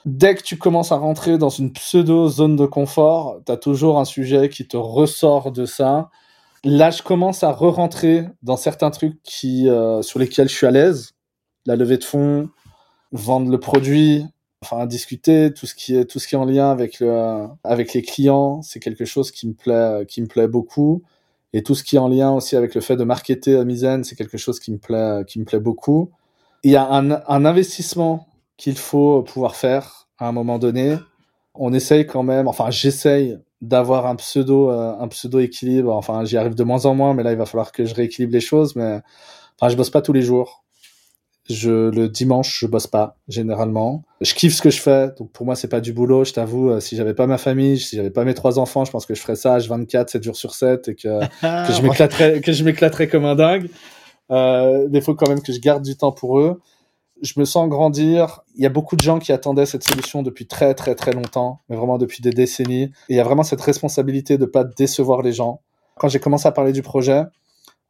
Dès 0.04 0.34
que 0.34 0.42
tu 0.42 0.58
commences 0.58 0.92
à 0.92 0.96
rentrer 0.96 1.38
dans 1.38 1.48
une 1.48 1.72
pseudo 1.72 2.28
zone 2.28 2.56
de 2.56 2.66
confort, 2.66 3.40
tu 3.46 3.52
as 3.52 3.56
toujours 3.56 3.98
un 3.98 4.04
sujet 4.04 4.50
qui 4.50 4.68
te 4.68 4.76
ressort 4.76 5.50
de 5.50 5.64
ça. 5.64 6.10
Là, 6.64 6.90
je 6.90 7.02
commence 7.02 7.42
à 7.42 7.52
re-rentrer 7.52 8.26
dans 8.42 8.56
certains 8.56 8.90
trucs 8.90 9.22
qui, 9.22 9.68
euh, 9.68 10.00
sur 10.00 10.18
lesquels 10.18 10.48
je 10.48 10.54
suis 10.54 10.66
à 10.66 10.70
l'aise. 10.70 11.12
La 11.66 11.76
levée 11.76 11.98
de 11.98 12.04
fonds, 12.04 12.48
vendre 13.12 13.50
le 13.50 13.60
produit, 13.60 14.24
enfin 14.62 14.86
discuter, 14.86 15.52
tout 15.52 15.66
ce 15.66 15.74
qui 15.74 15.94
est 15.94 16.06
tout 16.06 16.18
ce 16.18 16.26
qui 16.26 16.34
est 16.34 16.38
en 16.38 16.46
lien 16.46 16.70
avec 16.70 17.00
le, 17.00 17.46
avec 17.64 17.92
les 17.92 18.00
clients, 18.00 18.62
c'est 18.62 18.80
quelque 18.80 19.04
chose 19.04 19.30
qui 19.30 19.46
me 19.46 19.52
plaît, 19.52 20.06
qui 20.08 20.22
me 20.22 20.26
plaît 20.26 20.48
beaucoup. 20.48 21.02
Et 21.52 21.62
tout 21.62 21.74
ce 21.74 21.84
qui 21.84 21.96
est 21.96 21.98
en 21.98 22.08
lien 22.08 22.32
aussi 22.32 22.56
avec 22.56 22.74
le 22.74 22.80
fait 22.80 22.96
de 22.96 23.04
marketer 23.04 23.56
à 23.56 23.64
Misen, 23.64 24.02
c'est 24.02 24.16
quelque 24.16 24.38
chose 24.38 24.58
qui 24.58 24.72
me 24.72 24.78
plaît, 24.78 25.24
qui 25.26 25.40
me 25.40 25.44
plaît 25.44 25.60
beaucoup. 25.60 26.10
Il 26.62 26.70
y 26.70 26.76
a 26.76 26.90
un, 26.90 27.10
un 27.10 27.44
investissement 27.44 28.26
qu'il 28.56 28.76
faut 28.76 29.22
pouvoir 29.22 29.54
faire 29.54 30.08
à 30.18 30.28
un 30.28 30.32
moment 30.32 30.58
donné. 30.58 30.96
On 31.54 31.74
essaye 31.74 32.06
quand 32.06 32.22
même, 32.22 32.48
enfin 32.48 32.70
j'essaye 32.70 33.38
d'avoir 33.68 34.06
un 34.06 34.16
pseudo 34.16 34.70
euh, 34.70 34.94
un 34.98 35.08
pseudo 35.08 35.40
équilibre. 35.40 35.94
Enfin 35.94 36.24
j'y 36.24 36.36
arrive 36.36 36.54
de 36.54 36.64
moins 36.64 36.86
en 36.86 36.94
moins 36.94 37.14
mais 37.14 37.22
là 37.22 37.32
il 37.32 37.38
va 37.38 37.46
falloir 37.46 37.72
que 37.72 37.84
je 37.84 37.94
rééquilibre 37.94 38.32
les 38.32 38.40
choses 38.40 38.76
mais 38.76 39.00
enfin 39.58 39.68
je 39.70 39.76
bosse 39.76 39.90
pas 39.90 40.02
tous 40.02 40.12
les 40.12 40.22
jours. 40.22 40.64
Je 41.50 41.90
le 41.90 42.08
dimanche 42.08 42.60
je 42.60 42.66
bosse 42.66 42.86
pas 42.86 43.16
généralement. 43.28 44.04
Je 44.20 44.34
kiffe 44.34 44.54
ce 44.54 44.62
que 44.62 44.70
je 44.70 44.80
fais 44.80 45.10
donc 45.18 45.30
pour 45.32 45.46
moi 45.46 45.56
c'est 45.56 45.68
pas 45.68 45.80
du 45.80 45.92
boulot 45.92 46.24
je 46.24 46.32
t'avoue 46.32 46.70
euh, 46.70 46.80
si 46.80 46.96
j'avais 46.96 47.14
pas 47.14 47.26
ma 47.26 47.38
famille 47.38 47.78
si 47.78 47.96
j'avais 47.96 48.10
pas 48.10 48.24
mes 48.24 48.34
trois 48.34 48.58
enfants 48.58 48.84
je 48.84 48.90
pense 48.90 49.06
que 49.06 49.14
je 49.14 49.20
ferais 49.20 49.36
ça 49.36 49.58
H24 49.58 50.08
7 50.08 50.22
jours 50.22 50.36
sur 50.36 50.54
7 50.54 50.88
et 50.88 50.94
que 50.94 51.20
que 51.20 51.72
je 51.72 51.82
m'éclaterais 51.82 52.40
que 52.40 52.52
je 52.52 52.64
m'éclaterais 52.64 53.08
comme 53.08 53.24
un 53.24 53.34
dingue. 53.34 53.68
Euh, 54.30 54.88
il 54.92 55.02
faut 55.02 55.14
quand 55.14 55.28
même 55.28 55.42
que 55.42 55.52
je 55.52 55.60
garde 55.60 55.82
du 55.82 55.96
temps 55.96 56.12
pour 56.12 56.38
eux 56.40 56.60
je 57.22 57.34
me 57.38 57.44
sens 57.44 57.68
grandir. 57.68 58.40
Il 58.56 58.62
y 58.62 58.66
a 58.66 58.70
beaucoup 58.70 58.96
de 58.96 59.02
gens 59.02 59.18
qui 59.18 59.32
attendaient 59.32 59.66
cette 59.66 59.84
solution 59.84 60.22
depuis 60.22 60.46
très 60.46 60.74
très 60.74 60.94
très 60.94 61.12
longtemps, 61.12 61.60
mais 61.68 61.76
vraiment 61.76 61.98
depuis 61.98 62.22
des 62.22 62.30
décennies. 62.30 62.84
Et 62.84 62.90
il 63.10 63.16
y 63.16 63.20
a 63.20 63.24
vraiment 63.24 63.42
cette 63.42 63.60
responsabilité 63.60 64.38
de 64.38 64.46
pas 64.46 64.64
décevoir 64.64 65.22
les 65.22 65.32
gens. 65.32 65.60
Quand 65.96 66.08
j'ai 66.08 66.18
commencé 66.18 66.46
à 66.48 66.52
parler 66.52 66.72
du 66.72 66.82
projet, 66.82 67.22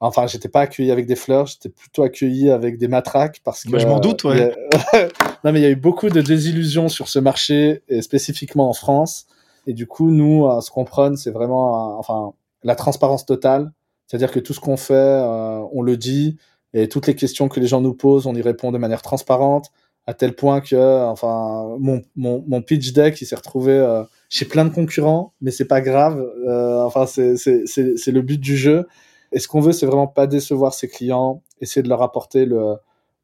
enfin, 0.00 0.26
j'étais 0.26 0.48
pas 0.48 0.60
accueilli 0.60 0.90
avec 0.90 1.06
des 1.06 1.16
fleurs, 1.16 1.46
j'étais 1.46 1.68
plutôt 1.70 2.02
accueilli 2.02 2.50
avec 2.50 2.78
des 2.78 2.88
matraques 2.88 3.40
parce 3.44 3.64
que. 3.64 3.70
Bah, 3.70 3.78
je 3.78 3.86
m'en 3.86 4.00
doute, 4.00 4.24
ouais. 4.24 4.54
A... 4.92 4.98
non, 5.44 5.52
mais 5.52 5.60
il 5.60 5.62
y 5.62 5.66
a 5.66 5.70
eu 5.70 5.76
beaucoup 5.76 6.10
de 6.10 6.20
désillusions 6.20 6.88
sur 6.88 7.08
ce 7.08 7.18
marché 7.18 7.82
et 7.88 8.02
spécifiquement 8.02 8.68
en 8.68 8.74
France. 8.74 9.26
Et 9.66 9.72
du 9.72 9.86
coup, 9.86 10.10
nous, 10.10 10.46
ce 10.60 10.70
qu'on 10.70 10.84
prône, 10.84 11.16
c'est 11.16 11.30
vraiment, 11.30 11.98
enfin, 11.98 12.32
la 12.62 12.74
transparence 12.74 13.24
totale. 13.24 13.72
C'est-à-dire 14.06 14.30
que 14.30 14.40
tout 14.40 14.52
ce 14.52 14.60
qu'on 14.60 14.76
fait, 14.76 14.94
euh, 14.94 15.62
on 15.72 15.82
le 15.82 15.96
dit 15.96 16.36
et 16.74 16.88
toutes 16.88 17.06
les 17.06 17.14
questions 17.14 17.48
que 17.48 17.60
les 17.60 17.68
gens 17.68 17.80
nous 17.80 17.94
posent, 17.94 18.26
on 18.26 18.34
y 18.34 18.42
répond 18.42 18.72
de 18.72 18.78
manière 18.78 19.00
transparente, 19.00 19.70
à 20.06 20.12
tel 20.12 20.34
point 20.34 20.60
que, 20.60 21.06
enfin, 21.06 21.76
mon, 21.78 22.02
mon, 22.16 22.44
mon 22.46 22.60
pitch 22.60 22.92
deck, 22.92 23.20
il 23.22 23.26
s'est 23.26 23.36
retrouvé 23.36 23.72
euh, 23.72 24.02
chez 24.28 24.44
plein 24.44 24.64
de 24.64 24.74
concurrents, 24.74 25.32
mais 25.40 25.50
c'est 25.50 25.66
pas 25.66 25.80
grave. 25.80 26.20
Euh, 26.46 26.82
enfin, 26.82 27.06
c'est 27.06 27.32
le 27.36 28.20
but 28.20 28.40
du 28.40 28.56
jeu. 28.56 28.86
Et 29.32 29.38
ce 29.38 29.48
qu'on 29.48 29.60
veut, 29.60 29.72
c'est 29.72 29.86
vraiment 29.86 30.08
pas 30.08 30.26
décevoir 30.26 30.74
ses 30.74 30.88
clients, 30.88 31.42
essayer 31.60 31.82
de 31.82 31.88
leur 31.88 32.02
apporter 32.02 32.44
le, 32.44 32.74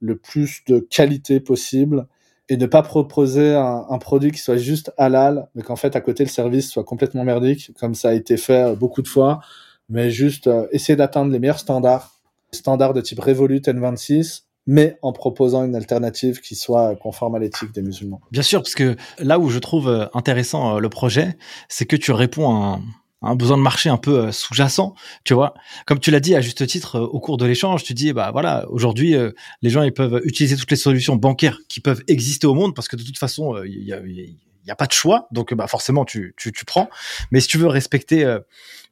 le 0.01 0.17
plus 0.17 0.63
de 0.69 0.79
qualité 0.79 1.41
possible 1.41 2.07
et 2.49 2.57
ne 2.57 2.67
pas 2.67 2.83
proposer 2.83 3.55
un, 3.55 3.85
un, 3.89 3.99
produit 3.99 4.33
qui 4.33 4.39
soit 4.39 4.57
juste 4.57 4.93
halal, 4.97 5.49
mais 5.55 5.63
qu'en 5.63 5.77
fait, 5.77 5.95
à 5.97 6.01
côté, 6.01 6.25
le 6.25 6.31
service 6.31 6.71
soit 6.71 6.85
complètement 6.85 7.25
merdique, 7.25 7.73
comme 7.79 7.95
ça 7.95 8.09
a 8.09 8.13
été 8.13 8.37
fait 8.37 8.75
beaucoup 8.75 9.03
de 9.03 9.09
fois, 9.09 9.41
mais 9.89 10.11
juste 10.11 10.47
euh, 10.47 10.67
essayer 10.73 10.97
d'atteindre 10.97 11.31
les 11.31 11.39
meilleurs 11.39 11.61
standards 11.61 12.20
standard 12.53 12.95
de 12.95 13.01
type 13.01 13.21
Revolut 13.21 13.61
N26, 13.61 14.43
mais 14.67 14.99
en 15.03 15.13
proposant 15.13 15.65
une 15.65 15.75
alternative 15.75 16.41
qui 16.41 16.55
soit 16.55 16.95
conforme 16.97 17.35
à 17.35 17.39
l'éthique 17.39 17.73
des 17.73 17.83
musulmans. 17.83 18.21
Bien 18.31 18.43
sûr, 18.43 18.63
parce 18.63 18.75
que 18.75 18.97
là 19.19 19.39
où 19.39 19.49
je 19.49 19.59
trouve 19.59 20.09
intéressant 20.15 20.79
le 20.79 20.89
projet, 20.89 21.37
c'est 21.69 21.87
que 21.87 21.97
tu 21.97 22.13
réponds 22.13 22.51
à 22.51 22.81
un, 23.23 23.37
besoin 23.37 23.57
de 23.57 23.63
marché 23.63 23.89
un 23.89 23.97
peu 23.97 24.31
sous-jacent, 24.33 24.95
tu 25.25 25.35
vois. 25.35 25.55
Comme 25.87 25.99
tu 25.99 26.11
l'as 26.11 26.21
dit 26.21 26.35
à 26.35 26.41
juste 26.41 26.67
titre 26.67 27.01
au 27.01 27.21
cours 27.21 27.37
de 27.37 27.47
l'échange, 27.47 27.85
tu 27.85 27.95
dis 27.95 28.13
bah 28.13 28.31
voilà, 28.33 28.67
aujourd'hui 28.71 29.15
les 29.63 29.71
gens 29.71 29.83
ils 29.83 29.93
peuvent 29.93 30.21
utiliser 30.25 30.57
toutes 30.57 30.71
les 30.71 30.77
solutions 30.77 31.17
bancaires 31.17 31.59
qui 31.69 31.81
peuvent 31.81 32.03
exister 32.07 32.47
au 32.47 32.55
monde 32.55 32.75
parce 32.75 32.89
que 32.89 32.97
de 32.97 33.03
toute 33.03 33.19
façon 33.19 33.63
il 33.65 33.83
y 33.83 33.93
a, 33.93 34.01
il 34.63 34.67
n'y 34.67 34.71
a 34.71 34.77
pas 34.77 34.87
de 34.87 34.93
choix, 34.93 35.27
donc 35.31 35.55
bah 35.55 35.67
forcément 35.67 36.05
tu, 36.05 36.35
tu, 36.37 36.53
tu 36.53 36.65
prends. 36.65 36.91
Mais 37.31 37.41
si 37.41 37.49
tu 37.49 37.59
veux 37.59 37.67
respecter 37.67 38.25
euh, 38.25 38.41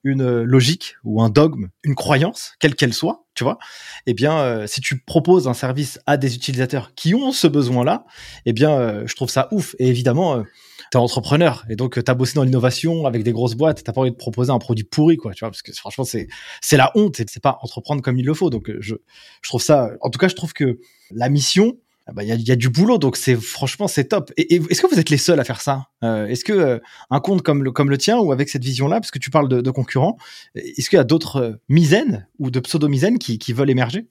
une 0.04 0.42
logique 0.42 0.96
ou 1.04 1.22
un 1.22 1.30
dogme, 1.30 1.68
une 1.82 1.94
croyance, 1.94 2.54
quelle 2.58 2.74
qu'elle 2.74 2.94
soit, 2.94 3.26
tu 3.34 3.44
vois, 3.44 3.58
eh 4.06 4.14
bien, 4.14 4.38
euh, 4.38 4.66
si 4.66 4.80
tu 4.80 5.00
proposes 5.00 5.46
un 5.46 5.54
service 5.54 6.00
à 6.06 6.16
des 6.16 6.34
utilisateurs 6.34 6.94
qui 6.94 7.14
ont 7.14 7.32
ce 7.32 7.46
besoin-là, 7.46 8.04
eh 8.46 8.52
bien, 8.52 8.72
euh, 8.72 9.06
je 9.06 9.14
trouve 9.14 9.30
ça 9.30 9.48
ouf. 9.50 9.74
Et 9.78 9.88
évidemment, 9.88 10.42
t'es 10.90 10.96
entrepreneur 10.96 11.64
et 11.68 11.76
donc 11.76 12.02
t'as 12.02 12.14
bossé 12.14 12.34
dans 12.34 12.44
l'innovation 12.44 13.04
avec 13.06 13.22
des 13.22 13.32
grosses 13.32 13.54
boîtes, 13.54 13.84
t'as 13.84 13.92
pas 13.92 14.00
envie 14.00 14.10
de 14.10 14.16
proposer 14.16 14.50
un 14.50 14.58
produit 14.58 14.84
pourri, 14.84 15.16
quoi, 15.16 15.32
tu 15.34 15.40
vois, 15.40 15.50
parce 15.50 15.62
que 15.62 15.72
franchement, 15.72 16.04
c'est 16.04 16.28
c'est 16.62 16.76
la 16.76 16.90
honte, 16.94 17.16
c'est 17.16 17.42
pas 17.42 17.58
entreprendre 17.62 18.02
comme 18.02 18.18
il 18.18 18.24
le 18.24 18.34
faut. 18.34 18.50
Donc, 18.50 18.70
je 18.80 18.94
je 19.42 19.48
trouve 19.48 19.62
ça, 19.62 19.90
en 20.00 20.10
tout 20.10 20.18
cas, 20.18 20.28
je 20.28 20.34
trouve 20.34 20.52
que 20.52 20.78
la 21.10 21.28
mission 21.28 21.76
ah 22.10 22.12
bah, 22.14 22.24
il 22.24 22.48
y, 22.48 22.52
a, 22.52 22.56
du 22.56 22.70
boulot, 22.70 22.96
donc 22.96 23.18
c'est 23.18 23.36
franchement 23.36 23.86
c'est 23.86 24.04
top. 24.04 24.32
Est-ce 24.38 24.80
que 24.80 24.86
vous 24.86 24.98
êtes 24.98 25.10
les 25.10 25.18
seuls 25.18 25.38
à 25.38 25.44
faire 25.44 25.60
ça? 25.60 25.88
Euh, 26.02 26.26
Est-ce 26.26 26.42
que 26.42 26.54
euh, 26.54 26.78
un 27.10 27.20
compte 27.20 27.42
comme 27.42 27.62
le 27.62 27.98
tien 27.98 28.16
ou 28.16 28.32
avec 28.32 28.48
cette 28.48 28.64
vision-là, 28.64 28.98
parce 28.98 29.10
que 29.10 29.18
tu 29.18 29.28
parles 29.28 29.46
de, 29.46 29.70
concurrents, 29.70 30.16
est-ce 30.54 30.88
qu'il 30.88 30.96
y 30.96 31.00
a 31.00 31.04
d'autres 31.04 31.36
euh, 31.36 31.52
misaines 31.68 32.26
ou 32.38 32.50
de 32.50 32.60
pseudo-misaines 32.60 33.18
qui, 33.18 33.38
qui 33.38 33.52
veulent 33.52 33.68
émerger? 33.68 34.08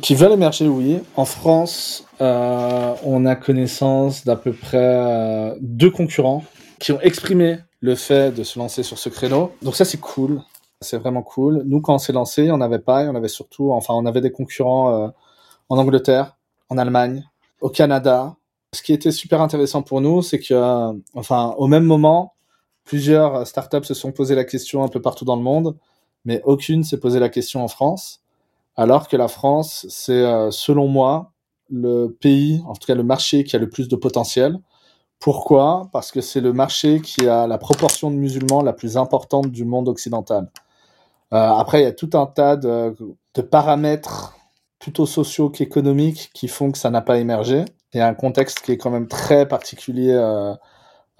Qui 0.00 0.14
veulent 0.14 0.32
émerger, 0.32 0.66
oui. 0.66 0.98
En 1.14 1.26
France, 1.26 2.06
on 2.20 3.26
a 3.26 3.36
connaissance 3.36 4.24
d'à 4.24 4.36
peu 4.36 4.54
près 4.54 5.54
deux 5.60 5.90
concurrents 5.90 6.42
qui 6.80 6.90
ont 6.92 7.00
exprimé 7.02 7.58
le 7.80 7.96
fait 7.96 8.34
de 8.34 8.44
se 8.44 8.58
lancer 8.58 8.82
sur 8.82 8.98
ce 8.98 9.10
créneau. 9.10 9.52
Donc 9.60 9.76
ça 9.76 9.84
c'est 9.84 10.00
cool, 10.00 10.40
c'est 10.80 10.96
vraiment 10.96 11.22
cool. 11.22 11.64
Nous 11.66 11.82
quand 11.82 11.94
on 11.94 11.98
s'est 11.98 12.14
lancé, 12.14 12.50
on 12.50 12.56
n'avait 12.56 12.78
pas, 12.78 13.02
on 13.04 13.14
avait 13.14 13.28
surtout, 13.28 13.72
enfin 13.72 13.92
on 13.92 14.06
avait 14.06 14.22
des 14.22 14.32
concurrents 14.32 15.12
en 15.68 15.78
Angleterre 15.78 16.33
en 16.68 16.78
Allemagne, 16.78 17.24
au 17.60 17.68
Canada. 17.68 18.36
Ce 18.72 18.82
qui 18.82 18.92
était 18.92 19.12
super 19.12 19.40
intéressant 19.40 19.82
pour 19.82 20.00
nous, 20.00 20.22
c'est 20.22 20.40
que, 20.40 20.92
enfin, 21.14 21.54
au 21.58 21.66
même 21.66 21.84
moment, 21.84 22.34
plusieurs 22.84 23.46
startups 23.46 23.84
se 23.84 23.94
sont 23.94 24.12
posé 24.12 24.34
la 24.34 24.44
question 24.44 24.82
un 24.84 24.88
peu 24.88 25.00
partout 25.00 25.24
dans 25.24 25.36
le 25.36 25.42
monde, 25.42 25.76
mais 26.24 26.40
aucune 26.44 26.84
s'est 26.84 26.98
posé 26.98 27.18
la 27.18 27.28
question 27.28 27.62
en 27.62 27.68
France. 27.68 28.20
Alors 28.76 29.08
que 29.08 29.16
la 29.16 29.28
France, 29.28 29.86
c'est, 29.88 30.12
euh, 30.12 30.50
selon 30.50 30.88
moi, 30.88 31.32
le 31.70 32.08
pays, 32.20 32.62
en 32.66 32.74
tout 32.74 32.86
cas 32.86 32.94
le 32.94 33.04
marché 33.04 33.44
qui 33.44 33.56
a 33.56 33.58
le 33.58 33.68
plus 33.68 33.88
de 33.88 33.96
potentiel. 33.96 34.58
Pourquoi? 35.20 35.88
Parce 35.92 36.10
que 36.10 36.20
c'est 36.20 36.40
le 36.40 36.52
marché 36.52 37.00
qui 37.00 37.28
a 37.28 37.46
la 37.46 37.56
proportion 37.58 38.10
de 38.10 38.16
musulmans 38.16 38.62
la 38.62 38.72
plus 38.72 38.96
importante 38.96 39.50
du 39.50 39.64
monde 39.64 39.88
occidental. 39.88 40.50
Euh, 41.32 41.36
après, 41.38 41.80
il 41.80 41.84
y 41.84 41.86
a 41.86 41.92
tout 41.92 42.10
un 42.14 42.26
tas 42.26 42.56
de 42.56 42.94
paramètres 43.50 44.34
plutôt 44.84 45.06
sociaux 45.06 45.48
qu'économiques 45.48 46.30
qui 46.34 46.46
font 46.46 46.70
que 46.70 46.76
ça 46.76 46.90
n'a 46.90 47.00
pas 47.00 47.16
émergé. 47.16 47.64
Il 47.94 47.98
y 47.98 48.00
a 48.00 48.06
un 48.06 48.12
contexte 48.12 48.60
qui 48.60 48.72
est 48.72 48.76
quand 48.76 48.90
même 48.90 49.08
très 49.08 49.48
particulier 49.48 50.12
euh, 50.12 50.52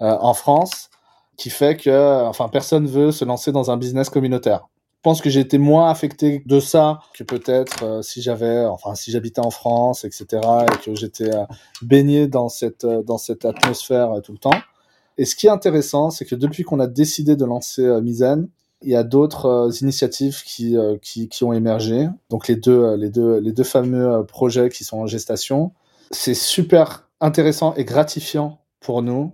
euh, 0.01 0.17
en 0.21 0.35
France, 0.35 0.91
qui 1.35 1.49
fait 1.49 1.75
que, 1.75 2.25
enfin, 2.25 2.47
personne 2.47 2.85
veut 2.85 3.11
se 3.11 3.25
lancer 3.25 3.51
dans 3.51 3.71
un 3.71 3.77
business 3.77 4.11
communautaire. 4.11 4.67
Je 4.97 5.01
pense 5.01 5.19
que 5.19 5.31
j'ai 5.31 5.39
été 5.39 5.57
moins 5.57 5.89
affecté 5.89 6.43
de 6.45 6.59
ça 6.59 6.99
que 7.15 7.23
peut-être 7.23 7.83
euh, 7.83 8.01
si 8.03 8.21
j'avais, 8.21 8.65
enfin, 8.65 8.93
si 8.93 9.09
j'habitais 9.09 9.41
en 9.41 9.49
France, 9.49 10.05
etc., 10.05 10.27
et 10.71 10.85
que 10.85 10.93
j'étais 10.93 11.31
baigné 11.81 12.27
dans 12.27 12.49
cette 12.49 12.85
dans 12.85 13.17
cette 13.17 13.45
atmosphère 13.45 14.11
tout 14.23 14.33
le 14.33 14.37
temps. 14.37 14.59
Et 15.17 15.25
ce 15.25 15.35
qui 15.35 15.47
est 15.47 15.51
intéressant, 15.51 16.11
c'est 16.11 16.25
que 16.25 16.35
depuis 16.35 16.61
qu'on 16.61 16.79
a 16.79 16.87
décidé 16.87 17.35
de 17.35 17.45
lancer 17.45 17.83
Misen, 18.01 18.47
il 18.81 18.89
y 18.89 18.95
a 18.95 19.03
d'autres 19.03 19.45
euh, 19.45 19.71
initiatives 19.81 20.43
qui, 20.43 20.77
euh, 20.77 20.97
qui, 21.01 21.29
qui, 21.29 21.43
ont 21.43 21.53
émergé. 21.53 22.07
Donc 22.29 22.47
les 22.47 22.55
deux, 22.55 22.83
euh, 22.83 22.97
les 22.97 23.09
deux, 23.09 23.39
les 23.39 23.51
deux 23.51 23.63
fameux 23.63 24.25
projets 24.25 24.69
qui 24.69 24.83
sont 24.83 24.99
en 24.99 25.07
gestation. 25.07 25.73
C'est 26.11 26.35
super 26.35 27.09
intéressant 27.21 27.73
et 27.75 27.85
gratifiant 27.85 28.59
pour 28.79 29.01
nous. 29.01 29.33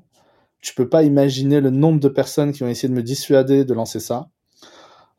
Tu 0.62 0.74
peux 0.74 0.88
pas 0.88 1.04
imaginer 1.04 1.60
le 1.60 1.72
nombre 1.72 2.00
de 2.00 2.08
personnes 2.08 2.54
qui 2.54 2.64
ont 2.64 2.68
essayé 2.68 2.88
de 2.88 2.94
me 2.94 3.04
dissuader 3.04 3.66
de 3.66 3.74
lancer 3.74 4.00
ça. 4.00 4.30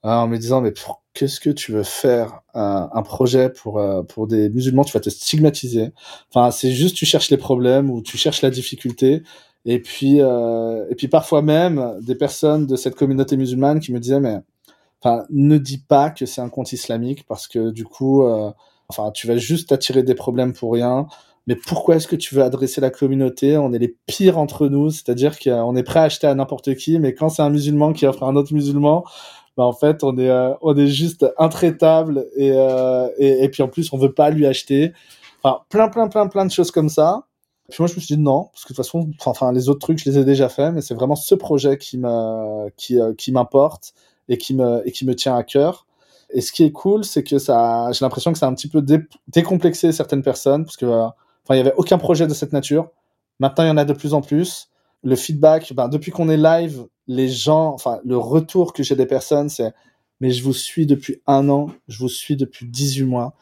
en 0.02 0.28
me 0.28 0.38
disant, 0.38 0.60
mais 0.60 0.72
qu'est-ce 1.14 1.40
que 1.40 1.50
tu 1.50 1.72
veux 1.72 1.82
faire 1.82 2.42
un 2.54 3.02
projet 3.02 3.50
pour, 3.50 3.82
pour 4.08 4.28
des 4.28 4.48
musulmans, 4.50 4.84
tu 4.84 4.92
vas 4.92 5.00
te 5.00 5.10
stigmatiser. 5.10 5.92
Enfin, 6.32 6.52
c'est 6.52 6.70
juste 6.70 6.96
tu 6.96 7.06
cherches 7.06 7.30
les 7.30 7.36
problèmes 7.36 7.90
ou 7.90 8.02
tu 8.02 8.16
cherches 8.16 8.42
la 8.42 8.50
difficulté 8.50 9.24
et 9.64 9.80
puis, 9.80 10.20
euh, 10.20 10.86
et 10.90 10.94
puis 10.94 11.08
parfois 11.08 11.42
même 11.42 11.98
des 12.00 12.14
personnes 12.14 12.66
de 12.66 12.76
cette 12.76 12.96
communauté 12.96 13.36
musulmane 13.36 13.80
qui 13.80 13.92
me 13.92 14.00
disaient 14.00 14.20
mais, 14.20 14.38
enfin, 15.02 15.24
ne 15.30 15.58
dis 15.58 15.78
pas 15.78 16.10
que 16.10 16.26
c'est 16.26 16.40
un 16.40 16.48
compte 16.48 16.72
islamique 16.72 17.24
parce 17.28 17.48
que 17.48 17.70
du 17.70 17.84
coup, 17.84 18.24
euh, 18.24 18.50
enfin, 18.88 19.10
tu 19.12 19.26
vas 19.26 19.36
juste 19.36 19.72
attirer 19.72 20.02
des 20.02 20.14
problèmes 20.14 20.52
pour 20.52 20.72
rien. 20.72 21.06
Mais 21.48 21.56
pourquoi 21.56 21.96
est-ce 21.96 22.06
que 22.06 22.14
tu 22.16 22.34
veux 22.36 22.42
adresser 22.42 22.80
la 22.80 22.90
communauté? 22.90 23.56
On 23.58 23.72
est 23.72 23.78
les 23.78 23.96
pires 24.06 24.38
entre 24.38 24.68
nous, 24.68 24.90
c'est-à-dire 24.90 25.38
qu'on 25.40 25.74
est 25.74 25.82
prêt 25.82 25.98
à 26.00 26.04
acheter 26.04 26.28
à 26.28 26.34
n'importe 26.34 26.74
qui, 26.76 27.00
mais 27.00 27.14
quand 27.14 27.30
c'est 27.30 27.42
un 27.42 27.50
musulman 27.50 27.92
qui 27.92 28.06
offre 28.06 28.22
à 28.22 28.26
un 28.26 28.36
autre 28.36 28.54
musulman, 28.54 29.04
bah 29.56 29.64
en 29.64 29.72
fait 29.72 30.02
on 30.04 30.16
est 30.18 30.30
euh, 30.30 30.54
on 30.62 30.76
est 30.76 30.86
juste 30.86 31.26
intraitable 31.38 32.26
et, 32.36 32.52
euh, 32.54 33.08
et, 33.18 33.44
et 33.44 33.48
puis 33.48 33.62
en 33.62 33.68
plus 33.68 33.92
on 33.92 33.98
veut 33.98 34.12
pas 34.12 34.30
lui 34.30 34.46
acheter. 34.46 34.92
Enfin, 35.42 35.60
plein 35.68 35.88
plein 35.88 36.08
plein 36.08 36.28
plein 36.28 36.46
de 36.46 36.50
choses 36.50 36.70
comme 36.70 36.88
ça. 36.88 37.26
Puis 37.72 37.80
moi, 37.80 37.88
je 37.88 37.94
me 37.94 38.00
suis 38.00 38.16
dit 38.16 38.20
non, 38.20 38.50
parce 38.52 38.64
que 38.64 38.74
de 38.74 38.76
toute 38.76 38.84
façon, 38.84 39.10
enfin, 39.24 39.50
les 39.50 39.70
autres 39.70 39.78
trucs, 39.78 39.98
je 39.98 40.10
les 40.10 40.18
ai 40.18 40.26
déjà 40.26 40.50
faits, 40.50 40.74
mais 40.74 40.82
c'est 40.82 40.92
vraiment 40.92 41.14
ce 41.14 41.34
projet 41.34 41.78
qui 41.78 41.96
me, 41.96 42.68
qui, 42.76 43.00
euh, 43.00 43.14
qui 43.14 43.32
m'importe 43.32 43.94
et 44.28 44.36
qui 44.36 44.54
me, 44.54 44.86
et 44.86 44.92
qui 44.92 45.06
me 45.06 45.14
tient 45.14 45.34
à 45.34 45.42
cœur. 45.42 45.86
Et 46.34 46.42
ce 46.42 46.52
qui 46.52 46.64
est 46.64 46.70
cool, 46.70 47.02
c'est 47.02 47.24
que 47.24 47.38
ça, 47.38 47.90
j'ai 47.92 48.04
l'impression 48.04 48.30
que 48.30 48.38
ça 48.38 48.44
a 48.44 48.50
un 48.50 48.54
petit 48.54 48.68
peu 48.68 48.84
décomplexé 49.26 49.90
certaines 49.92 50.20
personnes, 50.20 50.66
parce 50.66 50.76
que, 50.76 50.84
euh, 50.84 51.08
il 51.48 51.56
y 51.56 51.60
avait 51.60 51.72
aucun 51.78 51.96
projet 51.96 52.26
de 52.26 52.34
cette 52.34 52.52
nature. 52.52 52.90
Maintenant, 53.40 53.64
il 53.64 53.68
y 53.68 53.70
en 53.70 53.78
a 53.78 53.86
de 53.86 53.94
plus 53.94 54.12
en 54.12 54.20
plus. 54.20 54.68
Le 55.02 55.16
feedback, 55.16 55.72
ben, 55.72 55.88
depuis 55.88 56.10
qu'on 56.10 56.28
est 56.28 56.36
live, 56.36 56.84
les 57.06 57.28
gens, 57.28 57.72
enfin, 57.72 58.00
le 58.04 58.18
retour 58.18 58.74
que 58.74 58.82
j'ai 58.82 58.96
des 58.96 59.06
personnes, 59.06 59.48
c'est, 59.48 59.72
mais 60.20 60.30
je 60.30 60.44
vous 60.44 60.52
suis 60.52 60.84
depuis 60.84 61.22
un 61.26 61.48
an, 61.48 61.70
je 61.88 61.98
vous 62.00 62.10
suis 62.10 62.36
depuis 62.36 62.66
18 62.66 63.04
mois, 63.04 63.34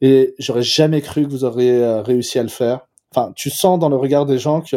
et 0.00 0.34
j'aurais 0.38 0.62
jamais 0.62 1.02
cru 1.02 1.24
que 1.24 1.30
vous 1.30 1.44
auriez 1.44 1.82
euh, 1.82 2.00
réussi 2.00 2.38
à 2.38 2.42
le 2.42 2.48
faire 2.48 2.86
enfin, 3.14 3.32
tu 3.36 3.50
sens 3.50 3.78
dans 3.78 3.88
le 3.88 3.96
regard 3.96 4.26
des 4.26 4.38
gens 4.38 4.60
que 4.60 4.76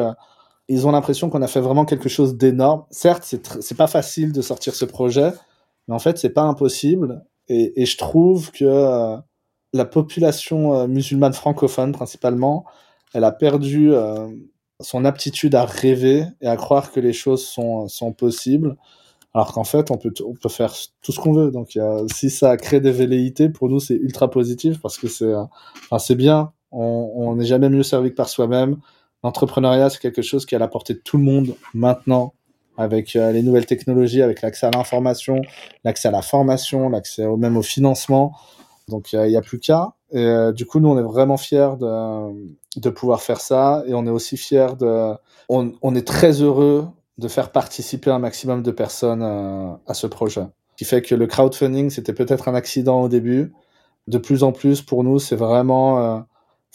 ils 0.70 0.86
ont 0.86 0.92
l'impression 0.92 1.30
qu'on 1.30 1.42
a 1.42 1.48
fait 1.48 1.62
vraiment 1.62 1.86
quelque 1.86 2.10
chose 2.10 2.36
d'énorme. 2.36 2.84
Certes, 2.92 3.24
c'est 3.26 3.62
c'est 3.62 3.78
pas 3.78 3.88
facile 3.88 4.34
de 4.34 4.42
sortir 4.42 4.76
ce 4.76 4.86
projet, 4.86 5.32
mais 5.88 5.96
en 5.96 6.00
fait, 6.00 6.18
c'est 6.18 6.30
pas 6.30 6.44
impossible. 6.44 7.24
Et, 7.50 7.86
je 7.86 7.98
trouve 7.98 8.52
que 8.52 8.66
euh, 8.66 9.18
la 9.74 9.86
population 9.86 10.74
euh, 10.76 10.88
musulmane 10.88 11.34
francophone, 11.34 11.94
principalement, 11.94 12.66
elle 13.14 13.24
a 13.24 13.32
perdu 13.32 13.94
euh, 13.94 14.28
son 14.82 15.06
aptitude 15.06 15.56
à 15.56 15.66
rêver 15.66 16.26
et 16.42 16.48
à 16.48 16.58
croire 16.58 16.92
que 16.92 17.00
les 17.00 17.14
choses 17.14 17.46
sont, 17.46 17.88
sont 17.88 18.12
possibles. 18.12 18.76
Alors 19.34 19.54
qu'en 19.54 19.64
fait, 19.64 19.92
on 19.92 19.98
peut, 19.98 20.14
on 20.26 20.34
peut 20.34 20.50
faire 20.50 20.74
tout 21.02 21.12
ce 21.14 21.20
qu'on 21.20 21.34
veut. 21.34 21.52
Donc, 21.52 21.78
si 22.14 22.30
ça 22.30 22.58
crée 22.58 22.82
des 22.82 22.92
velléités, 22.92 23.50
pour 23.50 23.70
nous, 23.70 23.80
c'est 23.80 23.96
ultra 23.96 24.30
positif 24.30 24.82
parce 24.82 24.98
que 24.98 25.08
c'est, 25.08 25.34
enfin, 25.90 26.16
bien 26.16 26.54
on 26.80 27.36
n'est 27.36 27.46
jamais 27.46 27.70
mieux 27.70 27.84
servi 27.84 28.12
que 28.12 28.16
par 28.16 28.30
soi-même. 28.30 28.78
L'entrepreneuriat, 29.24 29.90
c'est 29.90 30.00
quelque 30.00 30.22
chose 30.22 30.46
qui 30.46 30.56
est 30.56 30.58
à 30.58 30.60
la 30.60 30.68
portée 30.68 30.94
de 30.94 31.00
tout 31.00 31.18
le 31.18 31.24
monde 31.24 31.56
maintenant, 31.74 32.34
avec 32.78 33.16
euh, 33.16 33.32
les 33.32 33.42
nouvelles 33.42 33.66
technologies, 33.66 34.22
avec 34.22 34.42
l'accès 34.42 34.68
à 34.68 34.72
l'information, 34.72 35.42
l'accès 35.84 36.08
à 36.08 36.12
la 36.12 36.22
formation, 36.22 36.90
l'accès 36.90 37.26
même 37.38 37.58
au 37.58 37.64
financement. 37.64 38.34
Donc 38.88 39.12
il 39.14 39.22
n'y 39.22 39.36
a, 39.36 39.42
plus 39.42 39.60
qu'à. 39.60 39.94
Et 40.12 40.24
euh, 40.24 40.52
du 40.52 40.66
coup, 40.66 40.80
nous, 40.80 40.90
on 40.90 40.98
est 40.98 41.04
vraiment 41.04 41.38
fiers 41.38 41.72
de, 41.80 42.90
pouvoir 42.90 43.22
faire 43.22 43.42
ça. 43.42 43.84
Et 43.88 43.94
on 43.94 44.06
est 44.06 44.12
aussi 44.12 44.38
fiers 44.38 44.76
de... 44.80 45.14
On, 45.50 45.74
on 45.82 45.96
est 45.96 46.08
très 46.08 46.42
heureux 46.42 46.88
de 47.18 47.28
faire 47.28 47.52
participer 47.52 48.12
un 48.12 48.20
maximum 48.20 48.62
de 48.62 48.72
personnes 48.72 49.24
euh, 49.24 49.74
à 49.88 49.94
ce 49.94 50.08
projet. 50.08 50.46
Ce 50.72 50.76
qui 50.78 50.86
fait 50.86 51.02
que 51.02 51.16
le 51.16 51.26
crowdfunding, 51.26 51.90
c'était 51.90 52.14
peut-être 52.14 52.48
un 52.48 52.56
accident 52.56 53.02
au 53.02 53.10
début. 53.10 53.52
De 54.08 54.20
plus 54.20 54.44
en 54.44 54.52
plus, 54.52 54.84
pour 54.84 55.04
nous, 55.04 55.20
c'est 55.20 55.36
vraiment 55.36 56.24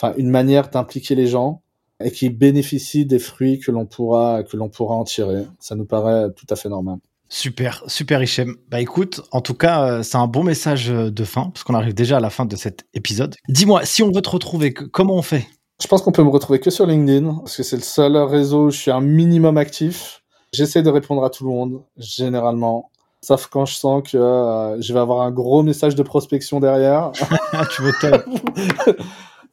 enfin 0.01 0.15
une 0.17 0.31
manière 0.31 0.71
d'impliquer 0.71 1.15
les 1.15 1.27
gens 1.27 1.63
et 2.03 2.11
qui 2.11 2.31
bénéficient 2.31 3.07
des 3.07 3.19
fruits 3.19 3.59
que 3.59 3.71
l'on 3.71 3.87
pourra 3.87 4.43
que 4.43 4.57
l'on 4.57 4.69
pourra 4.69 4.95
en 4.95 5.05
tirer. 5.05 5.45
Ça 5.59 5.75
nous 5.75 5.85
paraît 5.85 6.33
tout 6.33 6.47
à 6.51 6.57
fait 6.57 6.69
normal. 6.69 6.99
Super, 7.35 7.83
super 7.87 8.23
Hichem. 8.23 8.57
Bah 8.69 8.83
écoute, 8.83 9.23
en 9.31 9.41
tout 9.41 9.55
cas, 9.55 9.85
euh, 9.85 10.03
c'est 10.03 10.19
un 10.19 10.27
bon 10.27 10.45
message 10.45 10.91
euh, 10.91 11.11
de 11.11 11.25
fin, 11.25 11.49
parce 11.49 11.65
qu'on 11.65 11.73
arrive 11.73 11.95
déjà 11.95 12.19
à 12.19 12.21
la 12.21 12.29
fin 12.29 12.45
de 12.45 12.57
cet 12.57 12.85
épisode. 12.93 13.37
Dis-moi, 13.49 13.87
si 13.87 14.03
on 14.03 14.13
veut 14.13 14.21
te 14.21 14.29
retrouver, 14.29 14.75
comment 14.75 15.15
on 15.15 15.23
fait? 15.23 15.47
Je 15.81 15.87
pense 15.87 16.03
qu'on 16.03 16.13
peut 16.13 16.23
me 16.23 16.29
retrouver 16.29 16.61
que 16.61 16.69
sur 16.69 16.85
LinkedIn, 16.85 17.37
parce 17.37 17.57
que 17.57 17.63
c'est 17.63 17.77
le 17.77 17.83
seul 17.83 18.19
réseau 18.19 18.67
où 18.67 18.71
je 18.71 18.77
suis 18.77 18.91
un 18.91 19.01
minimum 19.01 19.57
actif. 19.57 20.23
J'essaie 20.53 20.83
de 20.83 20.91
répondre 20.91 21.25
à 21.25 21.31
tout 21.31 21.45
le 21.45 21.51
monde, 21.51 21.83
généralement. 21.97 22.91
Sauf 23.23 23.47
quand 23.47 23.65
je 23.65 23.77
sens 23.77 24.03
que 24.03 24.19
euh, 24.19 24.79
je 24.83 24.93
vais 24.93 25.01
avoir 25.01 25.23
un 25.23 25.31
gros 25.31 25.63
message 25.63 25.95
de 25.95 26.03
prospection 26.03 26.61
derrière. 26.61 27.13
tu 27.75 27.81
veux 27.81 27.93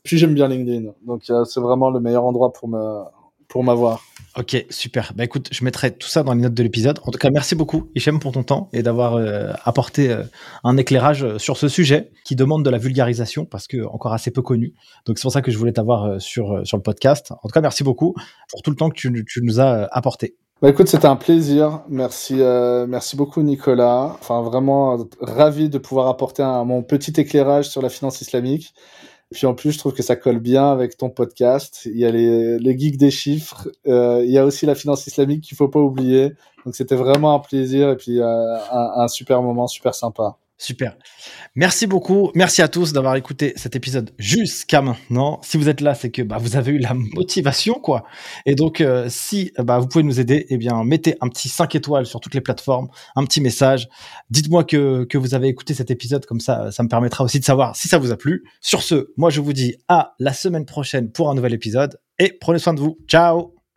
Puis 0.03 0.17
j'aime 0.17 0.33
bien 0.33 0.47
LinkedIn, 0.47 0.91
donc 1.05 1.23
euh, 1.29 1.43
c'est 1.45 1.59
vraiment 1.59 1.89
le 1.89 1.99
meilleur 1.99 2.23
endroit 2.23 2.53
pour 2.53 2.67
me 2.67 3.03
pour 3.47 3.63
m'avoir. 3.63 4.03
Ok, 4.37 4.63
super. 4.69 5.11
Bah 5.15 5.23
écoute, 5.23 5.49
je 5.51 5.63
mettrai 5.65 5.91
tout 5.91 6.07
ça 6.07 6.21
dans 6.21 6.33
les 6.33 6.41
notes 6.41 6.53
de 6.53 6.61
l'épisode. 6.61 6.99
En 7.03 7.11
tout 7.11 7.17
cas, 7.17 7.31
merci 7.31 7.55
beaucoup, 7.55 7.89
Hichem, 7.95 8.19
pour 8.19 8.31
ton 8.31 8.43
temps 8.43 8.69
et 8.73 8.83
d'avoir 8.83 9.15
euh, 9.15 9.51
apporté 9.65 10.11
euh, 10.11 10.21
un 10.63 10.77
éclairage 10.77 11.37
sur 11.37 11.57
ce 11.57 11.67
sujet 11.67 12.11
qui 12.25 12.35
demande 12.35 12.63
de 12.63 12.69
la 12.69 12.77
vulgarisation 12.77 13.45
parce 13.45 13.65
que 13.65 13.83
encore 13.87 14.13
assez 14.13 14.29
peu 14.29 14.43
connu. 14.43 14.75
Donc 15.07 15.17
c'est 15.17 15.23
pour 15.23 15.31
ça 15.31 15.41
que 15.41 15.49
je 15.49 15.57
voulais 15.57 15.73
t'avoir 15.73 16.21
sur, 16.21 16.61
sur 16.63 16.77
le 16.77 16.83
podcast. 16.83 17.31
En 17.31 17.47
tout 17.47 17.53
cas, 17.53 17.61
merci 17.61 17.83
beaucoup 17.83 18.13
pour 18.49 18.61
tout 18.61 18.69
le 18.69 18.75
temps 18.75 18.89
que 18.89 18.95
tu, 18.95 19.25
tu 19.27 19.41
nous 19.41 19.59
as 19.59 19.87
apporté. 19.91 20.35
Bah 20.61 20.69
écoute, 20.69 20.87
c'était 20.87 21.07
un 21.07 21.15
plaisir. 21.15 21.81
Merci, 21.89 22.35
merci 22.87 23.15
beaucoup 23.15 23.41
Nicolas. 23.41 24.15
Enfin 24.19 24.43
vraiment 24.43 24.97
ravi 25.21 25.69
de 25.69 25.79
pouvoir 25.79 26.07
apporter 26.07 26.43
un, 26.43 26.63
mon 26.65 26.83
petit 26.83 27.19
éclairage 27.19 27.67
sur 27.67 27.81
la 27.81 27.89
finance 27.89 28.21
islamique. 28.21 28.75
Puis 29.31 29.45
en 29.45 29.53
plus, 29.53 29.73
je 29.73 29.77
trouve 29.77 29.93
que 29.93 30.01
ça 30.01 30.15
colle 30.15 30.39
bien 30.39 30.71
avec 30.71 30.97
ton 30.97 31.09
podcast. 31.11 31.85
Il 31.85 31.97
y 31.97 32.05
a 32.05 32.11
les, 32.11 32.57
les 32.57 32.79
geeks 32.79 32.97
des 32.97 33.11
chiffres. 33.11 33.69
Euh, 33.87 34.23
il 34.25 34.31
y 34.31 34.39
a 34.39 34.45
aussi 34.45 34.65
la 34.65 34.73
finance 34.73 35.05
islamique 35.05 35.43
qu'il 35.43 35.55
faut 35.55 35.67
pas 35.67 35.79
oublier. 35.79 36.33
Donc 36.65 36.75
c'était 36.75 36.95
vraiment 36.95 37.35
un 37.35 37.39
plaisir 37.39 37.89
et 37.91 37.95
puis 37.95 38.19
euh, 38.19 38.57
un, 38.71 39.03
un 39.03 39.07
super 39.07 39.41
moment, 39.43 39.67
super 39.67 39.93
sympa. 39.93 40.37
Super. 40.61 40.97
Merci 41.55 41.87
beaucoup. 41.87 42.31
Merci 42.35 42.61
à 42.61 42.67
tous 42.67 42.91
d'avoir 42.91 43.15
écouté 43.15 43.53
cet 43.55 43.77
épisode 43.77 44.11
jusqu'à 44.19 44.81
maintenant. 44.81 45.39
Si 45.41 45.57
vous 45.57 45.69
êtes 45.69 45.79
là, 45.79 45.95
c'est 45.95 46.11
que 46.11 46.21
bah, 46.21 46.37
vous 46.37 46.57
avez 46.57 46.73
eu 46.73 46.79
la 46.79 46.93
motivation, 46.93 47.75
quoi. 47.75 48.03
Et 48.45 48.55
donc, 48.55 48.81
euh, 48.81 49.07
si 49.09 49.53
bah, 49.57 49.79
vous 49.79 49.87
pouvez 49.87 50.03
nous 50.03 50.19
aider, 50.19 50.45
eh 50.49 50.57
bien, 50.57 50.83
mettez 50.83 51.15
un 51.21 51.29
petit 51.29 51.47
5 51.47 51.75
étoiles 51.75 52.05
sur 52.05 52.19
toutes 52.19 52.33
les 52.33 52.41
plateformes, 52.41 52.89
un 53.15 53.23
petit 53.23 53.39
message. 53.39 53.87
Dites-moi 54.29 54.65
que, 54.65 55.05
que 55.05 55.17
vous 55.17 55.33
avez 55.33 55.47
écouté 55.47 55.73
cet 55.73 55.91
épisode, 55.91 56.25
comme 56.25 56.41
ça, 56.41 56.71
ça 56.71 56.83
me 56.83 56.89
permettra 56.89 57.23
aussi 57.23 57.39
de 57.39 57.45
savoir 57.45 57.77
si 57.77 57.87
ça 57.87 57.97
vous 57.97 58.11
a 58.11 58.17
plu. 58.17 58.43
Sur 58.59 58.83
ce, 58.83 59.13
moi, 59.15 59.29
je 59.29 59.39
vous 59.39 59.53
dis 59.53 59.77
à 59.87 60.13
la 60.19 60.33
semaine 60.33 60.65
prochaine 60.65 61.09
pour 61.09 61.29
un 61.29 61.35
nouvel 61.35 61.53
épisode 61.53 62.01
et 62.19 62.37
prenez 62.37 62.59
soin 62.59 62.73
de 62.73 62.81
vous. 62.81 62.97
Ciao 63.07 63.58